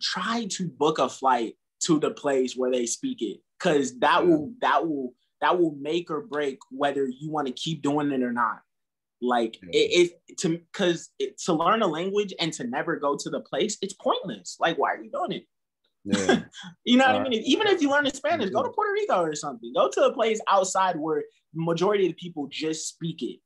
try 0.00 0.46
to 0.50 0.68
book 0.68 0.98
a 0.98 1.08
flight 1.08 1.54
to 1.84 1.98
the 1.98 2.10
place 2.10 2.54
where 2.56 2.70
they 2.70 2.86
speak 2.86 3.22
it 3.22 3.40
because 3.58 3.98
that 3.98 4.22
yeah. 4.22 4.28
will 4.28 4.52
that 4.60 4.86
will 4.86 5.14
that 5.40 5.58
will 5.58 5.76
make 5.80 6.10
or 6.10 6.22
break 6.22 6.58
whether 6.70 7.06
you 7.06 7.30
want 7.30 7.46
to 7.46 7.52
keep 7.52 7.82
doing 7.82 8.10
it 8.10 8.22
or 8.22 8.32
not 8.32 8.60
like 9.20 9.58
yeah. 9.62 9.68
it, 9.72 10.12
it 10.28 10.38
to 10.38 10.58
because 10.72 11.10
to 11.44 11.52
learn 11.52 11.82
a 11.82 11.86
language 11.86 12.32
and 12.40 12.52
to 12.52 12.64
never 12.64 12.96
go 12.96 13.16
to 13.16 13.30
the 13.30 13.40
place 13.40 13.76
it's 13.82 13.94
pointless 13.94 14.56
like 14.60 14.76
why 14.76 14.92
are 14.92 15.02
you 15.02 15.10
doing 15.10 15.32
it 15.32 15.46
yeah. 16.04 16.40
you 16.84 16.96
know 16.96 17.06
what 17.06 17.16
uh, 17.16 17.24
I 17.24 17.28
mean? 17.28 17.42
Even 17.44 17.66
if 17.66 17.80
you 17.80 17.90
learn 17.90 18.06
Spanish, 18.12 18.50
go 18.50 18.62
to 18.62 18.70
Puerto 18.70 18.92
Rico 18.92 19.22
or 19.22 19.34
something. 19.34 19.72
Go 19.74 19.88
to 19.90 20.04
a 20.04 20.12
place 20.12 20.40
outside 20.48 20.96
where 20.96 21.24
the 21.54 21.64
majority 21.64 22.06
of 22.06 22.10
the 22.10 22.16
people 22.16 22.48
just 22.50 22.88
speak 22.88 23.22
it. 23.22 23.40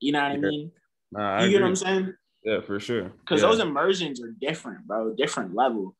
You 0.00 0.12
know 0.12 0.22
what 0.22 0.32
I 0.32 0.36
mean? 0.36 0.72
Nah, 1.12 1.36
I 1.36 1.38
you 1.40 1.44
agree. 1.44 1.52
get 1.52 1.62
what 1.62 1.68
I'm 1.68 1.76
saying? 1.76 2.14
Yeah, 2.44 2.60
for 2.60 2.80
sure. 2.80 3.10
Because 3.20 3.42
yeah. 3.42 3.48
those 3.48 3.60
immersions 3.60 4.22
are 4.22 4.32
different, 4.40 4.86
bro. 4.86 5.14
Different 5.14 5.54
level. 5.54 5.94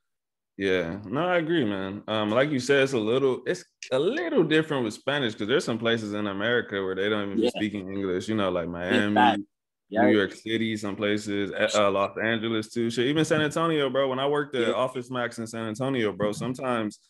Yeah, 0.56 0.98
no, 1.06 1.26
I 1.26 1.38
agree, 1.38 1.64
man. 1.64 2.02
Um, 2.06 2.30
like 2.30 2.50
you 2.50 2.60
said, 2.60 2.82
it's 2.82 2.92
a 2.92 2.98
little, 2.98 3.40
it's 3.46 3.64
a 3.92 3.98
little 3.98 4.44
different 4.44 4.84
with 4.84 4.92
Spanish 4.92 5.32
because 5.32 5.48
there's 5.48 5.64
some 5.64 5.78
places 5.78 6.12
in 6.12 6.26
America 6.26 6.82
where 6.82 6.94
they 6.94 7.08
don't 7.08 7.30
even 7.30 7.38
yeah. 7.38 7.50
be 7.54 7.58
speaking 7.58 7.90
English. 7.90 8.28
You 8.28 8.34
know, 8.34 8.50
like 8.50 8.68
Miami, 8.68 9.44
yeah. 9.90 10.02
New 10.02 10.16
York 10.16 10.32
City, 10.32 10.76
some 10.76 10.96
places, 10.96 11.52
uh, 11.74 11.90
Los 11.90 12.16
Angeles 12.22 12.70
too. 12.70 12.90
Shit, 12.90 13.06
even 13.06 13.24
San 13.24 13.42
Antonio, 13.42 13.90
bro. 13.90 14.08
When 14.08 14.20
I 14.20 14.26
worked 14.26 14.54
at 14.54 14.72
Office 14.72 15.10
Max 15.10 15.38
in 15.38 15.46
San 15.46 15.66
Antonio, 15.66 16.12
bro, 16.12 16.32
sometimes 16.32 17.00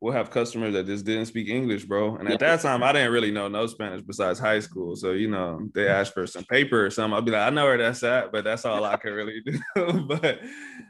we'll 0.00 0.12
have 0.12 0.30
customers 0.30 0.74
that 0.74 0.86
just 0.86 1.04
didn't 1.04 1.26
speak 1.26 1.48
English, 1.48 1.84
bro. 1.84 2.16
And 2.16 2.28
at 2.28 2.38
that 2.40 2.60
time, 2.60 2.82
I 2.82 2.92
didn't 2.92 3.12
really 3.12 3.30
know 3.30 3.48
no 3.48 3.66
Spanish 3.66 4.02
besides 4.02 4.38
high 4.38 4.60
school. 4.60 4.94
So, 4.94 5.12
you 5.12 5.28
know, 5.28 5.68
they 5.74 5.88
asked 5.88 6.14
for 6.14 6.26
some 6.26 6.44
paper 6.44 6.86
or 6.86 6.90
something. 6.90 7.14
I'll 7.14 7.22
be 7.22 7.32
like, 7.32 7.46
I 7.46 7.50
know 7.50 7.64
where 7.64 7.78
that's 7.78 8.02
at, 8.04 8.30
but 8.30 8.44
that's 8.44 8.64
all 8.64 8.84
I 8.84 8.96
can 8.96 9.12
really 9.12 9.40
do. 9.46 9.60
but, 10.08 10.40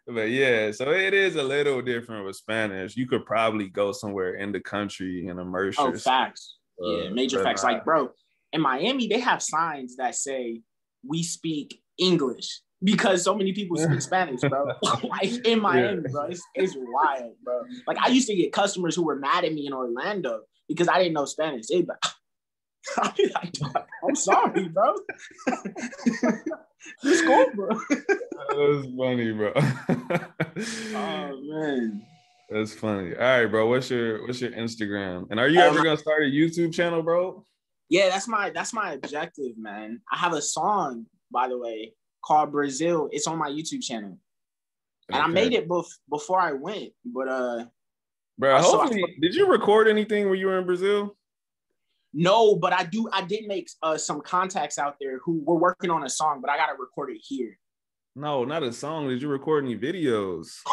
but 0.07 0.31
yeah, 0.31 0.71
so 0.73 0.91
it 0.91 1.15
is 1.15 1.37
a 1.37 1.43
little 1.43 1.81
different 1.81 2.27
with 2.27 2.37
Spanish. 2.37 2.97
You 2.97 3.07
could 3.07 3.25
probably 3.25 3.69
go 3.69 3.93
somewhere 3.93 4.35
in 4.35 4.53
the 4.53 4.61
country 4.61 5.27
and 5.29 5.41
immerse 5.41 5.77
Oh, 5.79 5.93
facts. 5.95 6.57
Uh, 6.83 6.89
yeah, 6.89 7.11
major 7.11 7.43
facts. 7.43 7.65
Like, 7.65 7.85
bro, 7.85 8.11
in 8.53 8.61
Miami, 8.61 9.09
they 9.09 9.21
have 9.21 9.43
signs 9.43 9.97
that 9.97 10.15
say, 10.15 10.61
we 11.07 11.23
speak 11.23 11.83
English 11.99 12.61
because 12.83 13.25
so 13.25 13.35
many 13.35 13.53
people 13.53 13.77
speak 13.77 14.01
Spanish, 14.01 14.41
bro. 14.41 14.67
like 15.05 15.47
in 15.47 15.61
Miami, 15.61 16.03
yeah. 16.03 16.13
bro. 16.13 16.23
It's, 16.27 16.43
it's 16.55 16.75
wild, 16.77 17.35
bro. 17.43 17.63
Like 17.87 17.99
I 17.99 18.09
used 18.09 18.29
to 18.29 18.35
get 18.35 18.53
customers 18.53 18.95
who 18.95 19.05
were 19.05 19.17
mad 19.17 19.45
at 19.45 19.53
me 19.53 19.67
in 19.67 19.73
Orlando 19.73 20.41
because 20.69 20.89
I 20.89 20.99
didn't 20.99 21.15
know 21.15 21.25
Spanish. 21.25 21.67
They'd 21.67 21.89
like, 21.89 21.99
I'd 22.99 23.15
be 23.17 23.33
like, 23.35 23.57
I'm 24.07 24.15
sorry, 24.15 24.69
bro. 24.69 24.95
cool, 27.03 27.47
bro. 27.55 27.69
that 27.89 28.57
was 28.57 28.87
funny, 28.97 29.33
bro. 29.33 29.53
oh 30.95 31.41
man. 31.43 32.03
That's 32.51 32.73
funny. 32.73 33.15
All 33.15 33.21
right, 33.21 33.47
bro. 33.47 33.67
What's 33.67 33.91
your 33.91 34.27
what's 34.27 34.41
your 34.41 34.53
Instagram? 34.53 35.27
And 35.31 35.39
are 35.39 35.49
you 35.49 35.61
um, 35.61 35.75
ever 35.75 35.85
gonna 35.85 35.99
start 35.99 36.23
a 36.23 36.27
YouTube 36.27 36.73
channel, 36.73 37.03
bro? 37.03 37.45
Yeah, 37.89 38.11
that's 38.11 38.29
my 38.29 38.51
that's 38.51 38.73
my 38.73 38.93
objective, 38.93 39.57
man. 39.57 40.01
I 40.13 40.19
have 40.19 40.35
a 40.35 40.43
song, 40.43 41.07
by 41.31 41.49
the 41.49 41.59
way, 41.59 41.95
called 42.25 42.53
Brazil. 42.53 43.09
It's 43.13 43.27
on 43.27 43.39
my 43.39 43.51
YouTube 43.51 43.83
channel. 43.83 44.19
And 45.09 45.17
okay. 45.17 45.25
I 45.25 45.27
made 45.29 45.55
it 45.55 45.67
bef- 45.69 45.87
before 46.11 46.41
I 46.41 46.53
went, 46.53 46.93
but 47.05 47.29
uh 47.29 47.65
Bro, 48.39 48.61
hopefully, 48.61 49.03
I, 49.03 49.15
did 49.21 49.35
you 49.35 49.51
record 49.51 49.89
anything 49.89 50.31
when 50.31 50.39
you 50.39 50.47
were 50.47 50.59
in 50.59 50.67
Brazil? 50.67 51.17
No, 52.15 52.55
but 52.55 52.73
I 52.73 52.85
do. 52.85 53.09
I 53.13 53.23
did 53.23 53.47
make 53.47 53.69
uh, 53.83 53.99
some 53.99 54.21
contacts 54.21 54.79
out 54.79 54.95
there 55.01 55.19
who 55.19 55.43
were 55.45 55.59
working 55.59 55.91
on 55.91 56.05
a 56.05 56.09
song, 56.09 56.41
but 56.41 56.51
I 56.51 56.57
gotta 56.57 56.75
record 56.79 57.11
it 57.11 57.21
here. 57.21 57.59
No, 58.15 58.45
not 58.45 58.63
a 58.63 58.73
song. 58.73 59.09
Did 59.09 59.21
you 59.21 59.29
record 59.29 59.65
any 59.65 59.77
videos? 59.77 60.51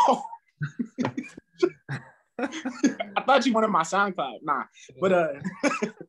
I 2.39 3.21
thought 3.25 3.45
you 3.45 3.53
wanted 3.53 3.69
my 3.69 3.81
SoundCloud. 3.81 4.39
Nah, 4.43 4.63
but 5.01 5.11
uh, 5.11 5.27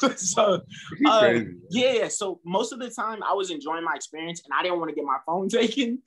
so 0.16 0.60
uh, 1.06 1.34
yeah, 1.70 2.08
so 2.08 2.40
most 2.44 2.72
of 2.72 2.78
the 2.78 2.90
time 2.90 3.22
I 3.22 3.32
was 3.32 3.50
enjoying 3.50 3.84
my 3.84 3.94
experience 3.94 4.42
and 4.44 4.52
I 4.58 4.62
didn't 4.62 4.78
want 4.78 4.90
to 4.90 4.94
get 4.94 5.04
my 5.04 5.18
phone 5.26 5.48
taken. 5.60 6.02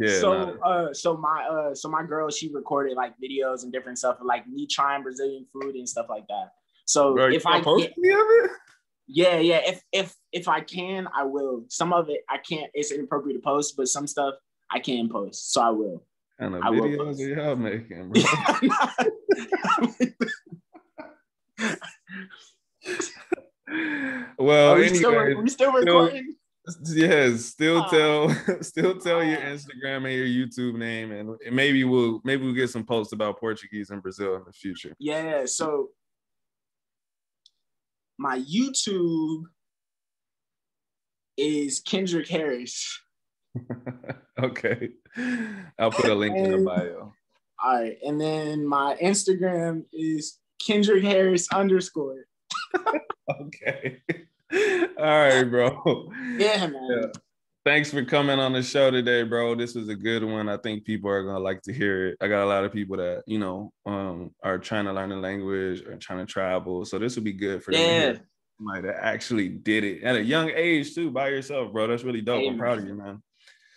Yeah, 0.00 0.20
so 0.20 0.58
uh 0.64 0.94
so 0.94 1.18
my 1.18 1.44
uh 1.44 1.74
so 1.74 1.88
my 1.88 2.02
girl 2.02 2.30
she 2.30 2.50
recorded 2.50 2.96
like 2.96 3.12
videos 3.22 3.62
and 3.62 3.70
different 3.70 3.98
stuff 3.98 4.16
like 4.24 4.46
me 4.48 4.66
trying 4.66 5.02
Brazilian 5.02 5.44
food 5.52 5.74
and 5.74 5.86
stuff 5.86 6.06
like 6.08 6.26
that. 6.28 6.52
So 6.86 7.14
Bro, 7.14 7.32
if 7.32 7.46
I 7.46 7.60
post 7.60 7.90
me 7.98 8.10
of 8.10 8.18
it? 8.20 8.50
Yeah, 9.06 9.38
yeah. 9.38 9.60
If 9.64 9.82
if 9.92 10.14
if 10.32 10.48
I 10.48 10.60
can, 10.60 11.08
I 11.14 11.24
will. 11.24 11.64
Some 11.68 11.92
of 11.92 12.08
it 12.08 12.20
I 12.30 12.38
can't, 12.38 12.70
it's 12.72 12.90
inappropriate 12.90 13.38
to 13.38 13.44
post, 13.44 13.74
but 13.76 13.88
some 13.88 14.06
stuff 14.06 14.34
I 14.70 14.78
can 14.78 15.08
post. 15.08 15.52
So 15.52 15.60
I 15.60 15.70
will. 15.70 16.06
And 16.38 16.54
the 16.54 16.58
videos 16.58 17.20
are 17.20 17.28
y'all 17.28 17.56
making, 17.56 18.10
bro. 18.10 18.22
well, 24.38 24.76
we, 24.76 24.88
still, 24.88 25.42
we 25.42 25.48
still 25.48 25.72
recording. 25.72 26.34
Still, 26.68 26.96
yes, 26.96 27.46
still 27.46 27.84
tell, 27.86 28.28
still 28.60 28.98
tell 28.98 29.24
your 29.24 29.38
Instagram 29.38 30.06
and 30.06 30.14
your 30.14 30.26
YouTube 30.26 30.76
name, 30.76 31.10
and 31.10 31.36
maybe 31.50 31.82
we'll 31.82 32.20
maybe 32.22 32.44
we'll 32.44 32.54
get 32.54 32.70
some 32.70 32.84
posts 32.84 33.12
about 33.12 33.40
Portuguese 33.40 33.90
in 33.90 33.98
Brazil 33.98 34.36
in 34.36 34.42
the 34.46 34.52
future. 34.52 34.94
Yeah, 35.00 35.46
so 35.46 35.88
my 38.16 38.38
YouTube 38.38 39.42
is 41.36 41.80
Kendric 41.80 42.28
Harris. 42.28 43.00
okay, 44.40 44.90
I'll 45.80 45.90
put 45.90 46.10
a 46.10 46.14
link 46.14 46.36
and, 46.36 46.46
in 46.46 46.52
the 46.52 46.64
bio. 46.64 47.12
All 47.62 47.74
right, 47.74 47.96
and 48.06 48.20
then 48.20 48.64
my 48.64 48.96
Instagram 49.02 49.84
is 49.92 50.38
Kendric 50.64 51.02
Harris 51.02 51.48
underscore. 51.52 52.26
okay. 53.40 53.98
All 54.52 55.04
right, 55.04 55.44
bro. 55.44 56.10
Yeah, 56.36 56.66
man. 56.66 56.88
Yeah. 56.90 57.06
Thanks 57.64 57.92
for 57.92 58.04
coming 58.04 58.40
on 58.40 58.52
the 58.52 58.62
show 58.62 58.90
today, 58.90 59.22
bro. 59.22 59.54
This 59.54 59.76
was 59.76 59.88
a 59.88 59.94
good 59.94 60.24
one. 60.24 60.48
I 60.48 60.56
think 60.56 60.84
people 60.84 61.08
are 61.10 61.22
gonna 61.22 61.38
like 61.38 61.62
to 61.62 61.72
hear 61.72 62.08
it. 62.08 62.18
I 62.20 62.26
got 62.26 62.42
a 62.42 62.46
lot 62.46 62.64
of 62.64 62.72
people 62.72 62.96
that 62.96 63.22
you 63.26 63.38
know 63.38 63.72
um, 63.86 64.32
are 64.42 64.58
trying 64.58 64.86
to 64.86 64.92
learn 64.92 65.10
the 65.10 65.16
language 65.16 65.82
or 65.82 65.96
trying 65.96 66.26
to 66.26 66.30
travel, 66.30 66.84
so 66.84 66.98
this 66.98 67.14
would 67.14 67.24
be 67.24 67.32
good 67.32 67.62
for 67.62 67.72
yeah. 67.72 68.12
them. 68.12 68.20
Somebody 68.58 68.88
that 68.88 69.04
actually 69.04 69.48
did 69.48 69.84
it 69.84 70.02
at 70.02 70.16
a 70.16 70.22
young 70.22 70.50
age 70.50 70.94
too, 70.94 71.10
by 71.10 71.28
yourself, 71.28 71.72
bro. 71.72 71.86
That's 71.86 72.02
really 72.02 72.20
dope. 72.20 72.40
Hey, 72.40 72.48
I'm 72.48 72.58
proud 72.58 72.78
of 72.78 72.86
you, 72.86 72.94
man. 72.94 73.22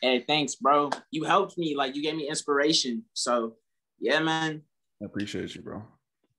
Hey, 0.02 0.24
thanks, 0.28 0.56
bro. 0.56 0.90
You 1.12 1.24
helped 1.24 1.58
me. 1.58 1.76
Like 1.76 1.96
you 1.96 2.02
gave 2.02 2.16
me 2.16 2.28
inspiration. 2.28 3.04
So 3.14 3.56
yeah, 4.00 4.20
man. 4.20 4.64
I 5.02 5.06
appreciate 5.06 5.54
you, 5.54 5.62
bro. 5.62 5.84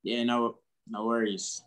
Yeah, 0.07 0.23
no, 0.23 0.59
no 0.89 1.05
worries. 1.05 1.65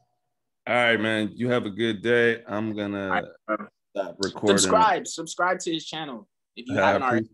All 0.66 0.74
right, 0.74 0.98
man. 0.98 1.32
You 1.36 1.50
have 1.50 1.66
a 1.66 1.70
good 1.70 2.02
day. 2.02 2.42
I'm 2.48 2.74
gonna 2.74 3.24
uh, 3.50 4.14
record. 4.18 4.60
Subscribe. 4.60 5.06
Subscribe 5.08 5.60
to 5.60 5.74
his 5.74 5.86
channel 5.86 6.26
if 6.56 6.66
you 6.66 6.76
haven't 6.76 7.04
already. 7.04 7.28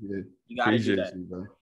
You 0.48 0.58
gotta 0.58 0.80
do 0.80 0.96
that. 0.96 1.14
You, 1.16 1.48